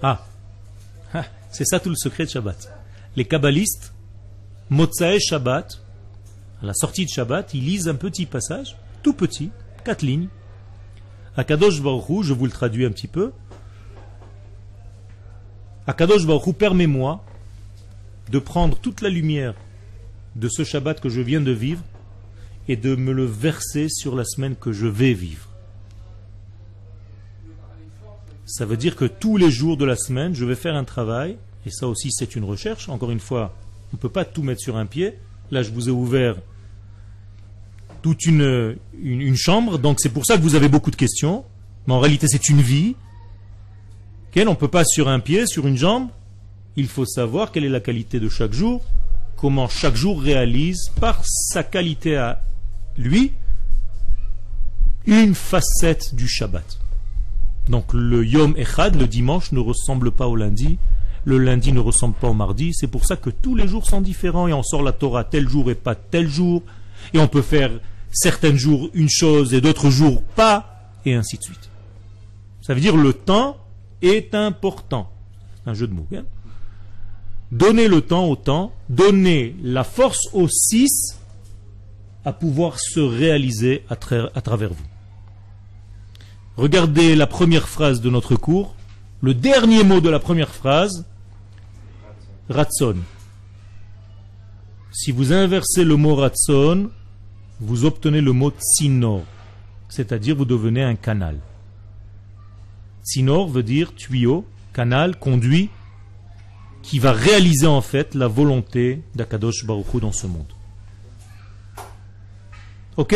Ah, 0.02 0.26
Ah, 1.14 1.26
c'est 1.50 1.66
ça 1.66 1.82
tout 1.82 1.90
le 1.90 1.96
secret 1.98 2.24
de 2.24 2.30
Shabbat. 2.30 2.72
Les 3.18 3.26
kabbalistes, 3.26 3.94
Motsae 4.70 5.20
Shabbat, 5.20 5.82
à 6.62 6.66
la 6.66 6.74
sortie 6.74 7.04
de 7.04 7.10
Shabbat, 7.10 7.54
ils 7.54 7.66
lisent 7.66 7.90
un 7.90 7.96
petit 7.96 8.26
passage, 8.26 8.78
tout 9.04 9.14
petit, 9.14 9.52
quatre 9.84 10.04
lignes. 10.04 10.30
Akadosh 11.36 11.82
Baruch 11.82 12.24
je 12.24 12.34
vous 12.34 12.46
le 12.46 12.52
traduis 12.52 12.86
un 12.86 12.92
petit 12.92 13.08
peu. 13.08 13.34
Akadosh 15.88 16.26
Baruch 16.26 16.56
permets-moi 16.56 17.24
de 18.30 18.40
prendre 18.40 18.78
toute 18.78 19.02
la 19.02 19.10
lumière 19.10 19.56
de 20.36 20.48
ce 20.48 20.64
Shabbat 20.64 21.00
que 21.00 21.10
je 21.10 21.22
viens 21.22 21.42
de 21.42 21.52
vivre 21.52 21.84
et 22.68 22.76
de 22.76 22.96
me 22.96 23.12
le 23.12 23.26
verser 23.26 23.88
sur 23.90 24.16
la 24.16 24.24
semaine 24.24 24.56
que 24.56 24.72
je 24.72 24.88
vais 24.88 25.14
vivre. 25.14 25.48
Ça 28.46 28.66
veut 28.66 28.78
dire 28.78 28.96
que 28.96 29.06
tous 29.06 29.38
les 29.38 29.50
jours 29.50 29.78
de 29.78 29.86
la 29.86 29.96
semaine, 29.96 30.36
je 30.36 30.46
vais 30.46 30.56
faire 30.56 30.76
un 30.76 30.84
travail, 30.84 31.38
et 31.66 31.72
ça 31.72 31.88
aussi 31.88 32.10
c'est 32.12 32.36
une 32.36 32.44
recherche. 32.44 32.90
Encore 32.90 33.12
une 33.12 33.20
fois, 33.20 33.56
on 33.92 33.98
ne 33.98 34.00
peut 34.00 34.10
pas 34.10 34.26
tout 34.26 34.44
mettre 34.44 34.62
sur 34.62 34.78
un 34.78 34.86
pied. 34.86 35.18
Là, 35.52 35.64
je 35.64 35.72
vous 35.72 35.90
ai 35.90 35.92
ouvert 35.92 36.36
toute 38.02 38.26
une, 38.26 38.78
une, 39.02 39.22
une 39.22 39.36
chambre, 39.36 39.78
donc 39.78 40.00
c'est 40.00 40.10
pour 40.10 40.26
ça 40.26 40.38
que 40.38 40.42
vous 40.42 40.56
avez 40.56 40.70
beaucoup 40.70 40.92
de 40.92 40.96
questions. 40.96 41.46
Mais 41.88 41.94
en 41.94 42.00
réalité, 42.00 42.28
c'est 42.28 42.50
une 42.50 42.62
vie. 42.62 42.96
Ok, 44.34 44.42
on 44.48 44.56
peut 44.56 44.70
pas 44.70 44.86
sur 44.86 45.10
un 45.10 45.20
pied, 45.20 45.46
sur 45.46 45.68
une 45.68 45.76
jambe. 45.76 46.08
Il 46.78 46.88
faut 46.88 47.06
savoir 47.06 47.52
quelle 47.52 47.66
est 47.66 47.70
la 47.70 47.82
qualité 47.82 48.18
de 48.22 48.30
chaque 48.30 48.54
jour, 48.54 48.82
comment 49.36 49.68
chaque 49.68 49.96
jour 49.96 50.22
réalise 50.22 50.90
par 51.02 51.22
sa 51.26 51.64
qualité 51.64 52.16
à 52.16 52.42
lui 52.98 53.34
une 55.06 55.36
facette 55.36 56.16
du 56.16 56.30
Shabbat. 56.30 56.80
Donc 57.68 57.94
le 57.94 58.26
Yom 58.26 58.56
Echad, 58.56 58.96
le 58.96 59.06
dimanche, 59.06 59.52
ne 59.52 59.60
ressemble 59.60 60.12
pas 60.12 60.28
au 60.28 60.38
lundi, 60.38 60.78
le 61.26 61.38
lundi 61.38 61.74
ne 61.74 61.82
ressemble 61.82 62.16
pas 62.16 62.30
au 62.30 62.34
mardi, 62.34 62.74
c'est 62.74 62.88
pour 62.88 63.04
ça 63.04 63.18
que 63.18 63.32
tous 63.32 63.56
les 63.56 63.68
jours 63.68 63.86
sont 63.86 64.00
différents 64.00 64.48
et 64.48 64.54
on 64.54 64.64
sort 64.64 64.82
la 64.82 64.94
Torah 64.94 65.26
tel 65.26 65.50
jour 65.50 65.70
et 65.70 65.76
pas 65.76 65.96
tel 65.96 66.30
jour, 66.30 66.64
et 67.14 67.20
on 67.20 67.28
peut 67.28 67.42
faire 67.42 67.72
certains 68.14 68.56
jours 68.56 68.90
une 68.94 69.10
chose 69.10 69.54
et 69.54 69.60
d'autres 69.60 69.90
jours 69.90 70.24
pas, 70.24 70.88
et 71.06 71.16
ainsi 71.16 71.38
de 71.38 71.44
suite. 71.44 71.70
Ça 72.62 72.74
veut 72.74 72.80
dire 72.80 72.96
le 72.96 73.12
temps 73.12 73.58
est 74.02 74.36
important. 74.36 75.10
Un 75.66 75.74
jeu 75.74 75.88
de 75.88 75.94
mots. 75.94 76.08
Bien. 76.10 76.26
Donnez 77.52 77.88
le 77.88 78.02
temps 78.02 78.26
au 78.28 78.36
temps, 78.36 78.72
donnez 78.90 79.56
la 79.62 79.84
force 79.84 80.30
aux 80.34 80.48
six 80.48 81.20
à 82.24 82.32
pouvoir 82.32 82.80
se 82.80 83.00
réaliser 83.00 83.84
à, 83.90 83.94
à 84.36 84.42
travers 84.42 84.70
vous. 84.70 84.86
Regardez 86.56 87.16
la 87.16 87.28
première 87.28 87.68
phrase 87.68 88.02
de 88.02 88.10
notre 88.10 88.36
cours. 88.36 88.76
Le 89.22 89.34
dernier 89.34 89.84
mot 89.84 90.00
de 90.00 90.10
la 90.10 90.20
première 90.20 90.50
phrase, 90.50 91.06
Ratson. 92.50 92.98
Si 94.92 95.12
vous 95.12 95.32
inversez 95.32 95.84
le 95.84 95.96
mot 95.96 96.16
Ratson, 96.16 96.90
vous 97.60 97.86
obtenez 97.86 98.22
le 98.22 98.34
mot 98.34 98.52
Tsinor, 98.52 99.24
c'est-à-dire 99.90 100.36
vous 100.36 100.46
devenez 100.46 100.84
un 100.84 100.96
canal. 100.96 101.38
Tsinor 103.04 103.50
veut 103.50 103.64
dire 103.64 103.94
tuyau, 103.96 104.46
canal, 104.74 105.18
conduit, 105.18 105.70
qui 106.84 107.00
va 107.00 107.12
réaliser 107.12 107.68
en 107.68 107.82
fait 107.82 108.16
la 108.16 108.28
volonté 108.28 109.02
d'Akadosh 109.16 109.66
Baruch 109.66 109.94
Hu 109.94 110.00
dans 110.00 110.12
ce 110.12 110.28
monde. 110.28 110.52
Ok? 112.98 113.16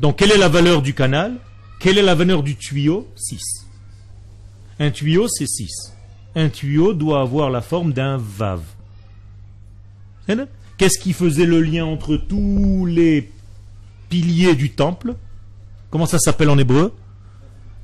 Donc 0.00 0.18
quelle 0.18 0.32
est 0.32 0.38
la 0.38 0.48
valeur 0.48 0.82
du 0.82 0.94
canal? 0.94 1.36
Quelle 1.80 1.98
est 1.98 2.02
la 2.02 2.14
valeur 2.14 2.42
du 2.42 2.56
tuyau? 2.56 3.08
6. 3.16 3.66
Un 4.78 4.90
tuyau, 4.90 5.26
c'est 5.28 5.46
6. 5.46 5.94
Un 6.34 6.48
tuyau 6.50 6.92
doit 6.92 7.20
avoir 7.20 7.50
la 7.50 7.62
forme 7.62 7.92
d'un 7.92 8.18
vav. 8.18 8.60
Qu'est-ce 10.76 10.98
qui 10.98 11.12
faisait 11.14 11.46
le 11.46 11.62
lien 11.62 11.86
entre 11.86 12.16
tous 12.16 12.84
les 12.86 13.30
piliers 14.10 14.54
du 14.54 14.70
temple? 14.70 15.14
Comment 15.90 16.06
ça 16.06 16.18
s'appelle 16.18 16.50
en 16.50 16.58
hébreu? 16.58 16.94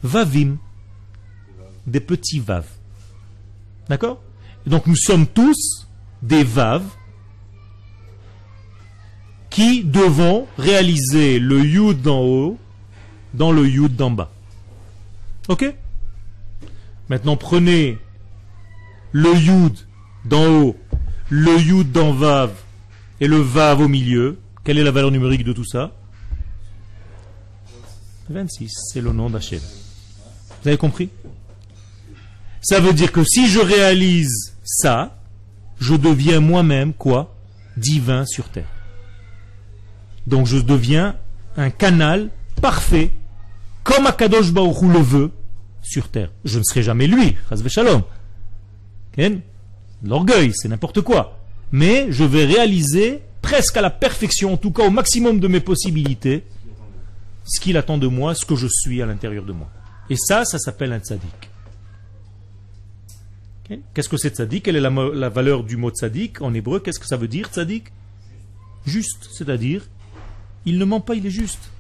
Vavim. 0.03 0.59
Des 1.87 2.01
petits 2.01 2.41
vav. 2.41 2.67
D'accord? 3.89 4.21
Donc 4.67 4.87
nous 4.87 4.97
sommes 4.97 5.27
tous 5.27 5.89
des 6.23 6.45
vav 6.45 6.85
qui 9.51 9.85
devons 9.85 10.47
réaliser 10.57 11.39
le 11.39 11.61
yud 11.61 12.01
d'en 12.01 12.21
haut 12.21 12.59
dans 13.35 13.53
le 13.53 13.67
yud 13.67 13.97
d'en 13.97 14.11
bas. 14.11 14.31
Ok? 15.49 15.75
Maintenant 17.09 17.37
prenez 17.37 17.99
le 19.11 19.35
yud 19.35 19.77
d'en 20.25 20.47
haut, 20.47 20.77
le 21.29 21.59
yud 21.59 21.93
d'en 21.93 22.13
vav 22.13 22.53
et 23.21 23.27
le 23.27 23.39
vav 23.39 23.81
au 23.81 23.89
milieu. 23.89 24.39
Quelle 24.65 24.79
est 24.79 24.85
la 24.85 24.93
valeur 24.93 25.11
numérique 25.11 25.45
de 25.45 25.53
tout 25.53 25.65
ça? 25.65 25.93
26, 28.31 28.71
c'est 28.93 29.01
le 29.01 29.13
nom 29.13 29.29
d'Hachem. 29.29 29.61
Vous 30.63 30.69
avez 30.69 30.79
compris? 30.79 31.11
Ça 32.63 32.79
veut 32.79 32.93
dire 32.93 33.11
que 33.11 33.25
si 33.25 33.49
je 33.49 33.59
réalise 33.59 34.55
ça, 34.65 35.19
je 35.81 35.95
deviens 35.95 36.41
moi-même 36.41 36.93
quoi 36.95 37.35
Divin 37.77 38.25
sur 38.25 38.49
terre. 38.49 38.69
Donc 40.27 40.47
je 40.47 40.59
deviens 40.59 41.17
un 41.57 41.71
canal 41.71 42.31
parfait, 42.61 43.11
comme 43.83 44.07
Akadosh 44.07 44.53
Baruch 44.53 44.83
le 44.83 45.01
veut, 45.01 45.31
sur 45.83 46.09
terre. 46.09 46.31
Je 46.45 46.59
ne 46.59 46.65
serai 46.65 46.83
jamais 46.83 47.09
lui, 47.09 47.37
Chazve 47.49 47.69
Shalom. 47.69 48.03
L'orgueil, 50.05 50.53
c'est 50.55 50.69
n'importe 50.69 51.01
quoi. 51.01 51.39
Mais 51.73 52.07
je 52.11 52.23
vais 52.23 52.45
réaliser 52.45 53.23
presque 53.41 53.77
à 53.77 53.81
la 53.81 53.91
perfection, 53.91 54.53
en 54.53 54.57
tout 54.57 54.71
cas 54.71 54.85
au 54.87 54.91
maximum 54.91 55.41
de 55.41 55.49
mes 55.49 55.61
possibilités, 55.61 56.45
ce 57.45 57.61
qu'il 57.61 57.77
attend 57.77 57.99
de 57.99 58.07
moi, 58.07 58.35
ce 58.35 58.45
que 58.45 58.55
je 58.55 58.69
suis 58.71 59.03
à 59.03 59.07
l'intérieur 59.07 59.45
de 59.45 59.53
moi. 59.53 59.69
Et 60.09 60.17
ça, 60.17 60.45
ça 60.45 60.59
s'appelle 60.59 60.93
un 60.93 61.01
tzaddik. 61.01 61.52
Qu'est-ce 63.95 64.09
que 64.09 64.17
c'est 64.17 64.37
tzaddik 64.37 64.65
Quelle 64.65 64.77
est 64.77 64.81
la, 64.81 65.29
valeur 65.29 65.65
du 65.65 65.77
mot 65.77 65.91
tzaddik 65.91 66.41
en 66.43 66.55
hébreu? 66.55 66.81
Qu'est-ce 66.81 67.01
que 67.01 67.07
ça 67.07 67.17
veut 67.17 67.29
dire 67.29 67.49
tzaddik 67.49 67.93
Juste, 68.87 69.29
c'est-à-dire, 69.33 69.89
il 70.67 70.79
ne 70.79 70.85
ment 70.85 71.01
pas, 71.01 71.15
il 71.15 71.27
est 71.27 71.31
juste. 71.31 71.71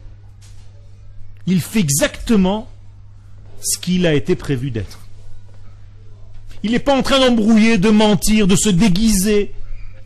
Il 1.46 1.60
fait 1.60 1.80
exactement 1.80 2.68
ce 3.60 3.78
qu'il 3.78 4.06
a 4.06 4.14
été 4.14 4.36
prévu 4.36 4.70
d'être. 4.70 5.00
Il 6.62 6.72
n'est 6.72 6.78
pas 6.78 6.96
en 6.96 7.02
train 7.02 7.18
d'embrouiller, 7.18 7.78
de 7.78 7.90
mentir, 7.90 8.46
de 8.46 8.54
se 8.54 8.68
déguiser, 8.68 9.52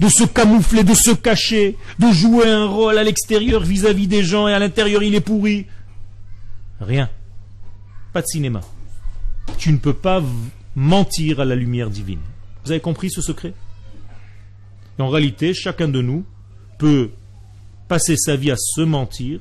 de 0.01 0.09
se 0.09 0.24
camoufler, 0.24 0.84
de 0.84 0.95
se 0.95 1.11
cacher, 1.11 1.76
de 1.99 2.11
jouer 2.12 2.49
un 2.49 2.66
rôle 2.66 2.99
à 2.99 3.05
l'extérieur 3.05 3.62
vis-à-vis 3.62 4.07
des 4.07 4.22
gens 4.22 4.49
et 4.49 4.55
à 4.55 4.59
l'intérieur 4.59 5.03
il 5.03 5.14
est 5.14 5.20
pourri. 5.20 5.66
Rien. 6.80 7.11
Pas 8.12 8.22
de 8.22 8.26
cinéma. 8.26 8.61
Tu 9.59 9.72
ne 9.72 9.78
peux 9.78 9.95
pas 9.95 10.22
mentir 10.77 11.41
à 11.41 11.45
la 11.45 11.57
lumière 11.57 11.91
divine. 11.91 12.20
Vous 12.64 12.70
avez 12.70 12.81
compris 12.81 13.11
ce 13.11 13.22
secret? 13.22 13.55
Et 14.99 15.03
En 15.03 15.09
réalité, 15.09 15.55
chacun 15.55 15.89
de 15.89 16.03
nous 16.03 16.24
peut 16.79 17.11
passer 17.89 18.16
sa 18.16 18.37
vie 18.37 18.51
à 18.51 18.57
se 18.57 18.83
mentir 18.83 19.41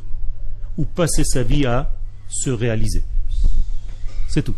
ou 0.77 0.85
passer 0.85 1.23
sa 1.23 1.43
vie 1.43 1.65
à 1.65 1.91
se 2.29 2.49
réaliser. 2.49 3.03
C'est 4.27 4.43
tout. 4.43 4.55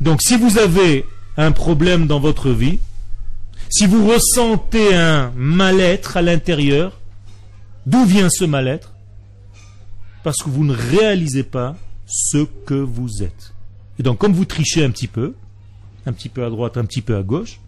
Donc 0.00 0.22
si 0.22 0.36
vous 0.36 0.58
avez 0.58 1.04
un 1.36 1.52
problème 1.52 2.06
dans 2.06 2.20
votre 2.20 2.50
vie, 2.50 2.78
si 3.70 3.86
vous 3.86 4.06
ressentez 4.06 4.94
un 4.94 5.32
mal-être 5.36 6.16
à 6.16 6.22
l'intérieur, 6.22 7.00
d'où 7.86 8.04
vient 8.04 8.28
ce 8.30 8.44
mal-être? 8.44 8.92
Parce 10.22 10.38
que 10.38 10.50
vous 10.50 10.64
ne 10.64 10.74
réalisez 10.74 11.42
pas 11.42 11.76
ce 12.06 12.44
que 12.66 12.74
vous 12.74 13.22
êtes. 13.22 13.54
Et 13.98 14.02
donc 14.02 14.18
comme 14.18 14.32
vous 14.32 14.44
trichez 14.44 14.84
un 14.84 14.90
petit 14.90 15.08
peu, 15.08 15.34
un 16.06 16.12
petit 16.12 16.28
peu 16.28 16.44
à 16.44 16.50
droite, 16.50 16.76
un 16.76 16.84
petit 16.84 17.02
peu 17.02 17.16
à 17.16 17.22
gauche, 17.22 17.60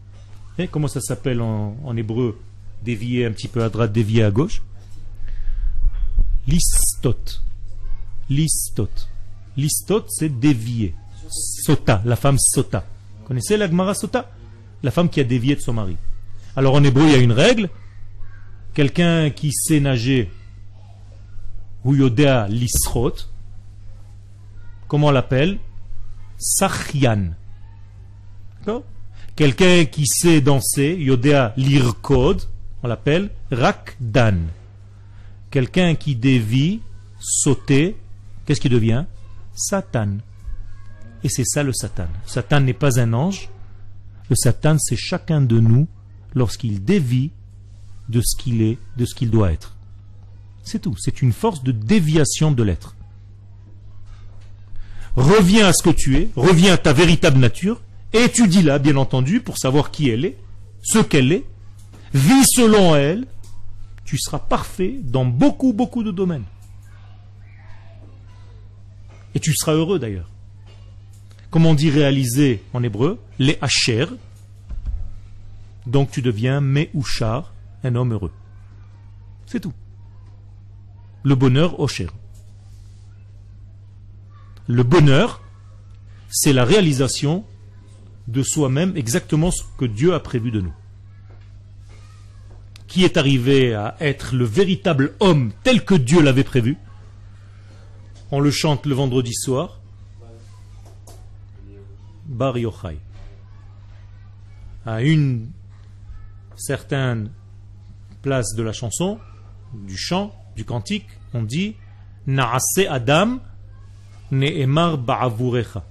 comment 0.70 0.88
ça 0.88 1.00
s'appelle 1.00 1.40
en, 1.40 1.76
en 1.84 1.96
hébreu 1.96 2.40
Dévier 2.82 3.26
un 3.26 3.32
petit 3.32 3.48
peu 3.48 3.62
à 3.64 3.68
droite, 3.68 3.92
dévier 3.92 4.22
à 4.22 4.30
gauche? 4.30 4.62
Listot. 6.46 7.40
Listot. 8.30 8.90
Listot, 9.56 10.04
c'est 10.08 10.28
dévier. 10.28 10.94
Sota, 11.28 12.00
la 12.04 12.16
femme 12.16 12.38
Sota. 12.38 12.84
Vous 13.20 13.26
connaissez 13.26 13.56
la 13.56 13.68
Gemara 13.68 13.94
Sota? 13.94 14.30
La 14.82 14.92
femme 14.92 15.08
qui 15.08 15.20
a 15.20 15.24
dévié 15.24 15.56
de 15.56 15.60
son 15.60 15.72
mari. 15.72 15.96
Alors 16.54 16.74
en 16.74 16.84
hébreu, 16.84 17.04
il 17.04 17.10
y 17.10 17.14
a 17.14 17.18
une 17.18 17.32
règle. 17.32 17.68
Quelqu'un 18.74 19.30
qui 19.30 19.52
sait 19.52 19.80
nager, 19.80 20.30
ou 21.84 21.96
yodea 21.96 22.46
lisrot, 22.48 23.14
comment 24.86 25.08
on 25.08 25.10
l'appelle? 25.10 25.58
Sachian. 26.38 27.30
Quelqu'un 29.36 29.84
qui 29.84 30.06
sait 30.06 30.40
danser, 30.40 30.96
yodea 30.98 31.52
lirkod, 31.56 32.42
on 32.82 32.88
l'appelle 32.88 33.30
rakdan. 33.50 34.38
Quelqu'un 35.50 35.94
qui 35.94 36.16
dévie, 36.16 36.80
sauter, 37.20 37.96
qu'est-ce 38.44 38.60
qu'il 38.60 38.72
devient? 38.72 39.04
Satan. 39.54 40.18
Et 41.24 41.28
c'est 41.28 41.44
ça 41.44 41.62
le 41.62 41.72
Satan. 41.72 42.08
Satan 42.26 42.60
n'est 42.60 42.72
pas 42.72 43.00
un 43.00 43.12
ange. 43.12 43.48
Le 44.30 44.36
Satan, 44.36 44.76
c'est 44.78 44.96
chacun 44.96 45.40
de 45.40 45.58
nous 45.58 45.86
lorsqu'il 46.34 46.84
dévie 46.84 47.30
de 48.08 48.20
ce 48.20 48.36
qu'il 48.36 48.62
est, 48.62 48.78
de 48.96 49.04
ce 49.04 49.14
qu'il 49.14 49.30
doit 49.30 49.52
être. 49.52 49.74
C'est 50.62 50.80
tout. 50.80 50.96
C'est 50.98 51.22
une 51.22 51.32
force 51.32 51.62
de 51.62 51.72
déviation 51.72 52.52
de 52.52 52.62
l'être. 52.62 52.94
Reviens 55.16 55.66
à 55.66 55.72
ce 55.72 55.82
que 55.82 55.90
tu 55.90 56.16
es, 56.16 56.30
reviens 56.36 56.74
à 56.74 56.76
ta 56.76 56.92
véritable 56.92 57.38
nature, 57.38 57.80
étudie-la, 58.12 58.78
bien 58.78 58.96
entendu, 58.96 59.40
pour 59.40 59.58
savoir 59.58 59.90
qui 59.90 60.08
elle 60.08 60.24
est, 60.24 60.36
ce 60.82 60.98
qu'elle 60.98 61.32
est, 61.32 61.44
vis 62.14 62.44
selon 62.46 62.94
elle, 62.94 63.26
tu 64.04 64.18
seras 64.18 64.38
parfait 64.38 64.96
dans 65.02 65.24
beaucoup, 65.24 65.72
beaucoup 65.72 66.02
de 66.02 66.10
domaines. 66.10 66.44
Et 69.34 69.40
tu 69.40 69.54
seras 69.54 69.74
heureux 69.74 69.98
d'ailleurs. 69.98 70.30
Comme 71.50 71.66
on 71.66 71.74
dit 71.74 71.90
réaliser 71.90 72.62
en 72.72 72.82
hébreu, 72.82 73.18
les 73.38 73.58
hacher. 73.60 74.06
Donc 75.86 76.10
tu 76.10 76.22
deviens 76.22 76.60
me'ouchar, 76.60 77.52
un 77.84 77.94
homme 77.94 78.12
heureux. 78.12 78.32
C'est 79.46 79.60
tout. 79.60 79.72
Le 81.22 81.34
bonheur 81.34 81.80
Osher. 81.80 82.08
Le 84.66 84.82
bonheur, 84.82 85.42
c'est 86.30 86.52
la 86.52 86.64
réalisation 86.64 87.44
de 88.28 88.42
soi-même 88.42 88.96
exactement 88.96 89.50
ce 89.50 89.62
que 89.78 89.86
Dieu 89.86 90.14
a 90.14 90.20
prévu 90.20 90.50
de 90.50 90.60
nous. 90.60 90.72
Qui 92.86 93.04
est 93.04 93.16
arrivé 93.16 93.74
à 93.74 93.96
être 94.00 94.34
le 94.34 94.44
véritable 94.44 95.14
homme 95.20 95.52
tel 95.64 95.84
que 95.84 95.94
Dieu 95.94 96.22
l'avait 96.22 96.44
prévu? 96.44 96.76
On 98.30 98.40
le 98.40 98.50
chante 98.50 98.86
le 98.86 98.94
vendredi 98.94 99.32
soir. 99.34 99.80
Bar 102.26 102.58
Yochai. 102.58 102.98
À 104.84 105.02
une 105.02 105.50
certaine 106.56 107.30
place 108.20 108.54
de 108.54 108.62
la 108.62 108.72
chanson, 108.72 109.18
du 109.72 109.96
chant, 109.96 110.34
du 110.54 110.64
cantique, 110.64 111.06
on 111.32 111.42
dit 111.42 111.76
Naase 112.26 112.86
Adam 112.88 113.38
Ne'emar 114.30 114.98
Ba'avurecha. 114.98 115.84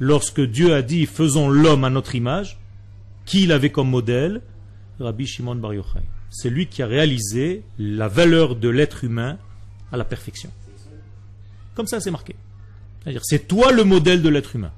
Lorsque 0.00 0.40
Dieu 0.40 0.74
a 0.74 0.82
dit 0.82 1.06
faisons 1.06 1.48
l'homme 1.48 1.84
à 1.84 1.90
notre 1.90 2.14
image, 2.14 2.58
qui 3.26 3.42
il 3.44 3.52
avait 3.52 3.70
comme 3.70 3.90
modèle? 3.90 4.40
Rabbi 4.98 5.26
Shimon 5.26 5.54
Bar 5.54 5.74
Yochai. 5.74 6.00
C'est 6.30 6.50
lui 6.50 6.66
qui 6.66 6.82
a 6.82 6.86
réalisé 6.86 7.62
la 7.78 8.08
valeur 8.08 8.56
de 8.56 8.68
l'être 8.68 9.04
humain 9.04 9.38
à 9.92 9.96
la 9.96 10.04
perfection. 10.04 10.50
Comme 11.74 11.86
ça, 11.86 12.00
c'est 12.00 12.10
marqué. 12.10 12.34
C'est-à-dire, 13.02 13.22
c'est 13.24 13.46
toi 13.46 13.72
le 13.72 13.84
modèle 13.84 14.22
de 14.22 14.28
l'être 14.28 14.56
humain. 14.56 14.72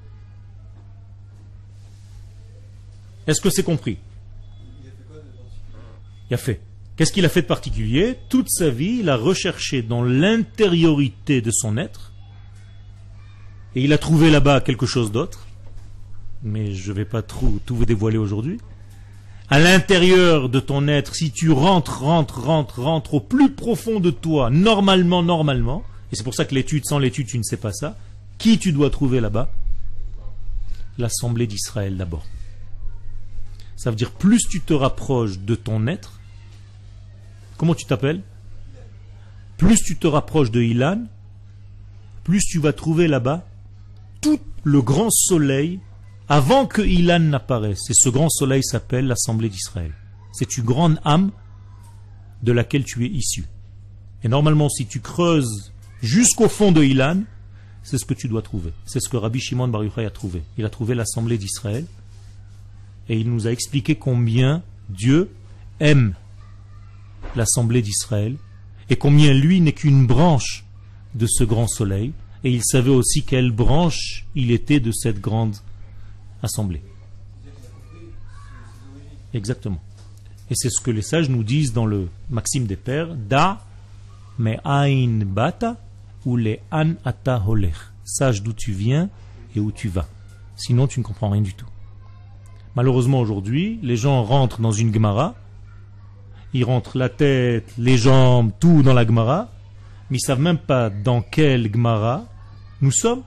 Est-ce 3.26 3.40
que 3.40 3.50
c'est 3.50 3.62
compris? 3.62 3.98
Il 6.30 6.34
a 6.34 6.38
fait. 6.38 6.60
Qu'est-ce 6.96 7.12
qu'il 7.12 7.24
a 7.24 7.28
fait 7.28 7.42
de 7.42 7.46
particulier? 7.46 8.18
Toute 8.28 8.48
sa 8.48 8.70
vie, 8.70 8.98
il 9.00 9.08
a 9.08 9.16
recherché 9.16 9.82
dans 9.82 10.02
l'intériorité 10.02 11.40
de 11.40 11.50
son 11.50 11.76
être, 11.76 12.11
et 13.74 13.82
il 13.82 13.92
a 13.92 13.98
trouvé 13.98 14.30
là-bas 14.30 14.60
quelque 14.60 14.86
chose 14.86 15.12
d'autre, 15.12 15.46
mais 16.42 16.74
je 16.74 16.90
ne 16.90 16.96
vais 16.96 17.04
pas 17.04 17.22
tout 17.22 17.60
vous 17.68 17.86
dévoiler 17.86 18.18
aujourd'hui. 18.18 18.58
À 19.48 19.58
l'intérieur 19.58 20.48
de 20.48 20.60
ton 20.60 20.88
être, 20.88 21.14
si 21.14 21.30
tu 21.30 21.50
rentres, 21.50 22.00
rentres, 22.02 22.42
rentres, 22.42 22.80
rentres 22.80 23.14
au 23.14 23.20
plus 23.20 23.52
profond 23.52 24.00
de 24.00 24.10
toi, 24.10 24.50
normalement, 24.50 25.22
normalement, 25.22 25.84
et 26.10 26.16
c'est 26.16 26.24
pour 26.24 26.34
ça 26.34 26.44
que 26.44 26.54
l'étude, 26.54 26.84
sans 26.86 26.98
l'étude, 26.98 27.26
tu 27.26 27.38
ne 27.38 27.42
sais 27.42 27.56
pas 27.56 27.72
ça, 27.72 27.96
qui 28.38 28.58
tu 28.58 28.72
dois 28.72 28.90
trouver 28.90 29.20
là-bas? 29.20 29.50
L'Assemblée 30.98 31.46
d'Israël 31.46 31.96
d'abord. 31.96 32.24
Ça 33.76 33.90
veut 33.90 33.96
dire 33.96 34.10
plus 34.10 34.40
tu 34.48 34.60
te 34.60 34.74
rapproches 34.74 35.38
de 35.38 35.54
ton 35.54 35.86
être, 35.86 36.20
comment 37.56 37.74
tu 37.74 37.86
t'appelles? 37.86 38.22
Plus 39.56 39.82
tu 39.82 39.96
te 39.96 40.06
rapproches 40.06 40.50
de 40.50 40.60
Ilan, 40.60 41.04
plus 42.24 42.40
tu 42.40 42.58
vas 42.58 42.72
trouver 42.72 43.08
là-bas 43.08 43.46
tout 44.22 44.40
le 44.64 44.80
grand 44.80 45.10
soleil 45.10 45.80
avant 46.28 46.64
que 46.64 46.80
Ilan 46.80 47.18
n'apparaisse. 47.20 47.90
Et 47.90 47.94
ce 47.94 48.08
grand 48.08 48.30
soleil 48.30 48.62
s'appelle 48.64 49.06
l'Assemblée 49.06 49.50
d'Israël. 49.50 49.92
C'est 50.32 50.56
une 50.56 50.64
grande 50.64 50.98
âme 51.04 51.30
de 52.42 52.52
laquelle 52.52 52.84
tu 52.84 53.04
es 53.04 53.08
issu. 53.08 53.44
Et 54.24 54.28
normalement, 54.28 54.70
si 54.70 54.86
tu 54.86 55.00
creuses 55.00 55.72
jusqu'au 56.00 56.48
fond 56.48 56.72
de 56.72 56.82
Ilan, 56.82 57.22
c'est 57.82 57.98
ce 57.98 58.04
que 58.04 58.14
tu 58.14 58.28
dois 58.28 58.42
trouver. 58.42 58.72
C'est 58.86 59.00
ce 59.00 59.08
que 59.08 59.16
Rabbi 59.16 59.40
Shimon 59.40 59.68
Bar 59.68 59.84
Yochai 59.84 60.06
a 60.06 60.10
trouvé. 60.10 60.42
Il 60.56 60.64
a 60.64 60.70
trouvé 60.70 60.94
l'Assemblée 60.94 61.36
d'Israël 61.36 61.84
et 63.08 63.18
il 63.18 63.28
nous 63.30 63.46
a 63.46 63.50
expliqué 63.50 63.96
combien 63.96 64.62
Dieu 64.88 65.30
aime 65.80 66.14
l'Assemblée 67.34 67.82
d'Israël 67.82 68.36
et 68.88 68.96
combien 68.96 69.34
lui 69.34 69.60
n'est 69.60 69.72
qu'une 69.72 70.06
branche 70.06 70.64
de 71.14 71.26
ce 71.26 71.44
grand 71.44 71.66
soleil 71.66 72.12
et 72.44 72.50
il 72.50 72.62
savait 72.64 72.90
aussi 72.90 73.22
quelle 73.22 73.50
branche 73.50 74.26
il 74.34 74.50
était 74.50 74.80
de 74.80 74.90
cette 74.92 75.20
grande 75.20 75.56
assemblée. 76.42 76.82
Exactement. 79.34 79.80
Et 80.50 80.54
c'est 80.54 80.70
ce 80.70 80.80
que 80.80 80.90
les 80.90 81.02
sages 81.02 81.30
nous 81.30 81.44
disent 81.44 81.72
dans 81.72 81.86
le 81.86 82.08
Maxime 82.28 82.66
des 82.66 82.76
Pères 82.76 83.14
Da 83.14 83.64
me 84.38 84.56
ain 84.64 85.24
bata 85.24 85.76
ou 86.26 86.36
le 86.36 86.58
an 86.70 86.94
ata. 87.04 87.42
Sache 88.04 88.42
d'où 88.42 88.52
tu 88.52 88.72
viens 88.72 89.08
et 89.54 89.60
où 89.60 89.70
tu 89.70 89.88
vas. 89.88 90.06
Sinon, 90.56 90.86
tu 90.86 91.00
ne 91.00 91.04
comprends 91.04 91.30
rien 91.30 91.42
du 91.42 91.54
tout. 91.54 91.66
Malheureusement, 92.74 93.20
aujourd'hui, 93.20 93.78
les 93.82 93.96
gens 93.96 94.22
rentrent 94.24 94.60
dans 94.60 94.72
une 94.72 94.92
Gemara, 94.92 95.34
ils 96.52 96.64
rentrent 96.64 96.98
la 96.98 97.08
tête, 97.08 97.72
les 97.78 97.96
jambes, 97.96 98.50
tout 98.58 98.82
dans 98.82 98.94
la 98.94 99.06
Gemara, 99.06 99.48
mais 100.10 100.18
ils 100.18 100.26
savent 100.26 100.40
même 100.40 100.58
pas 100.58 100.90
dans 100.90 101.22
quelle 101.22 101.72
Gemara 101.72 102.24
nous 102.82 102.90
sommes, 102.90 103.22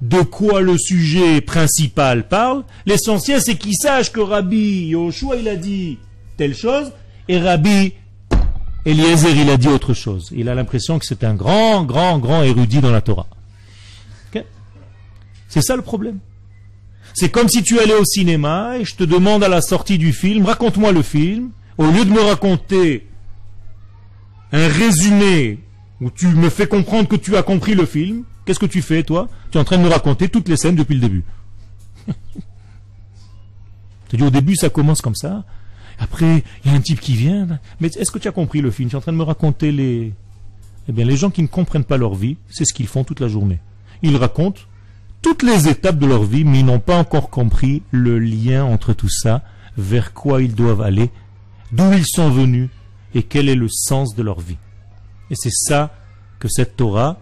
de 0.00 0.22
quoi 0.22 0.60
le 0.60 0.78
sujet 0.78 1.40
principal 1.40 2.28
parle. 2.28 2.64
L'essentiel, 2.86 3.40
c'est 3.42 3.56
qu'ils 3.56 3.74
sachent 3.74 4.12
que 4.12 4.20
Rabbi 4.20 4.86
Yoshua, 4.88 5.36
il 5.36 5.48
a 5.48 5.56
dit 5.56 5.98
telle 6.36 6.54
chose, 6.54 6.92
et 7.28 7.38
Rabbi 7.38 7.92
Eliezer, 8.86 9.36
il 9.36 9.50
a 9.50 9.56
dit 9.56 9.68
autre 9.68 9.92
chose. 9.92 10.30
Il 10.34 10.48
a 10.48 10.54
l'impression 10.54 10.98
que 10.98 11.04
c'est 11.04 11.24
un 11.24 11.34
grand, 11.34 11.84
grand, 11.84 12.18
grand 12.18 12.42
érudit 12.42 12.80
dans 12.80 12.92
la 12.92 13.00
Torah. 13.02 13.26
C'est 15.50 15.62
ça 15.62 15.74
le 15.74 15.82
problème. 15.82 16.20
C'est 17.12 17.28
comme 17.28 17.48
si 17.48 17.64
tu 17.64 17.80
allais 17.80 17.94
au 17.94 18.04
cinéma 18.04 18.78
et 18.78 18.84
je 18.84 18.94
te 18.94 19.02
demande 19.02 19.42
à 19.42 19.48
la 19.48 19.60
sortie 19.60 19.98
du 19.98 20.12
film, 20.12 20.46
raconte-moi 20.46 20.92
le 20.92 21.02
film, 21.02 21.50
au 21.76 21.90
lieu 21.90 22.04
de 22.04 22.10
me 22.10 22.20
raconter 22.20 23.08
un 24.52 24.68
résumé 24.68 25.58
où 26.00 26.08
tu 26.08 26.28
me 26.28 26.48
fais 26.48 26.68
comprendre 26.68 27.08
que 27.08 27.16
tu 27.16 27.36
as 27.36 27.42
compris 27.42 27.74
le 27.74 27.84
film, 27.84 28.22
qu'est-ce 28.50 28.58
que 28.58 28.66
tu 28.66 28.82
fais 28.82 29.04
toi? 29.04 29.28
Tu 29.52 29.58
es 29.58 29.60
en 29.60 29.64
train 29.64 29.78
de 29.78 29.84
me 29.84 29.88
raconter 29.88 30.28
toutes 30.28 30.48
les 30.48 30.56
scènes 30.56 30.74
depuis 30.74 30.96
le 30.96 31.00
début. 31.02 31.22
dis 34.12 34.20
au 34.24 34.30
début 34.30 34.56
ça 34.56 34.70
commence 34.70 35.00
comme 35.00 35.14
ça, 35.14 35.44
après 36.00 36.42
il 36.64 36.72
y 36.72 36.74
a 36.74 36.76
un 36.76 36.80
type 36.80 36.98
qui 36.98 37.14
vient, 37.14 37.46
mais 37.78 37.86
est-ce 37.86 38.10
que 38.10 38.18
tu 38.18 38.26
as 38.26 38.32
compris 38.32 38.60
le 38.60 38.72
film? 38.72 38.88
Tu 38.88 38.96
es 38.96 38.98
en 38.98 39.00
train 39.00 39.12
de 39.12 39.18
me 39.18 39.22
raconter 39.22 39.70
les... 39.70 40.12
Eh 40.88 40.92
bien 40.92 41.04
les 41.04 41.16
gens 41.16 41.30
qui 41.30 41.42
ne 41.42 41.46
comprennent 41.46 41.84
pas 41.84 41.96
leur 41.96 42.16
vie, 42.16 42.38
c'est 42.48 42.64
ce 42.64 42.74
qu'ils 42.74 42.88
font 42.88 43.04
toute 43.04 43.20
la 43.20 43.28
journée. 43.28 43.60
Ils 44.02 44.16
racontent 44.16 44.62
toutes 45.22 45.44
les 45.44 45.68
étapes 45.68 46.00
de 46.00 46.06
leur 46.06 46.24
vie, 46.24 46.42
mais 46.42 46.58
ils 46.58 46.66
n'ont 46.66 46.80
pas 46.80 46.96
encore 46.96 47.30
compris 47.30 47.84
le 47.92 48.18
lien 48.18 48.64
entre 48.64 48.94
tout 48.94 49.08
ça, 49.08 49.44
vers 49.76 50.12
quoi 50.12 50.42
ils 50.42 50.56
doivent 50.56 50.82
aller, 50.82 51.10
d'où 51.70 51.92
ils 51.92 52.04
sont 52.04 52.30
venus 52.30 52.68
et 53.14 53.22
quel 53.22 53.48
est 53.48 53.54
le 53.54 53.68
sens 53.68 54.16
de 54.16 54.24
leur 54.24 54.40
vie. 54.40 54.58
Et 55.30 55.36
c'est 55.36 55.52
ça 55.52 55.94
que 56.40 56.48
cette 56.48 56.74
Torah, 56.74 57.20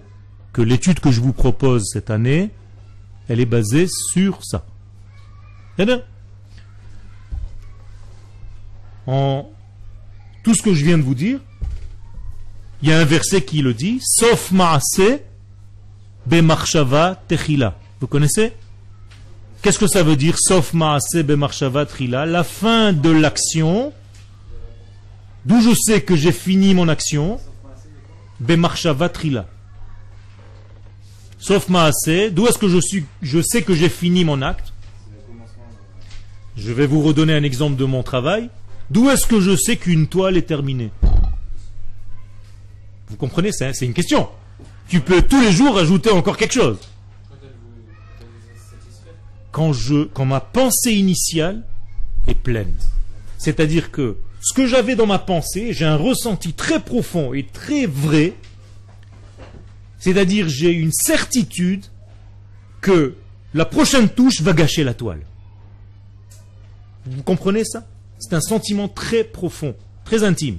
que 0.53 0.63
l'étude 0.63 1.01
que 1.01 1.11
je 1.11 1.21
vous 1.21 1.33
propose 1.33 1.85
cette 1.93 2.11
année, 2.11 2.51
elle 3.29 3.41
est 3.41 3.47
basée 3.47 3.87
sur 4.13 4.45
ça. 4.45 4.65
Eh 5.79 5.85
bien, 5.85 6.03
en 9.07 9.49
tout 10.43 10.55
ce 10.55 10.63
que 10.63 10.75
je 10.75 10.85
viens 10.85 10.99
de 10.99 11.03
vous 11.03 11.15
dire, 11.15 11.41
il 12.83 12.89
y 12.89 12.93
a 12.93 12.99
un 12.99 13.05
verset 13.05 13.43
qui 13.43 13.63
le 13.63 13.75
dit, 13.75 14.01
sauf 14.03 14.51
maase 14.53 15.21
bemarshava 16.27 17.21
techila. 17.27 17.77
Vous 18.01 18.07
connaissez? 18.07 18.53
Qu'est-ce 19.63 19.79
que 19.79 19.89
ça 19.89 20.03
veut 20.03 20.17
dire 20.17 20.37
Sauf 20.39 20.73
maase 20.73 21.23
bemarshava 21.25 21.87
trila, 21.87 22.27
la 22.27 22.45
fin 22.45 22.93
de 22.93 23.11
l'action, 23.11 23.93
d'où 25.45 25.61
je 25.61 25.75
sais 25.75 26.03
que 26.03 26.15
j'ai 26.15 26.33
fini 26.33 26.75
mon 26.75 26.89
action, 26.89 27.41
bemarshava 28.41 29.09
trila. 29.09 29.47
Sauf 31.39 31.69
maase, 31.69 32.33
d'où 32.33 32.47
est-ce 32.47 32.59
que 32.59 32.69
je 32.69 32.81
suis 32.81 33.05
je 33.23 33.41
sais 33.41 33.63
que 33.63 33.75
j'ai 33.75 33.89
fini 33.89 34.25
mon 34.25 34.43
acte? 34.43 34.73
Je 36.57 36.73
vais 36.73 36.87
vous 36.87 37.03
redonner 37.03 37.35
un 37.35 37.45
exemple 37.45 37.77
de 37.77 37.85
mon 37.85 38.03
travail. 38.03 38.51
D'où 38.91 39.09
est-ce 39.11 39.27
que 39.27 39.41
je 39.41 39.55
sais 39.55 39.77
qu'une 39.77 40.09
toile 40.09 40.37
est 40.37 40.43
terminée? 40.43 40.91
Vous 43.09 43.17
comprenez? 43.17 43.53
C'est 43.53 43.73
c'est 43.73 43.87
une 43.87 43.95
question. 43.95 44.29
Tu 44.89 45.01
peux 45.01 45.23
tous 45.23 45.41
les 45.41 45.53
jours 45.53 45.79
ajouter 45.79 46.11
encore 46.11 46.37
quelque 46.37 46.55
chose 46.55 46.79
quand, 49.53 49.73
je, 49.73 50.05
quand 50.05 50.25
ma 50.25 50.41
pensée 50.41 50.93
initiale 50.93 51.63
est 52.27 52.35
pleine. 52.35 52.75
C'est-à-dire 53.39 53.91
que 53.91 54.17
ce 54.41 54.55
que 54.55 54.67
j'avais 54.67 54.95
dans 54.95 55.07
ma 55.07 55.19
pensée, 55.19 55.73
j'ai 55.73 55.85
un 55.85 55.97
ressenti 55.97 56.53
très 56.53 56.81
profond 56.81 57.35
et 57.35 57.45
très 57.45 57.87
vrai, 57.87 58.35
c'est-à-dire 59.99 60.49
j'ai 60.49 60.73
une 60.73 60.93
certitude 60.93 61.85
que 62.81 63.17
la 63.55 63.65
prochaine 63.65 64.09
touche 64.09 64.41
va 64.41 64.53
gâcher 64.53 64.85
la 64.85 64.95
toile. 64.95 65.23
Vous 67.07 67.23
comprenez 67.23 67.65
ça? 67.65 67.87
C'est 68.19 68.35
un 68.35 68.41
sentiment 68.41 68.89
très 68.89 69.25
profond, 69.25 69.75
très 70.05 70.25
intime. 70.25 70.59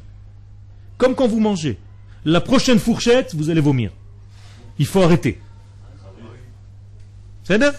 Comme 0.97 1.15
quand 1.15 1.27
vous 1.27 1.39
mangez. 1.39 1.77
La 2.25 2.41
prochaine 2.41 2.79
fourchette, 2.79 3.33
vous 3.35 3.49
allez 3.49 3.61
vomir. 3.61 3.91
Il 4.77 4.85
faut 4.85 5.01
arrêter. 5.01 5.39
C'est 7.43 7.57
bien? 7.57 7.73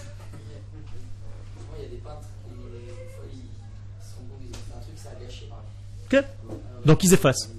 Donc 6.85 7.03
ils 7.03 7.13
effacent. 7.13 7.51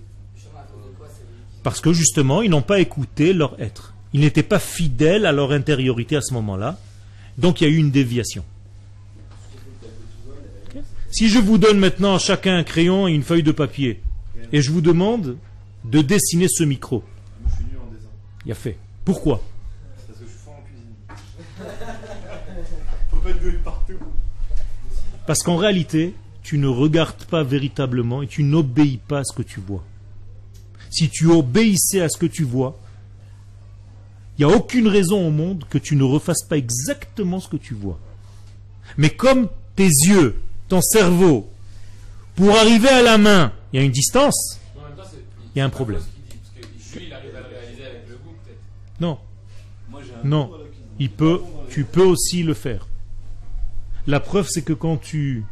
Parce 1.63 1.81
que 1.81 1.93
justement, 1.93 2.43
ils 2.43 2.51
n'ont 2.51 2.63
pas 2.63 2.81
écouté 2.81 3.33
leur 3.33 3.61
être. 3.61 3.92
Ils 4.13 4.21
n'étaient 4.21 4.43
pas 4.43 4.59
fidèles 4.59 5.27
à 5.27 5.33
leur 5.33 5.53
intériorité 5.53 6.17
à 6.17 6.21
ce 6.21 6.35
moment-là. 6.35 6.79
Donc 7.39 7.61
il 7.61 7.65
y 7.65 7.67
a 7.67 7.71
eu 7.71 7.77
une 7.79 7.91
déviation. 7.91 8.45
Si 11.11 11.29
je 11.29 11.39
vous 11.39 11.59
donne 11.59 11.79
maintenant 11.79 12.15
à 12.15 12.19
chacun 12.19 12.57
un 12.57 12.63
crayon 12.65 13.07
et 13.07 13.13
une 13.13 13.23
feuille 13.23 13.43
de 13.43 13.53
papier, 13.53 14.01
et 14.51 14.63
je 14.63 14.71
vous 14.71 14.81
demande 14.81 15.37
de 15.85 16.01
dessiner 16.01 16.47
ce 16.49 16.65
micro, 16.65 17.03
Je 17.47 17.55
suis 17.55 17.65
nul 17.65 17.79
en 17.79 17.91
dessin. 17.93 18.09
il 18.45 18.49
y 18.49 18.53
a 18.53 18.55
fait. 18.55 18.77
Pourquoi? 19.05 19.43
Parce 20.07 20.19
que 20.19 20.25
je 20.25 20.31
suis 20.31 20.39
fort 20.39 20.55
en 20.55 20.63
cuisine. 20.63 20.95
Faut 23.11 23.17
pas 23.19 23.31
être 23.31 23.41
doué 23.43 23.53
partout. 23.65 23.93
Parce 25.27 25.43
qu'en 25.43 25.57
réalité, 25.57 26.15
tu 26.43 26.59
ne 26.59 26.67
regardes 26.67 27.25
pas 27.25 27.43
véritablement 27.43 28.23
et 28.23 28.27
tu 28.27 28.43
n'obéis 28.43 28.99
pas 28.99 29.21
à 29.21 29.25
ce 29.25 29.35
que 29.35 29.43
tu 29.43 29.61
vois. 29.61 29.85
Si 30.91 31.09
tu 31.09 31.27
obéissais 31.27 32.01
à 32.01 32.09
ce 32.09 32.19
que 32.19 32.27
tu 32.27 32.45
vois, 32.45 32.79
il 34.39 34.47
n'y 34.47 34.53
a 34.53 34.57
aucune 34.57 34.89
raison 34.89 35.27
au 35.27 35.31
monde 35.31 35.65
que 35.69 35.79
tu 35.79 35.97
ne 35.97 36.05
refasses 36.05 36.43
pas 36.49 36.57
exactement 36.57 37.41
ce 37.41 37.49
que 37.49 37.57
tu 37.57 37.75
vois. 37.75 37.99
Mais 38.97 39.11
comme 39.11 39.49
tes 39.77 39.89
yeux, 40.07 40.41
ton 40.69 40.81
cerveau, 40.81 41.51
pour 42.35 42.57
arriver 42.57 42.89
à 42.89 43.03
la 43.03 43.19
main, 43.19 43.53
il 43.73 43.81
y 43.81 43.83
a 43.83 43.85
une 43.85 43.93
distance, 43.93 44.59
Il 45.55 45.59
y 45.59 45.61
a 45.61 45.65
un 45.67 45.71
problème. 45.71 46.03
non, 49.01 49.19
non, 50.25 50.51
il 50.99 51.11
peut, 51.11 51.41
tu 51.69 51.85
peux 51.85 52.05
aussi 52.05 52.43
le 52.43 52.55
faire. 52.55 52.87
La 54.07 54.19
preuve, 54.19 54.49
c'est 54.49 54.63
que 54.63 54.73
quand 54.73 54.97
tu 54.97 55.45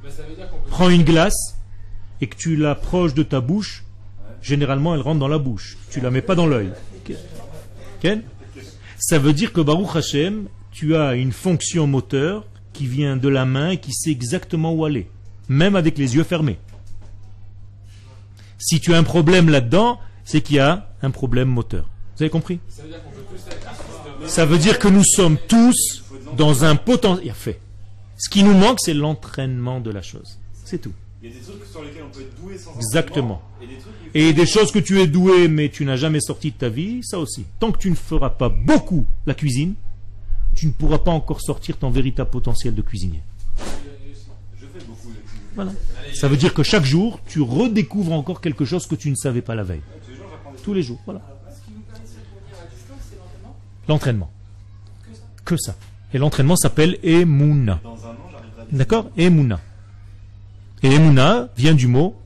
prends 0.69 0.89
une 0.89 1.05
glace 1.05 1.57
et 2.21 2.27
que 2.27 2.37
tu 2.37 2.57
l'approches 2.57 3.15
de 3.15 3.23
ta 3.23 3.41
bouche, 3.41 3.85
généralement 4.43 4.95
elle 4.95 5.01
rentre 5.01 5.21
dans 5.21 5.29
la 5.29 5.39
bouche. 5.39 5.77
Tu 5.91 6.01
la 6.01 6.11
mets 6.11 6.23
pas 6.23 6.35
dans 6.35 6.47
l'œil. 6.47 6.73
Ken? 8.01 8.23
Ça 9.01 9.19
veut 9.19 9.33
dire 9.33 9.55
que 9.55 9.63
Baruch 9.63 9.97
Hashem, 9.97 10.47
tu 10.71 10.95
as 10.95 11.15
une 11.15 11.33
fonction 11.33 11.87
moteur 11.87 12.45
qui 12.75 12.87
vient 12.87 13.17
de 13.17 13.29
la 13.29 13.47
main 13.47 13.71
et 13.71 13.79
qui 13.79 13.93
sait 13.93 14.11
exactement 14.11 14.73
où 14.75 14.85
aller, 14.85 15.11
même 15.49 15.75
avec 15.75 15.97
les 15.97 16.17
yeux 16.17 16.23
fermés. 16.23 16.59
Si 18.59 18.79
tu 18.79 18.93
as 18.93 18.99
un 18.99 19.03
problème 19.03 19.49
là-dedans, 19.49 19.99
c'est 20.25 20.43
qu'il 20.43 20.57
y 20.57 20.61
a 20.61 20.91
un 21.03 21.11
problème 21.11 21.49
moteur. 21.49 21.89
Vous 22.17 22.23
avez 22.23 22.31
compris? 22.31 22.61
Ça 24.27 24.45
veut 24.45 24.59
dire 24.59 24.79
que 24.79 24.89
nous 24.89 25.05
sommes 25.05 25.39
tous 25.49 26.05
dans 26.37 26.65
un 26.65 26.77
potentiel. 26.77 27.33
fait. 27.35 27.59
Ce 28.19 28.29
qui 28.29 28.43
nous 28.43 28.53
manque, 28.53 28.81
c'est 28.81 28.93
l'entraînement 28.93 29.81
de 29.81 29.91
la 29.91 30.03
chose. 30.03 30.39
C'est 30.63 30.79
tout. 30.79 30.93
Il 31.23 31.29
y 31.29 31.33
a 31.33 31.39
des 31.39 31.45
trucs 31.45 31.67
sur 31.67 31.83
lesquels 31.83 32.03
on 32.03 32.15
peut 32.15 32.23
être 32.23 32.41
doué 32.41 32.57
sans 32.57 32.75
Exactement. 32.77 33.43
Et 33.61 33.67
des 33.67 33.77
trucs 33.77 33.95
Et 34.15 34.33
des 34.33 34.47
choses 34.47 34.73
que 34.73 34.79
tu 34.79 35.01
es 35.01 35.07
doué 35.07 35.49
mais 35.49 35.69
tu 35.69 35.85
n'as 35.85 35.97
jamais 35.97 36.21
sorti 36.21 36.51
de 36.51 36.57
ta 36.57 36.71
vie, 36.71 37.01
ça 37.03 37.19
aussi. 37.19 37.45
Tant 37.59 37.73
que 37.73 37.79
tu 37.79 37.91
ne 37.91 37.95
feras 37.95 38.31
pas 38.31 38.49
beaucoup 38.49 39.05
la 39.27 39.35
cuisine, 39.35 39.75
tu 40.57 40.67
ne 40.67 40.73
pourras 40.73 40.99
pas 40.99 41.11
encore 41.11 41.43
sortir 41.43 41.77
ton 41.77 41.91
véritable 41.91 42.31
potentiel 42.31 42.75
de 42.75 42.81
cuisinier. 42.81 43.21
Je 44.59 44.67
fais 44.67 44.85
beaucoup 44.87 45.09
de 45.09 45.19
cuisine. 45.19 45.41
Voilà. 45.55 45.73
Ça 46.15 46.27
veut 46.27 46.39
dire 46.39 46.55
que 46.55 46.63
chaque 46.63 46.85
jour, 46.85 47.21
tu 47.29 47.43
redécouvres 47.43 48.13
encore 48.13 48.41
quelque 48.41 48.65
chose 48.65 48.87
que 48.87 48.95
tu 48.95 49.11
ne 49.11 49.17
savais 49.17 49.43
pas 49.43 49.55
la 49.55 49.63
veille. 49.63 49.83
Tous 49.83 50.11
les 50.11 50.17
jours 50.17 50.27
j'apprends 50.31 50.53
des 50.53 50.63
Tous 50.63 50.75
les 50.75 50.83
jours, 50.83 51.01
voilà. 51.05 51.21
L'entraînement. 53.89 54.31
Que 55.45 55.57
ça. 55.59 55.77
Et 56.15 56.19
l'entraînement 56.19 56.57
s'appelle 56.57 56.99
Emouna. 57.03 57.81
D'accord? 58.73 59.11
Emouna. 59.19 59.61
Et 60.83 60.89
Emouna 60.89 61.49
vient 61.57 61.75
du 61.75 61.87
mot 61.87 62.17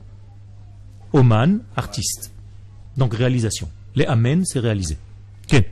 Oman, 1.13 1.61
artiste. 1.75 2.31
Donc 2.97 3.13
réalisation. 3.13 3.69
Les 3.95 4.05
Amen, 4.05 4.43
c'est 4.45 4.59
réalisé. 4.59 4.97
Ok. 5.45 5.63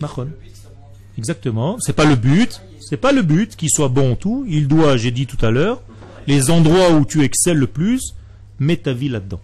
Mahon. 0.00 0.28
Exactement. 1.16 1.76
C'est 1.80 1.92
pas 1.92 2.04
le 2.04 2.16
but. 2.16 2.60
C'est 2.80 2.96
pas 2.96 3.12
le 3.12 3.22
but 3.22 3.56
qu'il 3.56 3.70
soit 3.70 3.88
bon 3.88 4.12
en 4.12 4.16
tout. 4.16 4.44
Il 4.48 4.68
doit, 4.68 4.96
j'ai 4.96 5.10
dit 5.10 5.26
tout 5.26 5.44
à 5.44 5.50
l'heure, 5.50 5.80
les 6.26 6.50
endroits 6.50 6.92
où 6.92 7.04
tu 7.04 7.22
excelles 7.22 7.58
le 7.58 7.66
plus, 7.66 8.14
mets 8.58 8.76
ta 8.76 8.92
vie 8.92 9.08
là-dedans. 9.08 9.40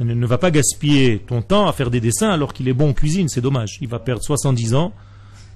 Ne 0.00 0.26
va 0.26 0.38
pas 0.38 0.50
gaspiller 0.50 1.20
ton 1.20 1.42
temps 1.42 1.68
à 1.68 1.72
faire 1.72 1.90
des 1.90 2.00
dessins 2.00 2.30
alors 2.30 2.52
qu'il 2.52 2.66
est 2.68 2.72
bon 2.72 2.90
en 2.90 2.92
cuisine, 2.92 3.28
c'est 3.28 3.40
dommage. 3.40 3.78
Il 3.80 3.88
va 3.88 4.00
perdre 4.00 4.22
70 4.24 4.74
ans, 4.74 4.92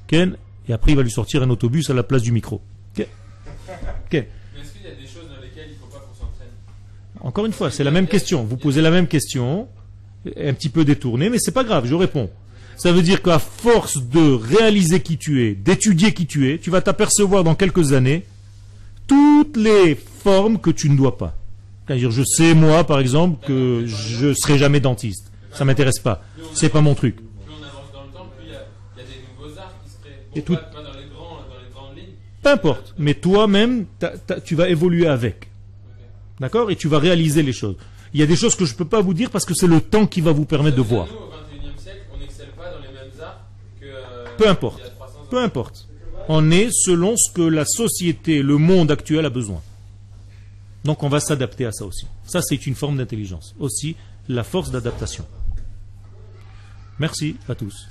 Ken, 0.06 0.36
et 0.68 0.72
après 0.72 0.92
il 0.92 0.96
va 0.96 1.02
lui 1.02 1.10
sortir 1.10 1.42
un 1.42 1.50
autobus 1.50 1.90
à 1.90 1.94
la 1.94 2.02
place 2.02 2.22
du 2.22 2.32
micro. 2.32 2.60
Mais 2.96 3.06
est-ce 4.60 4.72
qu'il 4.72 4.82
y 4.82 4.86
a 4.86 4.94
des 4.94 5.06
choses 5.06 5.28
dans 5.28 5.42
lesquelles 5.42 5.68
il 5.68 5.74
ne 5.74 5.78
faut 5.78 5.86
pas 5.86 5.98
qu'on 5.98 6.14
s'entraîne? 6.14 6.48
Encore 7.20 7.46
une 7.46 7.52
fois, 7.52 7.70
c'est 7.70 7.84
la 7.84 7.90
même 7.90 8.06
question. 8.06 8.44
Vous 8.44 8.56
posez 8.56 8.80
la 8.80 8.90
même 8.90 9.06
question, 9.06 9.68
un 10.26 10.54
petit 10.54 10.68
peu 10.68 10.84
détournée, 10.84 11.28
mais 11.30 11.38
c'est 11.38 11.52
pas 11.52 11.64
grave, 11.64 11.86
je 11.86 11.94
réponds. 11.94 12.30
Ça 12.76 12.92
veut 12.92 13.02
dire 13.02 13.22
qu'à 13.22 13.38
force 13.38 14.02
de 14.02 14.32
réaliser 14.32 15.00
qui 15.00 15.18
tu 15.18 15.44
es, 15.46 15.54
d'étudier 15.54 16.14
qui 16.14 16.26
tu 16.26 16.50
es, 16.50 16.58
tu 16.58 16.70
vas 16.70 16.80
t'apercevoir 16.80 17.44
dans 17.44 17.54
quelques 17.54 17.92
années 17.92 18.24
toutes 19.06 19.56
les 19.56 19.94
formes 19.96 20.58
que 20.58 20.70
tu 20.70 20.88
ne 20.88 20.96
dois 20.96 21.18
pas. 21.18 21.34
C'est-à-dire, 21.86 22.10
je 22.10 22.22
sais 22.22 22.54
moi, 22.54 22.84
par 22.84 23.00
exemple, 23.00 23.44
que 23.46 23.84
je 23.86 24.32
serai 24.34 24.58
jamais 24.58 24.78
dentiste. 24.78 25.32
Ça 25.52 25.64
m'intéresse 25.64 25.98
pas. 25.98 26.22
C'est 26.54 26.68
pas 26.68 26.80
mon 26.80 26.94
truc. 26.94 27.16
Plus 27.16 27.24
on 27.48 27.56
avance 27.64 27.90
dans 27.92 28.04
le 28.04 28.10
temps, 28.10 28.28
plus 28.36 28.46
il 28.46 28.52
y 28.52 28.54
a, 28.54 28.66
il 28.96 29.00
y 29.00 29.02
a 29.02 29.06
des 29.06 29.22
nouveaux 29.26 29.58
arts 29.58 29.74
qui 29.82 29.90
seraient. 29.90 30.22
Et 30.38 30.40
Bon, 30.40 30.46
tout- 30.46 30.54
pas, 30.54 30.62
pas 30.62 30.82
dans, 30.82 30.92
les 30.98 31.06
grands, 31.06 31.36
dans 31.48 31.58
les 31.64 31.70
grandes 31.72 31.96
lignes. 31.96 32.14
Peu 32.42 32.50
importe. 32.50 32.94
Mais 32.98 33.14
toi-même, 33.14 33.86
tu 34.44 34.54
vas 34.54 34.68
évoluer 34.68 35.06
avec. 35.06 35.48
D'accord? 36.40 36.70
Et 36.70 36.76
tu 36.76 36.88
vas 36.88 36.98
réaliser 36.98 37.42
les 37.42 37.52
choses. 37.52 37.76
Il 38.14 38.20
y 38.20 38.22
a 38.22 38.26
des 38.26 38.36
choses 38.36 38.54
que 38.54 38.64
je 38.64 38.72
ne 38.72 38.78
peux 38.78 38.84
pas 38.86 39.00
vous 39.00 39.12
dire 39.14 39.30
parce 39.30 39.44
que 39.44 39.54
c'est 39.54 39.66
le 39.66 39.80
temps 39.80 40.06
qui 40.06 40.20
va 40.20 40.32
vous 40.32 40.44
permettre 40.46 40.76
de 40.76 40.82
voir. 40.82 41.06
Nous, 41.08 41.12
au 41.14 41.28
XXIe 41.28 41.82
siècle, 41.82 42.00
on 42.14 42.18
n'excelle 42.18 42.50
pas 42.56 42.70
dans 42.70 42.78
les 42.78 42.88
mêmes 42.88 43.10
arts 43.20 43.40
que. 43.80 43.86
euh, 43.86 44.24
Peu 44.38 44.48
importe. 44.48 44.78
il 44.80 44.84
y 44.84 44.86
a 44.86 44.90
300 44.90 45.12
ans. 45.18 45.26
Peu 45.30 45.42
importe. 45.42 45.88
On 46.28 46.50
est 46.50 46.68
selon 46.70 47.16
ce 47.16 47.32
que 47.32 47.42
la 47.42 47.64
société, 47.64 48.42
le 48.42 48.56
monde 48.56 48.90
actuel 48.90 49.24
a 49.26 49.30
besoin. 49.30 49.60
Donc 50.84 51.02
on 51.02 51.08
va 51.08 51.20
s'adapter 51.20 51.66
à 51.66 51.72
ça 51.72 51.84
aussi. 51.84 52.06
Ça, 52.24 52.40
c'est 52.42 52.66
une 52.66 52.74
forme 52.76 52.96
d'intelligence. 52.98 53.54
Aussi, 53.58 53.96
la 54.28 54.44
force 54.44 54.70
d'adaptation. 54.70 55.26
Merci 56.98 57.36
à 57.48 57.54
tous. 57.54 57.88